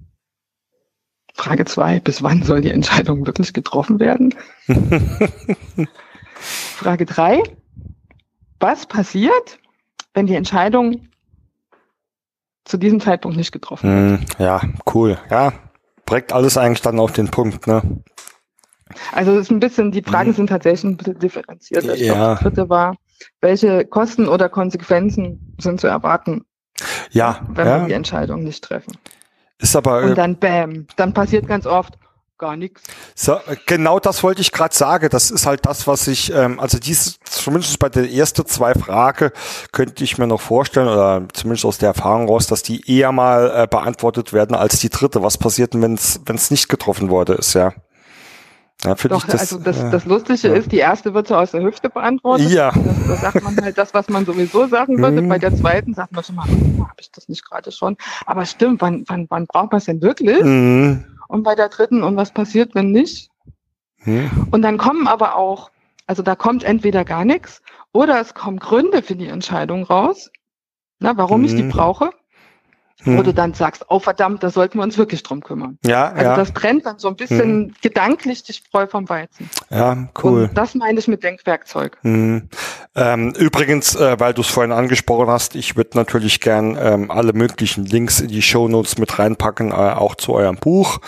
Frage 1.34 1.64
zwei: 1.64 2.00
bis 2.00 2.22
wann 2.22 2.42
soll 2.42 2.60
die 2.60 2.70
Entscheidung 2.70 3.26
wirklich 3.26 3.52
getroffen 3.52 3.98
werden? 4.00 4.34
Frage 6.34 7.06
drei: 7.06 7.42
was 8.64 8.86
passiert, 8.86 9.58
wenn 10.14 10.26
die 10.26 10.34
Entscheidung 10.34 11.08
zu 12.64 12.78
diesem 12.78 12.98
Zeitpunkt 12.98 13.36
nicht 13.36 13.52
getroffen 13.52 13.90
wird. 13.90 14.20
Hm, 14.20 14.26
ja, 14.38 14.62
cool. 14.94 15.18
Ja, 15.30 15.52
bringt 16.06 16.32
alles 16.32 16.56
eigentlich 16.56 16.80
dann 16.80 16.98
auf 16.98 17.12
den 17.12 17.30
Punkt, 17.30 17.66
ne? 17.66 17.82
Also 19.12 19.32
es 19.32 19.42
ist 19.42 19.50
ein 19.50 19.60
bisschen, 19.60 19.92
die 19.92 20.02
Fragen 20.02 20.30
hm. 20.30 20.36
sind 20.36 20.46
tatsächlich 20.46 20.84
ein 20.84 20.96
bisschen 20.96 21.18
differenziert. 21.18 21.84
Ich 21.84 22.00
ja. 22.00 22.14
Glaube, 22.14 22.30
das 22.30 22.40
dritte 22.40 22.68
war, 22.70 22.96
welche 23.42 23.84
Kosten 23.84 24.28
oder 24.28 24.48
Konsequenzen 24.48 25.54
sind 25.60 25.78
zu 25.78 25.86
erwarten, 25.86 26.46
ja, 27.10 27.40
wenn 27.50 27.66
ja. 27.66 27.80
wir 27.80 27.86
die 27.88 27.92
Entscheidung 27.92 28.44
nicht 28.44 28.64
treffen. 28.64 28.96
Ist 29.58 29.76
aber 29.76 30.04
und 30.04 30.16
dann 30.16 30.38
bam, 30.38 30.86
dann 30.96 31.12
passiert 31.12 31.46
ganz 31.46 31.66
oft, 31.66 31.98
gar 32.38 32.56
nichts. 32.56 32.82
So, 33.14 33.38
genau 33.66 34.00
das 34.00 34.22
wollte 34.22 34.40
ich 34.40 34.52
gerade 34.52 34.74
sagen. 34.74 35.08
Das 35.10 35.30
ist 35.30 35.46
halt 35.46 35.66
das, 35.66 35.86
was 35.86 36.06
ich, 36.08 36.32
ähm, 36.32 36.60
also 36.60 36.78
dies, 36.78 37.18
zumindest 37.24 37.78
bei 37.78 37.88
der 37.88 38.10
ersten 38.10 38.46
zwei 38.46 38.74
Frage 38.74 39.32
könnte 39.72 40.04
ich 40.04 40.18
mir 40.18 40.26
noch 40.26 40.40
vorstellen, 40.40 40.88
oder 40.88 41.26
zumindest 41.32 41.64
aus 41.64 41.78
der 41.78 41.88
Erfahrung 41.90 42.28
raus, 42.28 42.46
dass 42.46 42.62
die 42.62 42.88
eher 42.90 43.12
mal 43.12 43.50
äh, 43.54 43.66
beantwortet 43.66 44.32
werden 44.32 44.56
als 44.56 44.78
die 44.80 44.90
dritte. 44.90 45.22
Was 45.22 45.38
passiert 45.38 45.74
denn, 45.74 45.82
wenn 45.82 45.94
es 45.94 46.50
nicht 46.50 46.68
getroffen 46.68 47.08
wurde 47.08 47.34
ist, 47.34 47.54
ja? 47.54 47.72
Ja, 48.84 48.94
Doch, 48.94 49.24
das, 49.24 49.40
also 49.40 49.58
das, 49.58 49.78
das 49.90 50.04
Lustige 50.04 50.48
ja. 50.48 50.54
ist, 50.54 50.70
die 50.70 50.78
erste 50.78 51.14
wird 51.14 51.28
so 51.28 51.36
aus 51.36 51.52
der 51.52 51.62
Hüfte 51.62 51.88
beantwortet. 51.88 52.50
Ja. 52.50 52.70
Da 53.08 53.16
sagt 53.16 53.42
man 53.42 53.56
halt 53.62 53.78
das, 53.78 53.94
was 53.94 54.10
man 54.10 54.26
sowieso 54.26 54.66
sagen 54.66 54.98
würde. 54.98 55.22
Mhm. 55.22 55.28
Bei 55.28 55.38
der 55.38 55.56
zweiten 55.56 55.94
sagt 55.94 56.12
man 56.12 56.22
schon 56.22 56.34
mal, 56.34 56.46
hm, 56.46 56.82
habe 56.82 57.00
ich 57.00 57.10
das 57.10 57.28
nicht 57.28 57.48
gerade 57.48 57.72
schon? 57.72 57.96
Aber 58.26 58.44
stimmt, 58.44 58.82
wann, 58.82 59.04
wann, 59.06 59.26
wann 59.30 59.46
braucht 59.46 59.72
man 59.72 59.78
es 59.78 59.86
denn 59.86 60.02
wirklich? 60.02 60.42
Mhm 60.42 61.13
und 61.34 61.42
bei 61.42 61.56
der 61.56 61.68
dritten 61.68 62.04
und 62.04 62.16
was 62.16 62.32
passiert, 62.32 62.76
wenn 62.76 62.92
nicht? 62.92 63.28
Hm. 63.98 64.48
Und 64.52 64.62
dann 64.62 64.78
kommen 64.78 65.08
aber 65.08 65.34
auch, 65.34 65.72
also 66.06 66.22
da 66.22 66.36
kommt 66.36 66.62
entweder 66.62 67.04
gar 67.04 67.24
nichts 67.24 67.60
oder 67.92 68.20
es 68.20 68.34
kommen 68.34 68.60
Gründe 68.60 69.02
für 69.02 69.16
die 69.16 69.26
Entscheidung 69.26 69.82
raus, 69.82 70.30
na, 71.00 71.16
warum 71.16 71.40
hm. 71.40 71.44
ich 71.46 71.54
die 71.56 71.62
hm. 71.62 71.70
brauche 71.70 72.10
hm. 73.04 73.18
wo 73.18 73.22
du 73.22 73.32
dann 73.32 73.54
sagst, 73.54 73.84
oh 73.88 73.98
verdammt, 73.98 74.42
da 74.42 74.50
sollten 74.50 74.78
wir 74.78 74.82
uns 74.82 74.98
wirklich 74.98 75.22
drum 75.22 75.42
kümmern. 75.42 75.78
Ja, 75.84 76.08
also 76.08 76.22
ja. 76.22 76.36
das 76.36 76.52
trennt 76.52 76.86
dann 76.86 76.98
so 76.98 77.08
ein 77.08 77.16
bisschen 77.16 77.40
hm. 77.40 77.74
gedanklich 77.82 78.42
die 78.42 78.52
Spreu 78.52 78.86
vom 78.86 79.08
Weizen. 79.08 79.48
Ja, 79.70 80.08
cool. 80.22 80.44
Und 80.44 80.58
das 80.58 80.74
meine 80.74 80.98
ich 80.98 81.08
mit 81.08 81.22
Denkwerkzeug. 81.22 81.98
Hm. 82.02 82.48
Ähm, 82.96 83.32
übrigens, 83.36 83.94
äh, 83.96 84.18
weil 84.18 84.34
du 84.34 84.42
es 84.42 84.48
vorhin 84.48 84.72
angesprochen 84.72 85.28
hast, 85.28 85.54
ich 85.56 85.76
würde 85.76 85.90
natürlich 85.94 86.40
gern 86.40 86.78
ähm, 86.80 87.10
alle 87.10 87.32
möglichen 87.32 87.84
Links 87.84 88.20
in 88.20 88.28
die 88.28 88.42
Show 88.42 88.68
Notes 88.68 88.98
mit 88.98 89.18
reinpacken, 89.18 89.70
äh, 89.70 89.74
auch 89.74 90.14
zu 90.14 90.32
eurem 90.32 90.56
Buch. 90.56 91.00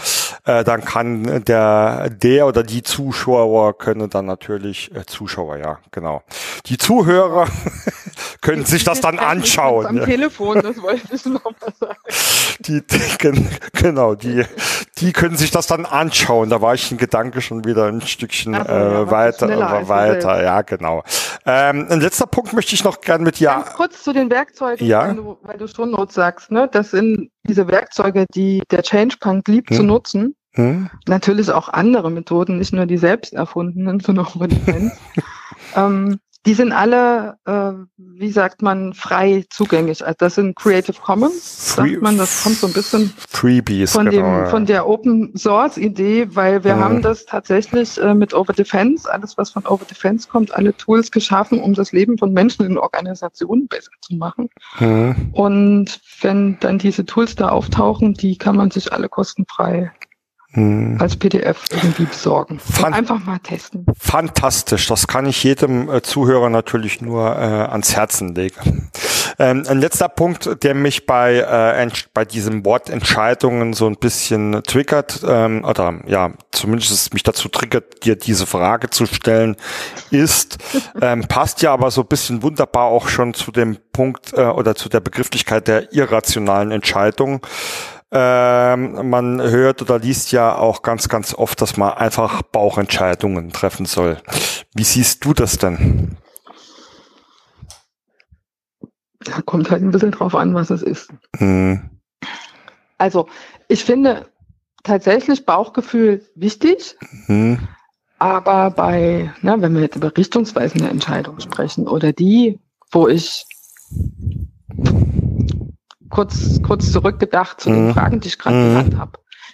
Äh, 0.44 0.64
dann 0.64 0.84
kann 0.84 1.44
der, 1.44 2.10
der 2.10 2.46
oder 2.46 2.62
die 2.62 2.82
Zuschauer 2.82 3.78
können 3.78 4.10
dann 4.10 4.26
natürlich, 4.26 4.94
äh, 4.94 5.06
Zuschauer, 5.06 5.56
ja, 5.58 5.78
genau. 5.92 6.22
Die 6.66 6.78
Zuhörer 6.78 7.46
können 8.40 8.64
sich 8.64 8.84
das 8.84 9.00
dann 9.00 9.18
anschauen. 9.18 9.86
Am 9.86 9.96
ja. 9.98 10.04
Telefon, 10.04 10.60
das 10.62 10.80
wollte 10.82 11.14
ich 11.14 11.24
noch 11.26 11.44
mal 11.44 11.72
sagen. 11.78 11.85
Die, 12.60 12.86
die, 12.86 13.00
genau, 13.72 14.14
die, 14.14 14.44
die 14.98 15.12
können 15.12 15.36
sich 15.36 15.50
das 15.50 15.66
dann 15.66 15.84
anschauen. 15.84 16.48
Da 16.48 16.60
war 16.62 16.74
ich 16.74 16.90
in 16.90 16.96
Gedanke 16.96 17.40
schon 17.40 17.64
wieder 17.64 17.86
ein 17.86 18.00
Stückchen 18.00 18.54
also, 18.54 18.72
ja, 18.72 19.02
äh, 19.02 19.10
weiter, 19.10 19.88
weiter. 19.88 20.42
Ja, 20.42 20.62
genau. 20.62 21.02
Ähm, 21.44 21.86
ein 21.90 22.00
letzter 22.00 22.26
Punkt 22.26 22.52
möchte 22.54 22.74
ich 22.74 22.82
noch 22.82 23.00
gern 23.00 23.22
mit 23.22 23.38
dir. 23.38 23.48
Ganz 23.48 23.72
kurz 23.74 24.02
zu 24.02 24.12
den 24.12 24.30
Werkzeugen, 24.30 24.86
ja. 24.86 25.12
du, 25.12 25.38
weil 25.42 25.58
du 25.58 25.68
schon 25.68 25.90
Not 25.90 26.12
sagst, 26.12 26.50
ne? 26.50 26.68
Das 26.70 26.90
sind 26.90 27.30
diese 27.44 27.68
Werkzeuge, 27.68 28.26
die 28.34 28.62
der 28.70 28.82
Change 28.82 29.16
Punk 29.20 29.46
liebt 29.48 29.70
hm. 29.70 29.76
zu 29.76 29.82
nutzen. 29.82 30.36
Hm. 30.52 30.88
Natürlich 31.06 31.50
auch 31.50 31.68
andere 31.68 32.10
Methoden, 32.10 32.58
nicht 32.58 32.72
nur 32.72 32.86
die 32.86 32.96
selbst 32.96 33.34
erfundenen, 33.34 34.00
sondern 34.00 34.26
auch 34.26 34.36
über 34.36 34.48
die 34.48 34.58
ähm, 35.76 36.18
die 36.46 36.54
sind 36.54 36.72
alle, 36.72 37.38
äh, 37.44 37.72
wie 37.96 38.30
sagt 38.30 38.62
man, 38.62 38.94
frei 38.94 39.44
zugänglich. 39.50 40.04
Also 40.04 40.14
das 40.18 40.36
sind 40.36 40.54
Creative 40.56 40.96
Commons, 41.00 41.74
Free, 41.74 41.90
sagt 41.90 42.02
man. 42.02 42.16
Das 42.18 42.44
kommt 42.44 42.56
so 42.56 42.68
ein 42.68 42.72
bisschen 42.72 43.12
Freebies, 43.28 43.92
von, 43.92 44.06
dem, 44.06 44.24
genau, 44.24 44.46
von 44.48 44.64
der 44.64 44.88
Open 44.88 45.36
Source 45.36 45.76
Idee, 45.76 46.28
weil 46.30 46.62
wir 46.62 46.76
mhm. 46.76 46.80
haben 46.80 47.02
das 47.02 47.26
tatsächlich 47.26 48.00
äh, 48.00 48.14
mit 48.14 48.32
Over 48.32 48.52
Defense, 48.52 49.12
alles 49.12 49.36
was 49.36 49.50
von 49.50 49.66
Over 49.66 49.84
Defense 49.84 50.28
kommt, 50.28 50.54
alle 50.54 50.76
Tools 50.76 51.10
geschaffen, 51.10 51.60
um 51.60 51.74
das 51.74 51.90
Leben 51.90 52.16
von 52.16 52.32
Menschen 52.32 52.64
in 52.64 52.78
Organisationen 52.78 53.66
besser 53.66 53.90
zu 54.00 54.14
machen. 54.14 54.48
Mhm. 54.78 55.30
Und 55.32 56.00
wenn 56.20 56.58
dann 56.60 56.78
diese 56.78 57.04
Tools 57.04 57.34
da 57.34 57.48
auftauchen, 57.48 58.14
die 58.14 58.38
kann 58.38 58.56
man 58.56 58.70
sich 58.70 58.92
alle 58.92 59.08
kostenfrei 59.08 59.90
hm. 60.56 60.96
als 60.98 61.16
PDF 61.16 61.64
irgendwie 61.70 62.04
besorgen. 62.04 62.58
Fan 62.58 62.94
einfach 62.94 63.22
mal 63.24 63.38
testen. 63.38 63.84
Fantastisch. 63.98 64.86
Das 64.86 65.06
kann 65.06 65.26
ich 65.26 65.44
jedem 65.44 65.90
äh, 65.90 66.00
Zuhörer 66.00 66.48
natürlich 66.48 67.02
nur 67.02 67.36
äh, 67.36 67.40
ans 67.40 67.94
Herzen 67.94 68.34
legen. 68.34 68.90
Ähm, 69.38 69.64
ein 69.68 69.80
letzter 69.80 70.08
Punkt, 70.08 70.62
der 70.62 70.74
mich 70.74 71.04
bei, 71.04 71.36
äh, 71.40 71.90
bei 72.14 72.24
diesem 72.24 72.64
Wort 72.64 72.88
Entscheidungen 72.88 73.74
so 73.74 73.86
ein 73.86 73.96
bisschen 73.96 74.62
triggert, 74.62 75.22
ähm, 75.28 75.62
oder 75.62 76.00
ja, 76.06 76.32
zumindest 76.52 77.12
mich 77.12 77.22
dazu 77.22 77.50
triggert, 77.50 78.04
dir 78.04 78.16
diese 78.16 78.46
Frage 78.46 78.88
zu 78.88 79.04
stellen, 79.04 79.56
ist, 80.10 80.56
ähm, 81.02 81.26
passt 81.28 81.60
ja 81.60 81.74
aber 81.74 81.90
so 81.90 82.00
ein 82.00 82.06
bisschen 82.06 82.42
wunderbar 82.42 82.86
auch 82.86 83.08
schon 83.08 83.34
zu 83.34 83.52
dem 83.52 83.76
Punkt 83.92 84.32
äh, 84.32 84.40
oder 84.40 84.74
zu 84.74 84.88
der 84.88 85.00
Begrifflichkeit 85.00 85.68
der 85.68 85.92
irrationalen 85.92 86.70
Entscheidung. 86.70 87.42
Ähm, 88.12 89.10
man 89.10 89.42
hört 89.42 89.82
oder 89.82 89.98
liest 89.98 90.30
ja 90.30 90.56
auch 90.56 90.82
ganz, 90.82 91.08
ganz 91.08 91.34
oft, 91.34 91.60
dass 91.60 91.76
man 91.76 91.92
einfach 91.92 92.42
Bauchentscheidungen 92.42 93.50
treffen 93.50 93.84
soll. 93.84 94.18
Wie 94.74 94.84
siehst 94.84 95.24
du 95.24 95.32
das 95.32 95.58
denn? 95.58 96.16
Ja, 99.26 99.42
kommt 99.42 99.70
halt 99.70 99.82
ein 99.82 99.90
bisschen 99.90 100.12
drauf 100.12 100.36
an, 100.36 100.54
was 100.54 100.70
es 100.70 100.82
ist. 100.82 101.12
Mhm. 101.38 101.90
Also, 102.96 103.28
ich 103.66 103.84
finde 103.84 104.30
tatsächlich 104.84 105.44
Bauchgefühl 105.44 106.24
wichtig, 106.36 106.96
mhm. 107.26 107.58
aber 108.18 108.70
bei, 108.70 109.32
na, 109.42 109.60
wenn 109.60 109.74
wir 109.74 109.82
jetzt 109.82 109.96
über 109.96 110.16
richtungsweisende 110.16 110.88
Entscheidungen 110.88 111.40
sprechen 111.40 111.88
oder 111.88 112.12
die, 112.12 112.60
wo 112.92 113.08
ich 113.08 113.44
kurz, 116.10 116.60
kurz 116.62 116.92
zurückgedacht 116.92 117.60
zu 117.60 117.70
den 117.70 117.88
mhm. 117.88 117.92
Fragen, 117.92 118.20
die 118.20 118.28
ich 118.28 118.38
gerade 118.38 118.56
mhm. 118.56 118.68
genannt 118.68 118.98
habe. 118.98 119.12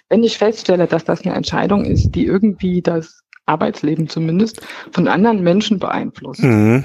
Wenn 0.09 0.23
ich 0.23 0.37
feststelle, 0.37 0.87
dass 0.87 1.05
das 1.05 1.23
eine 1.23 1.35
Entscheidung 1.35 1.85
ist, 1.85 2.11
die 2.11 2.25
irgendwie 2.25 2.81
das 2.81 3.23
Arbeitsleben 3.45 4.07
zumindest 4.09 4.61
von 4.91 5.07
anderen 5.07 5.41
Menschen 5.43 5.79
beeinflusst, 5.79 6.43
mhm. 6.43 6.83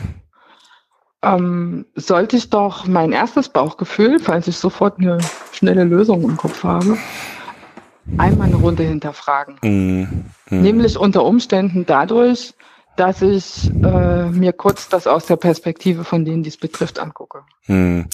ähm, 1.22 1.86
sollte 1.94 2.36
ich 2.36 2.50
doch 2.50 2.86
mein 2.86 3.12
erstes 3.12 3.48
Bauchgefühl, 3.48 4.18
falls 4.18 4.48
ich 4.48 4.56
sofort 4.56 4.98
eine 4.98 5.18
schnelle 5.52 5.84
Lösung 5.84 6.22
im 6.22 6.36
Kopf 6.36 6.64
habe, 6.64 6.96
einmal 8.16 8.48
eine 8.48 8.56
Runde 8.56 8.82
hinterfragen. 8.82 9.56
Mhm. 9.62 10.24
Mhm. 10.48 10.62
Nämlich 10.62 10.96
unter 10.96 11.24
Umständen 11.24 11.84
dadurch, 11.86 12.54
dass 12.98 13.22
ich 13.22 13.70
äh, 13.70 14.30
mir 14.30 14.52
kurz 14.52 14.88
das 14.88 15.06
aus 15.06 15.26
der 15.26 15.36
Perspektive 15.36 16.04
von 16.04 16.24
denen, 16.24 16.42
die 16.42 16.48
es 16.48 16.56
betrifft, 16.56 16.98
angucke. 16.98 17.44
Hm. 17.66 18.08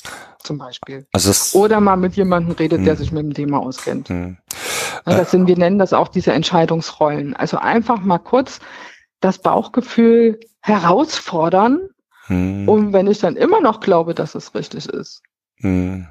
Zum 0.44 0.58
Beispiel. 0.58 1.06
Also 1.12 1.58
Oder 1.58 1.80
mal 1.80 1.96
mit 1.96 2.14
jemandem 2.14 2.54
redet, 2.54 2.78
hm. 2.78 2.84
der 2.84 2.96
sich 2.96 3.10
mit 3.10 3.24
dem 3.24 3.34
Thema 3.34 3.58
auskennt. 3.58 4.08
Hm. 4.10 4.36
Das 5.04 5.30
sind, 5.30 5.48
wir 5.48 5.58
nennen 5.58 5.78
das 5.78 5.92
auch 5.92 6.08
diese 6.08 6.32
Entscheidungsrollen. 6.32 7.34
Also 7.34 7.58
einfach 7.58 8.00
mal 8.00 8.18
kurz 8.18 8.60
das 9.20 9.38
Bauchgefühl 9.38 10.38
herausfordern. 10.60 11.88
Hm. 12.26 12.68
Und 12.68 12.92
wenn 12.92 13.06
ich 13.06 13.18
dann 13.18 13.36
immer 13.36 13.60
noch 13.60 13.80
glaube, 13.80 14.14
dass 14.14 14.34
es 14.34 14.54
richtig 14.54 14.86
ist, 14.88 15.22
hm 15.56 16.06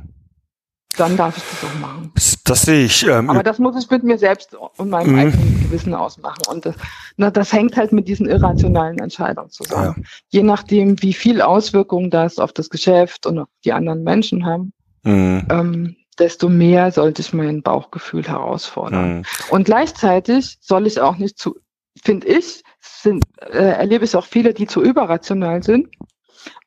dann 0.98 1.18
darf 1.18 1.38
ich 1.38 1.44
das 1.44 1.70
auch 1.70 1.80
machen. 1.80 2.12
Das 2.46 2.62
sehe 2.64 2.86
ich. 2.86 3.08
Ähm, 3.08 3.30
Aber 3.30 3.44
das 3.44 3.60
muss 3.60 3.82
ich 3.82 3.90
mit 3.90 4.04
mir 4.04 4.18
selbst 4.18 4.56
und 4.56 4.90
meinem 4.90 5.14
mhm. 5.14 5.20
eigenen 5.20 5.64
Gewissen 5.64 5.94
ausmachen. 5.94 6.42
Und 6.50 6.66
das, 6.66 6.76
na, 7.18 7.32
das 7.32 7.54
hängt 7.54 7.78
halt 7.78 7.92
mit 7.92 8.08
diesen 8.08 8.28
irrationalen 8.28 9.00
Entscheidungen 9.00 9.50
zusammen. 9.50 9.96
Ja. 9.98 10.04
Je 10.30 10.44
nachdem, 10.44 11.02
wie 11.02 11.14
viel 11.14 11.42
Auswirkungen 11.42 12.10
das 12.10 12.40
auf 12.40 12.54
das 12.54 12.70
Geschäft 12.70 13.26
und 13.26 13.40
auf 13.40 13.48
die 13.64 13.74
anderen 13.74 14.04
Menschen 14.04 14.46
haben, 14.46 14.74
mhm. 15.04 15.48
ähm, 15.50 15.96
desto 16.20 16.50
mehr 16.50 16.92
sollte 16.92 17.22
ich 17.22 17.34
mein 17.34 17.62
Bauchgefühl 17.62 18.28
herausfordern. 18.28 19.18
Mhm. 19.18 19.24
Und 19.50 19.66
gleichzeitig 19.66 20.58
soll 20.62 20.88
ich 20.88 21.00
auch 21.00 21.18
nicht 21.18 21.38
zu, 21.38 21.56
finde 22.04 22.28
ich, 22.28 22.64
sind, 22.82 23.24
äh, 23.40 23.58
erlebe 23.58 24.06
ich 24.06 24.16
auch 24.16 24.26
viele, 24.26 24.54
die 24.54 24.68
zu 24.68 24.82
überrational 24.82 25.64
sind. 25.64 25.90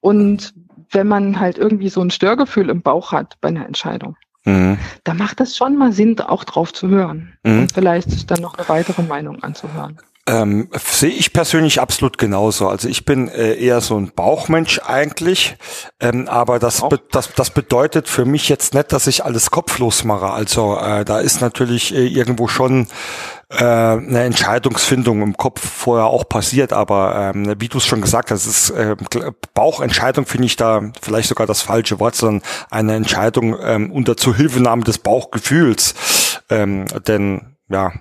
Und 0.01 0.55
wenn 0.91 1.09
man 1.09 1.41
halt 1.41 1.59
irgendwie 1.59 1.89
so 1.89 2.01
ein 2.01 2.11
Störgefühl 2.11 2.71
im 2.71 2.83
Bauch 2.83 3.13
hat 3.13 3.37
bei 3.41 3.49
einer 3.49 3.67
Entscheidung. 3.67 4.17
Mhm. 4.45 4.79
Da 5.05 5.15
macht 5.15 5.41
es 5.41 5.57
schon 5.57 5.77
mal 5.77 5.93
Sinn, 5.93 6.19
auch 6.21 6.45
drauf 6.45 6.73
zu 6.73 6.89
hören 6.89 7.37
mhm. 7.43 7.61
und 7.61 7.73
vielleicht 7.73 8.11
sich 8.11 8.27
dann 8.27 8.41
noch 8.41 8.57
eine 8.57 8.69
weitere 8.69 9.03
Meinung 9.03 9.43
anzuhören. 9.43 9.99
Ähm, 10.29 10.69
sehe 10.73 11.11
ich 11.11 11.33
persönlich 11.33 11.81
absolut 11.81 12.19
genauso. 12.19 12.69
Also 12.69 12.89
ich 12.89 13.05
bin 13.05 13.29
äh, 13.29 13.55
eher 13.55 13.81
so 13.81 13.97
ein 13.97 14.11
Bauchmensch 14.11 14.81
eigentlich, 14.85 15.57
ähm, 16.01 16.27
aber 16.27 16.59
das, 16.59 16.81
be 16.89 17.01
das, 17.13 17.33
das 17.35 17.51
bedeutet 17.51 18.09
für 18.09 18.25
mich 18.25 18.49
jetzt 18.49 18.75
nicht, 18.75 18.93
dass 18.93 19.07
ich 19.07 19.25
alles 19.25 19.53
kopflos 19.53 20.03
mache. 20.03 20.31
Also 20.31 20.77
äh, 20.79 21.05
da 21.05 21.21
ist 21.21 21.41
natürlich 21.41 21.95
äh, 21.95 22.09
irgendwo 22.09 22.49
schon 22.49 22.89
äh, 23.51 23.63
eine 23.63 24.25
Entscheidungsfindung 24.25 25.23
im 25.23 25.37
Kopf 25.37 25.61
vorher 25.65 26.07
auch 26.07 26.29
passiert, 26.29 26.73
aber 26.73 27.33
ähm, 27.33 27.55
wie 27.61 27.69
du 27.69 27.79
es 27.79 27.87
schon 27.87 28.01
gesagt 28.01 28.33
hast, 28.33 28.47
ist 28.47 28.71
äh, 28.71 28.97
Bauchentscheidung 29.55 30.27
finde 30.27 30.47
ich 30.47 30.57
da 30.57 30.91
vielleicht 31.01 31.29
sogar 31.29 31.47
das 31.47 31.63
falsche 31.63 32.01
Wort, 32.01 32.17
sondern 32.17 32.43
eine 32.69 32.97
Entscheidung 32.97 33.57
ähm, 33.63 33.93
unter 33.93 34.17
Zuhilfenahme 34.17 34.83
des 34.83 34.99
Bauchgefühls. 34.99 35.95
Ähm, 36.51 36.87
denn 37.07 37.57
ja, 37.69 37.93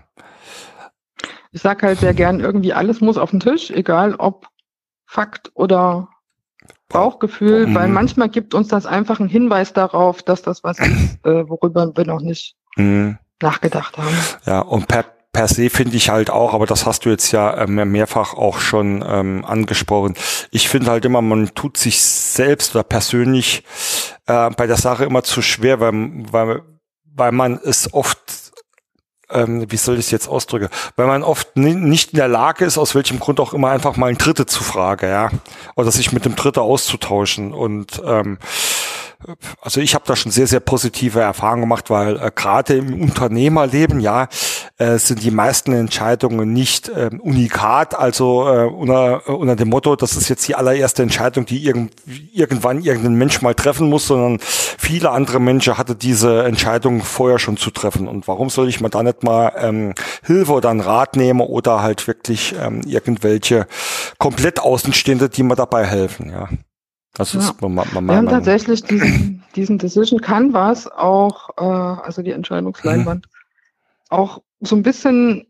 ich 1.56 1.62
sag 1.62 1.84
halt 1.84 2.00
sehr 2.00 2.14
gern, 2.14 2.42
irgendwie 2.42 2.74
alles 2.74 3.00
muss 3.00 3.18
auf 3.18 3.32
den 3.32 3.40
Tisch, 3.40 3.72
egal 3.72 4.16
ob 4.16 4.48
Fakt 5.06 5.52
oder 5.54 6.10
Bauchgefühl, 6.90 7.68
mhm. 7.68 7.76
weil 7.76 7.88
manchmal 7.88 8.28
gibt 8.28 8.54
uns 8.54 8.68
das 8.68 8.86
einfach 8.86 9.22
einen 9.22 9.30
Hinweis 9.30 9.72
darauf, 9.72 10.22
dass 10.22 10.42
das 10.42 10.66
was 10.66 10.80
ist, 10.80 11.26
äh, 11.26 11.48
worüber 11.48 11.94
wir 11.96 12.06
noch 12.06 12.20
nicht 12.20 12.58
mhm. 12.76 13.18
nachgedacht 13.42 13.98
haben. 13.98 14.18
Ja, 14.46 14.60
und 14.60 14.90
per, 14.90 15.06
per 15.32 15.48
se 15.48 15.70
finde 15.70 15.96
ich 15.96 16.10
halt 16.10 16.30
auch, 16.30 16.54
aber 16.54 16.66
das 16.66 16.86
hast 16.86 17.06
du 17.06 17.10
jetzt 17.10 17.32
ja 17.32 17.54
äh, 17.54 17.68
mehrfach 17.68 18.34
auch 18.34 18.60
schon 18.60 19.02
ähm, 19.08 19.46
angesprochen. 19.46 20.16
Ich 20.52 20.68
finde 20.68 20.92
halt 20.92 21.06
immer, 21.06 21.22
man 21.22 21.56
tut 21.56 21.78
sich 21.78 22.02
selbst 22.02 22.76
oder 22.76 22.84
persönlich 22.84 23.64
äh, 24.26 24.50
bei 24.50 24.68
der 24.68 24.78
Sache 24.78 25.06
immer 25.06 25.24
zu 25.24 25.42
schwer, 25.42 25.80
weil, 25.80 25.94
weil, 26.34 26.64
weil 27.06 27.32
man 27.32 27.58
es 27.64 27.94
oft 27.94 28.20
ähm, 29.30 29.66
wie 29.70 29.78
soll 29.78 29.96
ich 29.96 30.06
es 30.06 30.12
jetzt 30.12 30.28
ausdrücken, 30.28 30.70
weil 30.96 31.08
man 31.08 31.24
oft 31.24 31.56
nicht 31.56 32.14
in 32.14 32.18
der 32.18 32.28
Lage 32.28 32.66
ist, 32.66 32.78
aus 32.78 32.96
welchem 32.96 33.20
Grund 33.20 33.40
auch 33.40 33.54
immer 33.54 33.70
einfach 33.70 33.98
mal 33.98 34.08
ein 34.08 34.18
Dritte 34.18 34.46
zu 34.46 34.64
fragen, 34.64 35.10
ja, 35.10 35.30
oder 35.76 35.92
sich 35.92 36.12
mit 36.12 36.26
dem 36.26 36.36
Dritte 36.36 36.62
auszutauschen. 36.62 37.54
Und 37.54 38.02
ähm, 38.06 38.38
also 39.62 39.82
ich 39.82 39.96
habe 39.96 40.06
da 40.08 40.16
schon 40.16 40.32
sehr, 40.32 40.48
sehr 40.48 40.60
positive 40.60 41.20
Erfahrungen 41.20 41.62
gemacht, 41.62 41.90
weil 41.90 42.18
äh, 42.18 42.32
gerade 42.34 42.76
im 42.76 43.02
Unternehmerleben, 43.02 44.00
ja, 44.00 44.28
äh, 44.78 44.98
sind 44.98 45.24
die 45.24 45.32
meisten 45.32 45.72
Entscheidungen 45.72 46.52
nicht 46.52 46.90
äh, 46.90 47.10
unikat, 47.20 47.98
also 47.98 48.48
äh, 48.48 48.66
unter, 48.66 49.22
äh, 49.26 49.32
unter 49.32 49.56
dem 49.56 49.70
Motto, 49.70 49.96
das 49.96 50.18
ist 50.18 50.28
jetzt 50.28 50.46
die 50.48 50.56
allererste 50.56 51.02
Entscheidung, 51.02 51.46
die 51.46 51.64
irgend, 51.64 51.94
irgendwann 52.34 52.82
irgendein 52.82 53.16
Mensch 53.16 53.42
mal 53.42 53.56
treffen 53.56 53.90
muss, 53.90 54.08
sondern 54.08 54.40
viele 54.42 55.12
andere 55.12 55.40
Menschen 55.40 55.78
hatte 55.78 55.96
diese 55.96 56.44
Entscheidung 56.44 57.02
vorher 57.04 57.40
schon 57.40 57.56
zu 57.56 57.72
treffen. 57.72 58.08
Und 58.10 58.28
warum 58.28 58.50
soll 58.50 58.68
ich 58.68 58.82
mir 58.82 58.90
da 58.90 59.02
nicht 59.02 59.24
mal 59.24 59.54
ähm, 59.58 59.94
Hilfe 60.24 60.52
oder 60.52 60.72
einen 60.72 60.82
Rat 60.82 61.16
nehmen 61.16 61.40
oder 61.40 61.82
halt 61.82 62.06
wirklich 62.08 62.54
ähm, 62.62 62.82
irgendwelche 62.86 63.68
komplett 64.18 64.60
Außenstehende, 64.60 65.30
die 65.30 65.44
mir 65.44 65.56
dabei 65.56 65.86
helfen, 65.86 66.32
ja. 66.32 66.50
Das 67.14 67.32
ja. 67.32 67.40
ist 67.40 67.62
man, 67.62 67.74
man, 67.74 68.06
Wir 68.08 68.16
haben 68.18 68.28
tatsächlich 68.28 68.84
diesen, 68.84 69.42
diesen 69.56 69.78
Decision 69.78 70.20
Canvas 70.20 70.92
auch, 70.92 71.50
äh, 71.58 71.64
also 71.64 72.22
die 72.22 72.32
Entscheidungsleinwand, 72.32 73.26
mhm. 73.26 73.32
auch 74.10 74.42
so 74.66 74.76
ein 74.76 74.84
bisschen 74.84 75.48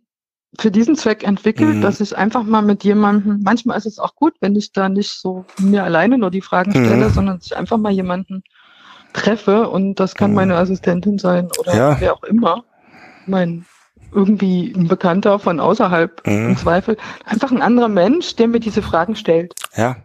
für 0.59 0.71
diesen 0.71 0.95
Zweck 0.95 1.23
entwickelt, 1.23 1.75
mhm. 1.75 1.81
dass 1.81 1.99
ich 1.99 2.17
einfach 2.17 2.43
mal 2.43 2.61
mit 2.61 2.83
jemandem, 2.83 3.41
manchmal 3.43 3.77
ist 3.77 3.85
es 3.85 3.99
auch 3.99 4.15
gut, 4.15 4.33
wenn 4.39 4.55
ich 4.55 4.71
da 4.71 4.89
nicht 4.89 5.11
so 5.11 5.45
mir 5.59 5.83
alleine 5.83 6.17
nur 6.17 6.31
die 6.31 6.41
Fragen 6.41 6.71
mhm. 6.71 6.85
stelle, 6.85 7.09
mhm. 7.09 7.13
sondern 7.13 7.39
ich 7.43 7.55
einfach 7.57 7.77
mal 7.77 7.91
jemanden 7.91 8.43
treffe 9.13 9.69
und 9.69 9.99
das 9.99 10.15
kann 10.15 10.31
mhm. 10.31 10.35
meine 10.35 10.55
Assistentin 10.57 11.17
sein 11.17 11.49
oder 11.59 11.75
ja. 11.75 11.97
wer 11.99 12.13
auch 12.13 12.23
immer, 12.23 12.63
mein 13.25 13.65
irgendwie 14.11 14.73
ein 14.73 14.87
Bekannter 14.87 15.39
von 15.39 15.59
außerhalb 15.59 16.21
im 16.25 16.49
mhm. 16.49 16.57
Zweifel, 16.57 16.95
einfach 17.25 17.51
ein 17.51 17.61
anderer 17.61 17.89
Mensch, 17.89 18.35
der 18.35 18.47
mir 18.47 18.59
diese 18.59 18.81
Fragen 18.81 19.15
stellt. 19.15 19.53
Ja, 19.75 19.97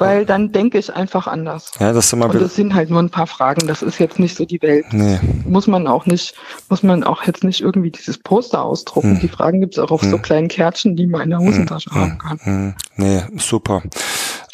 weil 0.00 0.24
dann 0.24 0.52
denke 0.52 0.78
ich 0.78 0.94
einfach 0.94 1.26
anders. 1.26 1.72
Ja, 1.78 1.92
das, 1.92 2.12
immer 2.12 2.26
Und 2.26 2.40
das 2.40 2.54
sind 2.54 2.74
halt 2.74 2.90
nur 2.90 3.00
ein 3.00 3.10
paar 3.10 3.26
Fragen. 3.26 3.66
Das 3.66 3.82
ist 3.82 3.98
jetzt 3.98 4.18
nicht 4.18 4.36
so 4.36 4.44
die 4.44 4.60
Welt. 4.62 4.86
Nee. 4.92 5.18
Muss 5.46 5.66
man 5.66 5.86
auch 5.86 6.06
nicht, 6.06 6.34
muss 6.68 6.82
man 6.82 7.04
auch 7.04 7.24
jetzt 7.24 7.44
nicht 7.44 7.60
irgendwie 7.60 7.90
dieses 7.90 8.18
Poster 8.18 8.62
ausdrucken. 8.62 9.12
Hm. 9.12 9.20
Die 9.20 9.28
Fragen 9.28 9.60
gibt 9.60 9.74
es 9.74 9.78
auch 9.78 9.90
auf 9.90 10.02
hm. 10.02 10.10
so 10.10 10.18
kleinen 10.18 10.48
Kärtchen, 10.48 10.96
die 10.96 11.06
man 11.06 11.22
in 11.22 11.30
der 11.30 11.38
Hosentasche 11.38 11.90
hm. 11.90 12.00
haben 12.00 12.18
kann. 12.18 12.38
Hm. 12.42 12.74
Nee, 12.96 13.22
super. 13.36 13.82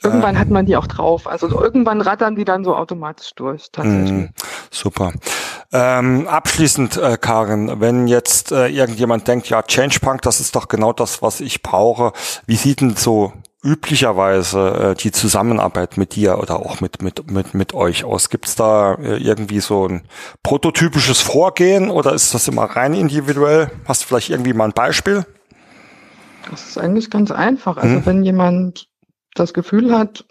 Irgendwann 0.02 0.38
hat 0.38 0.50
man 0.50 0.66
die 0.66 0.76
auch 0.76 0.86
drauf. 0.86 1.26
Also 1.26 1.48
irgendwann 1.48 2.00
rattern 2.00 2.36
die 2.36 2.44
dann 2.44 2.64
so 2.64 2.76
automatisch 2.76 3.32
durch, 3.34 3.70
tatsächlich. 3.72 4.10
Mm, 4.12 4.24
super. 4.70 5.12
Ähm, 5.72 6.28
abschließend, 6.28 6.96
äh, 6.96 7.16
Karin, 7.20 7.80
wenn 7.80 8.06
jetzt 8.06 8.52
äh, 8.52 8.68
irgendjemand 8.68 9.26
denkt, 9.26 9.48
ja, 9.48 9.62
Changepunk, 9.62 10.22
das 10.22 10.40
ist 10.40 10.54
doch 10.54 10.68
genau 10.68 10.92
das, 10.92 11.22
was 11.22 11.40
ich 11.40 11.62
brauche. 11.62 12.12
Wie 12.46 12.56
sieht 12.56 12.82
denn 12.82 12.94
so 12.94 13.32
üblicherweise 13.66 14.92
äh, 14.92 14.94
die 14.94 15.10
Zusammenarbeit 15.10 15.96
mit 15.96 16.14
dir 16.14 16.38
oder 16.38 16.56
auch 16.56 16.80
mit, 16.80 17.02
mit, 17.02 17.30
mit, 17.30 17.54
mit 17.54 17.74
euch 17.74 18.04
aus? 18.04 18.30
Gibt 18.30 18.46
es 18.46 18.54
da 18.54 18.94
äh, 18.94 19.16
irgendwie 19.16 19.60
so 19.60 19.88
ein 19.88 20.02
prototypisches 20.42 21.20
Vorgehen 21.20 21.90
oder 21.90 22.14
ist 22.14 22.32
das 22.32 22.46
immer 22.48 22.64
rein 22.64 22.94
individuell? 22.94 23.70
Hast 23.86 24.02
du 24.02 24.06
vielleicht 24.06 24.30
irgendwie 24.30 24.52
mal 24.52 24.66
ein 24.66 24.72
Beispiel? 24.72 25.26
Das 26.50 26.68
ist 26.68 26.78
eigentlich 26.78 27.10
ganz 27.10 27.30
einfach. 27.30 27.76
Also 27.76 27.96
hm. 27.96 28.06
wenn 28.06 28.22
jemand 28.22 28.88
das 29.34 29.52
Gefühl 29.52 29.92
hat, 29.92 30.24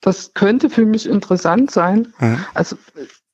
das 0.00 0.34
könnte 0.34 0.68
für 0.68 0.84
mich 0.84 1.08
interessant 1.08 1.70
sein, 1.70 2.12
hm. 2.18 2.44
also 2.54 2.76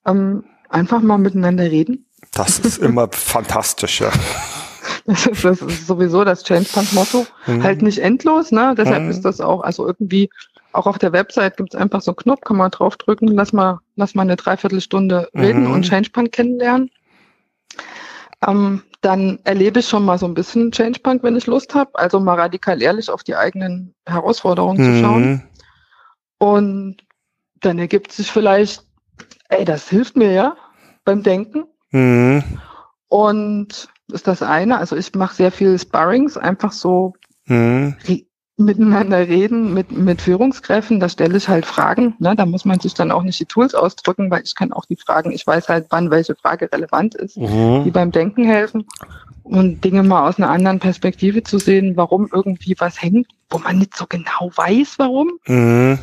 ähm, 0.07 0.45
einfach 0.68 1.01
mal 1.03 1.18
miteinander 1.18 1.64
reden. 1.64 2.07
Das 2.32 2.59
ist 2.61 2.78
immer 2.82 3.09
fantastisch, 3.11 4.01
ja. 4.01 4.11
Das 5.07 5.26
ist, 5.26 5.44
das 5.44 5.61
ist 5.61 5.86
sowieso 5.86 6.24
das 6.24 6.44
Change-Punk-Motto. 6.44 7.26
Mhm. 7.46 7.62
Halt 7.62 7.82
nicht 7.82 7.98
endlos, 7.98 8.53
ne? 8.53 8.74
Deshalb 8.76 9.03
mhm. 9.03 9.11
ist 9.11 9.22
das 9.22 9.40
auch, 9.40 9.62
also 9.62 9.86
irgendwie, 9.86 10.30
auch 10.72 10.86
auf 10.86 10.98
der 10.98 11.12
Website 11.12 11.57
gibt 11.57 11.74
es 11.74 11.80
einfach 11.80 12.00
so 12.00 12.12
einen 12.12 12.16
Knopf, 12.16 12.42
kann 12.42 12.57
man 12.57 12.70
draufdrücken, 12.70 13.28
lass 13.28 13.53
mal, 13.53 13.80
lass 13.96 14.14
mal 14.14 14.22
eine 14.22 14.36
Dreiviertelstunde 14.36 15.28
reden 15.34 15.64
mhm. 15.64 15.72
und 15.72 15.82
Change-Punk 15.82 16.32
kennenlernen. 16.32 16.90
Ähm, 18.46 18.82
dann 19.00 19.40
erlebe 19.42 19.80
ich 19.80 19.88
schon 19.88 20.05
mal 20.05 20.18
so 20.18 20.26
ein 20.26 20.34
bisschen 20.34 20.70
Change-Punk, 20.70 21.22
wenn 21.24 21.36
ich 21.36 21.46
Lust 21.46 21.74
habe. 21.74 21.90
Also 21.94 22.20
mal 22.20 22.38
radikal 22.38 22.80
ehrlich 22.80 23.11
auf 23.11 23.24
die 23.24 23.34
eigenen 23.34 23.94
Herausforderungen 24.07 24.78
zu 24.78 25.00
schauen. 25.00 25.30
Mhm. 25.30 25.42
Und 26.38 26.96
dann 27.61 27.78
ergibt 27.78 28.12
sich 28.12 28.30
vielleicht, 28.30 28.84
ey, 29.48 29.64
das 29.64 29.88
hilft 29.88 30.16
mir 30.16 30.32
ja 30.32 30.57
beim 31.05 31.22
Denken. 31.22 31.64
Mhm. 31.90 32.44
Und 33.09 33.88
ist 34.12 34.28
das 34.28 34.42
eine. 34.42 34.78
Also 34.78 34.96
ich 34.96 35.14
mache 35.14 35.34
sehr 35.34 35.52
viel 35.52 35.78
Sparrings, 35.78 36.36
einfach 36.36 36.72
so 36.72 37.14
mhm. 37.46 37.96
miteinander 38.56 39.26
reden 39.26 39.74
mit, 39.74 39.92
mit 39.92 40.22
Führungskräften. 40.22 41.00
Da 41.00 41.08
stelle 41.08 41.36
ich 41.36 41.48
halt 41.48 41.66
Fragen. 41.66 42.14
Ne? 42.18 42.36
Da 42.36 42.46
muss 42.46 42.64
man 42.64 42.80
sich 42.80 42.94
dann 42.94 43.10
auch 43.10 43.22
nicht 43.22 43.40
die 43.40 43.46
Tools 43.46 43.74
ausdrücken, 43.74 44.30
weil 44.30 44.42
ich 44.44 44.54
kann 44.54 44.72
auch 44.72 44.84
die 44.84 44.96
Fragen, 44.96 45.32
ich 45.32 45.46
weiß 45.46 45.68
halt, 45.68 45.86
wann 45.90 46.10
welche 46.10 46.34
Frage 46.34 46.70
relevant 46.70 47.14
ist, 47.14 47.36
mhm. 47.36 47.84
die 47.84 47.90
beim 47.90 48.12
Denken 48.12 48.44
helfen. 48.44 48.86
Und 49.42 49.82
Dinge 49.82 50.04
mal 50.04 50.28
aus 50.28 50.38
einer 50.38 50.50
anderen 50.50 50.78
Perspektive 50.78 51.42
zu 51.42 51.58
sehen, 51.58 51.96
warum 51.96 52.28
irgendwie 52.32 52.76
was 52.78 53.02
hängt, 53.02 53.26
wo 53.50 53.58
man 53.58 53.78
nicht 53.78 53.96
so 53.96 54.06
genau 54.08 54.50
weiß, 54.54 54.94
warum. 54.98 55.32
Mhm. 55.46 55.98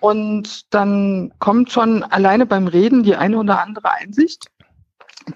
Und 0.00 0.74
dann 0.74 1.32
kommt 1.38 1.70
schon 1.70 2.02
alleine 2.02 2.44
beim 2.44 2.66
Reden 2.66 3.04
die 3.04 3.14
eine 3.14 3.38
oder 3.38 3.62
andere 3.62 3.92
Einsicht 3.92 4.48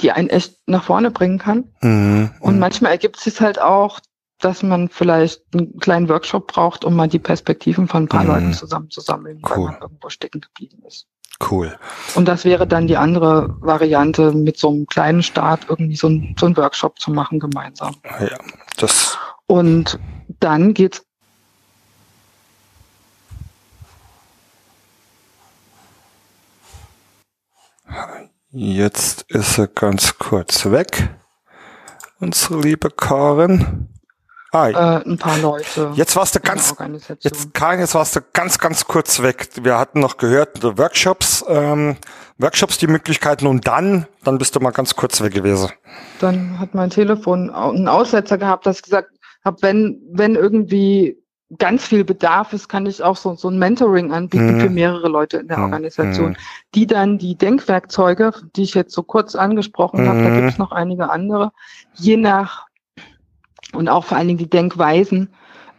die 0.01 0.13
einen 0.13 0.29
echt 0.29 0.57
nach 0.67 0.85
vorne 0.85 1.11
bringen 1.11 1.39
kann. 1.39 1.73
Mhm. 1.81 2.31
Und 2.41 2.59
manchmal 2.59 2.93
ergibt 2.93 3.19
es 3.19 3.25
sich 3.25 3.41
halt 3.41 3.61
auch, 3.61 4.01
dass 4.39 4.63
man 4.63 4.89
vielleicht 4.89 5.43
einen 5.55 5.79
kleinen 5.79 6.09
Workshop 6.09 6.49
braucht, 6.49 6.85
um 6.85 6.95
mal 6.95 7.09
die 7.09 7.19
Perspektiven 7.19 7.89
von 7.89 8.05
ein 8.05 8.09
paar 8.09 8.25
mhm. 8.25 8.29
Leuten 8.29 8.53
zusammenzusammeln, 8.53 9.41
cool. 9.45 9.57
weil 9.57 9.65
man 9.73 9.81
irgendwo 9.81 10.09
stecken 10.11 10.41
geblieben 10.41 10.83
ist. 10.87 11.07
Cool. 11.51 11.79
Und 12.15 12.27
das 12.27 12.45
wäre 12.45 12.67
dann 12.67 12.87
die 12.87 12.97
andere 12.97 13.57
Variante, 13.61 14.33
mit 14.33 14.59
so 14.59 14.71
einem 14.71 14.87
kleinen 14.87 15.23
Start 15.23 15.67
irgendwie 15.69 15.97
so, 15.97 16.09
ein, 16.09 16.35
so 16.39 16.47
einen 16.47 16.57
Workshop 16.57 16.99
zu 16.99 17.11
machen 17.11 17.39
gemeinsam. 17.41 17.95
Ja, 18.21 18.39
das. 18.79 19.19
Und 19.47 19.99
dann 20.41 20.73
geht's 20.73 21.07
Jetzt 28.59 29.27
ist 29.29 29.57
sie 29.57 29.69
ganz 29.69 30.17
kurz 30.19 30.65
weg, 30.71 31.11
unsere 32.21 32.59
liebe 32.59 32.89
Karin. 32.89 33.91
Ah, 34.51 34.71
äh, 34.71 35.05
ein 35.05 35.19
paar 35.19 35.37
Leute. 35.37 35.93
Jetzt 35.93 36.17
warst 36.17 36.37
du 36.37 36.41
ganz, 36.41 36.75
jetzt 37.21 37.53
Karin, 37.53 37.81
jetzt 37.81 37.95
warst 37.95 38.17
du 38.17 38.21
ganz, 38.33 38.59
ganz 38.59 38.87
kurz 38.87 39.21
weg. 39.21 39.51
Wir 39.61 39.79
hatten 39.79 40.01
noch 40.01 40.17
gehört, 40.17 40.63
Workshops, 40.63 41.45
ähm, 41.47 41.99
Workshops 42.39 42.79
die 42.79 42.87
Möglichkeiten 42.87 43.47
und 43.47 43.67
dann, 43.67 44.07
dann 44.25 44.39
bist 44.39 44.57
du 44.57 44.61
mal 44.61 44.71
ganz 44.71 44.97
kurz 44.97 45.21
weg 45.21 45.35
gewesen. 45.35 45.71
Dann 46.21 46.59
hat 46.59 46.75
mein 46.75 46.89
Telefon 46.89 47.51
einen 47.51 47.89
Aussetzer 47.89 48.39
gehabt, 48.39 48.65
dass 48.65 48.77
ich 48.77 48.85
gesagt 48.85 49.11
habe, 49.45 49.59
wenn, 49.61 50.01
wenn 50.13 50.35
irgendwie 50.35 51.23
ganz 51.59 51.87
viel 51.87 52.05
Bedarf 52.05 52.53
ist, 52.53 52.69
kann 52.69 52.87
ich 52.87 53.03
auch 53.03 53.17
so, 53.17 53.35
so 53.35 53.49
ein 53.49 53.59
Mentoring 53.59 54.13
anbieten 54.13 54.57
mhm. 54.57 54.61
für 54.61 54.71
mehrere 54.71 55.09
Leute 55.09 55.39
in 55.39 55.49
der 55.49 55.59
mhm. 55.59 55.65
Organisation, 55.65 56.31
mhm. 56.31 56.37
die 56.75 56.87
dann 56.87 57.19
die 57.19 57.37
Denkwerkzeuge, 57.37 58.33
die 58.57 58.63
ich 58.63 58.75
jetzt 58.75 58.93
so 58.93 59.03
kurz 59.03 59.37
angesprochen 59.37 60.03
mhm. 60.03 60.09
habe, 60.09 60.23
da 60.25 60.35
gibt 60.35 60.49
es 60.49 60.59
noch 60.59 60.73
einige 60.73 61.11
andere, 61.11 61.53
je 61.95 62.17
nach 62.17 62.67
und 63.73 63.89
auch 63.89 64.05
vor 64.05 64.17
allen 64.17 64.29
Dingen 64.29 64.39
die 64.39 64.51
Denkweisen 64.51 65.29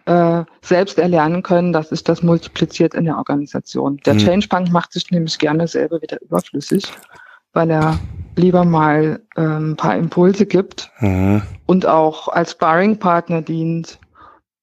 äh, 0.05 0.45
selbst 0.61 0.97
erlernen 0.99 1.43
können, 1.43 1.73
dass 1.73 1.89
sich 1.89 2.03
das 2.03 2.23
multipliziert 2.23 2.93
in 2.93 3.05
der 3.05 3.17
Organisation. 3.17 3.97
Der 4.05 4.13
mhm. 4.13 4.19
Change 4.19 4.47
Bank 4.47 4.71
macht 4.71 4.93
sich 4.93 5.11
nämlich 5.11 5.37
gerne 5.37 5.67
selber 5.67 6.01
wieder 6.01 6.21
überflüssig, 6.21 6.85
weil 7.51 7.69
er 7.69 7.99
lieber 8.37 8.63
mal 8.63 9.21
äh, 9.35 9.41
ein 9.41 9.75
paar 9.75 9.97
Impulse 9.97 10.45
gibt 10.45 10.91
mhm. 10.99 11.41
und 11.65 11.85
auch 11.85 12.29
als 12.29 12.51
Sparring-Partner 12.51 13.41
dient 13.41 13.99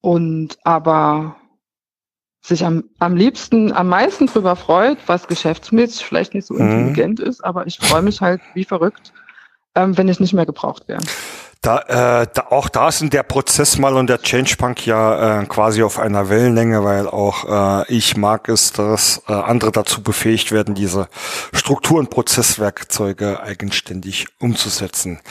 und 0.05 0.59
aber 0.63 1.35
sich 2.45 2.63
am, 2.63 2.83
am 2.99 3.15
liebsten, 3.15 3.73
am 3.73 3.87
meisten 3.87 4.27
drüber 4.27 4.55
freut, 4.55 4.99
was 5.07 5.27
geschäftsmäßig 5.27 6.05
vielleicht 6.05 6.35
nicht 6.35 6.45
so 6.45 6.53
mhm. 6.53 6.61
intelligent 6.61 7.19
ist, 7.19 7.43
aber 7.43 7.65
ich 7.65 7.79
freue 7.79 8.03
mich 8.03 8.21
halt 8.21 8.39
wie 8.53 8.65
verrückt, 8.65 9.13
ähm, 9.73 9.97
wenn 9.97 10.07
ich 10.07 10.19
nicht 10.19 10.33
mehr 10.33 10.45
gebraucht 10.45 10.87
werde. 10.87 11.07
Da, 11.65 11.79
äh, 12.21 12.27
da, 12.31 12.45
auch 12.51 12.69
da 12.69 12.89
in 13.01 13.09
der 13.09 13.23
Prozess 13.23 13.79
mal 13.79 13.95
und 13.95 14.07
der 14.07 14.21
Change 14.21 14.55
Punk 14.55 14.85
ja 14.85 15.41
äh, 15.41 15.45
quasi 15.47 15.81
auf 15.81 15.97
einer 15.97 16.29
Wellenlänge, 16.29 16.83
weil 16.83 17.07
auch 17.07 17.81
äh, 17.81 17.91
ich 17.91 18.15
mag 18.15 18.49
es, 18.49 18.71
dass 18.71 19.23
äh, 19.27 19.33
andere 19.33 19.71
dazu 19.71 20.03
befähigt 20.03 20.51
werden, 20.51 20.75
diese 20.75 21.07
Struktur- 21.53 21.97
und 21.97 22.11
Prozesswerkzeuge 22.11 23.41
eigenständig 23.41 24.27
umzusetzen. 24.39 25.21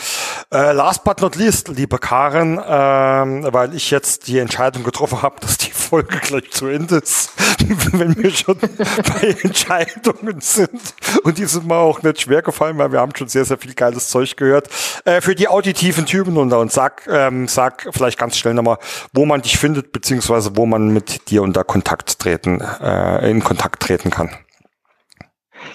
Äh, 0.52 0.72
last 0.72 1.04
but 1.04 1.20
not 1.20 1.36
least, 1.36 1.68
liebe 1.68 1.98
Karen, 1.98 2.58
äh, 2.58 3.52
weil 3.52 3.72
ich 3.72 3.92
jetzt 3.92 4.26
die 4.26 4.40
Entscheidung 4.40 4.82
getroffen 4.82 5.22
habe, 5.22 5.36
dass 5.38 5.56
die 5.58 5.70
Folge 5.70 6.18
gleich 6.18 6.50
zu 6.50 6.66
Ende 6.66 6.96
ist, 6.96 7.30
wenn 7.92 8.16
wir 8.16 8.30
schon 8.30 8.58
bei 9.20 9.36
Entscheidungen 9.42 10.40
sind. 10.40 10.80
Und 11.22 11.38
die 11.38 11.44
sind 11.44 11.66
mir 11.66 11.76
auch 11.76 12.02
nicht 12.02 12.22
schwer 12.22 12.42
gefallen, 12.42 12.76
weil 12.78 12.90
wir 12.90 13.00
haben 13.00 13.14
schon 13.16 13.28
sehr, 13.28 13.44
sehr 13.44 13.58
viel 13.58 13.74
geiles 13.74 14.08
Zeug 14.08 14.36
gehört. 14.36 14.68
Äh, 15.04 15.20
für 15.20 15.34
die 15.36 15.46
auditiven 15.46 16.06
Typen 16.06 16.23
und, 16.28 16.52
und 16.52 16.72
sag, 16.72 17.06
ähm, 17.08 17.48
sag 17.48 17.88
vielleicht 17.92 18.18
ganz 18.18 18.36
schnell 18.36 18.54
nochmal, 18.54 18.78
wo 19.12 19.26
man 19.26 19.42
dich 19.42 19.58
findet, 19.58 19.92
beziehungsweise 19.92 20.56
wo 20.56 20.66
man 20.66 20.88
mit 20.88 21.30
dir 21.30 21.42
unter 21.42 21.64
Kontakt 21.64 22.18
treten, 22.18 22.60
äh, 22.60 23.30
in 23.30 23.42
Kontakt 23.42 23.82
treten 23.82 24.10
kann. 24.10 24.30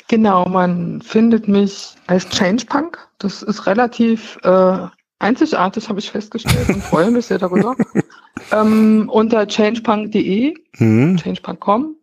Genau, 0.08 0.48
man 0.48 1.02
findet 1.02 1.48
mich 1.48 1.96
als 2.08 2.28
Changepunk. 2.30 2.98
Das 3.20 3.42
ist 3.44 3.66
relativ 3.66 4.38
äh, 4.44 4.88
einzigartig, 5.20 5.90
habe 5.90 6.00
ich 6.00 6.12
festgestellt 6.12 6.70
und 6.70 6.84
freue 6.84 7.12
mich 7.12 7.28
sehr 7.28 7.38
darüber. 7.38 7.76
ähm, 8.52 9.10
unter 9.10 9.48
changepunk.de, 9.48 10.56
mhm. 10.78 11.18
changepunk.com 11.18 11.96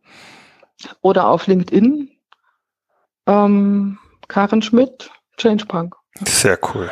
oder 1.01 1.29
auf 1.29 1.47
LinkedIn. 1.47 2.11
Ähm, 3.27 3.99
Karen 4.29 4.63
Schmidt, 4.63 5.11
Changepunk. 5.37 5.97
Sehr 6.25 6.59
cool. 6.75 6.91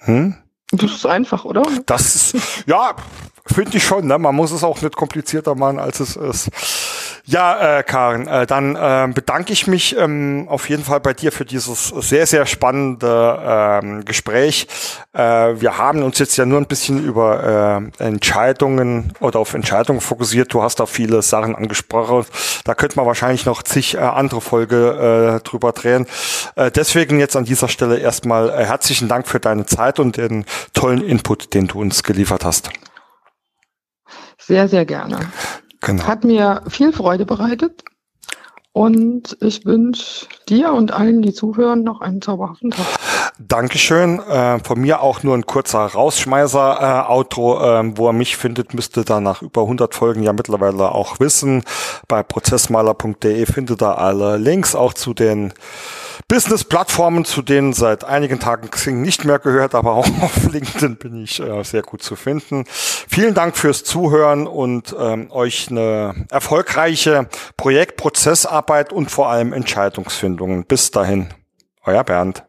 Hm? 0.00 0.34
Das 0.70 0.92
ist 0.92 1.06
einfach, 1.06 1.44
oder? 1.44 1.62
Das 1.86 2.14
ist, 2.14 2.64
ja, 2.66 2.94
finde 3.46 3.76
ich 3.76 3.84
schon. 3.84 4.06
Ne? 4.06 4.18
Man 4.18 4.34
muss 4.34 4.50
es 4.50 4.62
auch 4.62 4.80
nicht 4.82 4.96
komplizierter 4.96 5.54
machen, 5.54 5.78
als 5.78 6.00
es 6.00 6.16
ist. 6.16 6.50
Ja, 7.30 7.80
äh, 7.80 7.82
Karin, 7.82 8.26
äh, 8.26 8.46
dann 8.46 8.74
äh, 8.74 9.06
bedanke 9.12 9.52
ich 9.52 9.66
mich 9.66 9.94
ähm, 9.98 10.46
auf 10.48 10.70
jeden 10.70 10.82
Fall 10.82 11.00
bei 11.00 11.12
dir 11.12 11.30
für 11.30 11.44
dieses 11.44 11.88
sehr, 11.88 12.26
sehr 12.26 12.46
spannende 12.46 13.38
ähm, 13.44 14.06
Gespräch. 14.06 14.66
Äh, 15.12 15.20
wir 15.60 15.76
haben 15.76 16.02
uns 16.02 16.18
jetzt 16.18 16.38
ja 16.38 16.46
nur 16.46 16.58
ein 16.58 16.66
bisschen 16.66 17.04
über 17.04 17.90
äh, 18.00 18.02
Entscheidungen 18.02 19.12
oder 19.20 19.40
auf 19.40 19.52
Entscheidungen 19.52 20.00
fokussiert. 20.00 20.54
Du 20.54 20.62
hast 20.62 20.80
da 20.80 20.86
viele 20.86 21.20
Sachen 21.20 21.54
angesprochen. 21.54 22.24
Da 22.64 22.74
könnte 22.74 22.96
man 22.96 23.04
wahrscheinlich 23.04 23.44
noch 23.44 23.62
zig 23.62 23.96
äh, 23.96 23.98
andere 23.98 24.40
Folge 24.40 25.36
äh, 25.36 25.46
drüber 25.46 25.72
drehen. 25.72 26.06
Äh, 26.56 26.70
deswegen 26.70 27.20
jetzt 27.20 27.36
an 27.36 27.44
dieser 27.44 27.68
Stelle 27.68 27.98
erstmal 27.98 28.48
äh, 28.48 28.64
herzlichen 28.64 29.06
Dank 29.06 29.28
für 29.28 29.38
deine 29.38 29.66
Zeit 29.66 30.00
und 30.00 30.16
den 30.16 30.46
tollen 30.72 31.02
Input, 31.02 31.52
den 31.52 31.66
du 31.66 31.78
uns 31.78 32.02
geliefert 32.02 32.46
hast. 32.46 32.70
Sehr, 34.38 34.66
sehr 34.66 34.86
gerne. 34.86 35.30
Genau. 35.80 36.04
Hat 36.04 36.24
mir 36.24 36.62
viel 36.68 36.92
Freude 36.92 37.26
bereitet. 37.26 37.84
Und 38.72 39.36
ich 39.40 39.64
wünsche 39.64 40.26
dir 40.48 40.72
und 40.72 40.92
allen, 40.92 41.20
die 41.20 41.32
zuhören, 41.32 41.82
noch 41.82 42.00
einen 42.00 42.22
zauberhaften 42.22 42.70
Tag. 42.70 42.86
Dankeschön. 43.40 44.20
Äh, 44.20 44.60
von 44.60 44.80
mir 44.80 45.00
auch 45.00 45.22
nur 45.22 45.34
ein 45.34 45.46
kurzer 45.46 45.80
Rausschmeißer-Outro. 45.80 47.60
Äh, 47.60 47.96
wo 47.96 48.08
er 48.08 48.12
mich 48.12 48.36
findet, 48.36 48.74
müsste 48.74 49.04
da 49.04 49.20
nach 49.20 49.42
über 49.42 49.62
100 49.62 49.94
Folgen 49.94 50.22
ja 50.22 50.32
mittlerweile 50.32 50.92
auch 50.92 51.18
wissen. 51.18 51.64
Bei 52.06 52.22
prozessmaler.de 52.22 53.46
findet 53.46 53.82
er 53.82 53.98
alle 53.98 54.36
Links 54.36 54.76
auch 54.76 54.92
zu 54.92 55.12
den 55.12 55.52
Business-Plattformen, 56.26 57.24
zu 57.24 57.42
denen 57.42 57.72
seit 57.72 58.04
einigen 58.04 58.40
Tagen 58.40 58.70
Xing 58.70 59.00
nicht 59.00 59.24
mehr 59.24 59.38
gehört, 59.38 59.74
aber 59.74 59.92
auch 59.92 60.06
auf 60.22 60.50
LinkedIn 60.50 60.96
bin 60.96 61.22
ich 61.22 61.40
äh, 61.40 61.62
sehr 61.62 61.82
gut 61.82 62.02
zu 62.02 62.16
finden. 62.16 62.64
Vielen 62.66 63.34
Dank 63.34 63.56
fürs 63.56 63.84
Zuhören 63.84 64.46
und 64.46 64.94
ähm, 64.98 65.30
euch 65.30 65.70
eine 65.70 66.26
erfolgreiche 66.30 67.28
Projektprozessarbeit 67.56 68.92
und 68.92 69.10
vor 69.10 69.30
allem 69.30 69.52
Entscheidungsfindungen. 69.52 70.64
Bis 70.64 70.90
dahin, 70.90 71.28
euer 71.84 72.04
Bernd. 72.04 72.47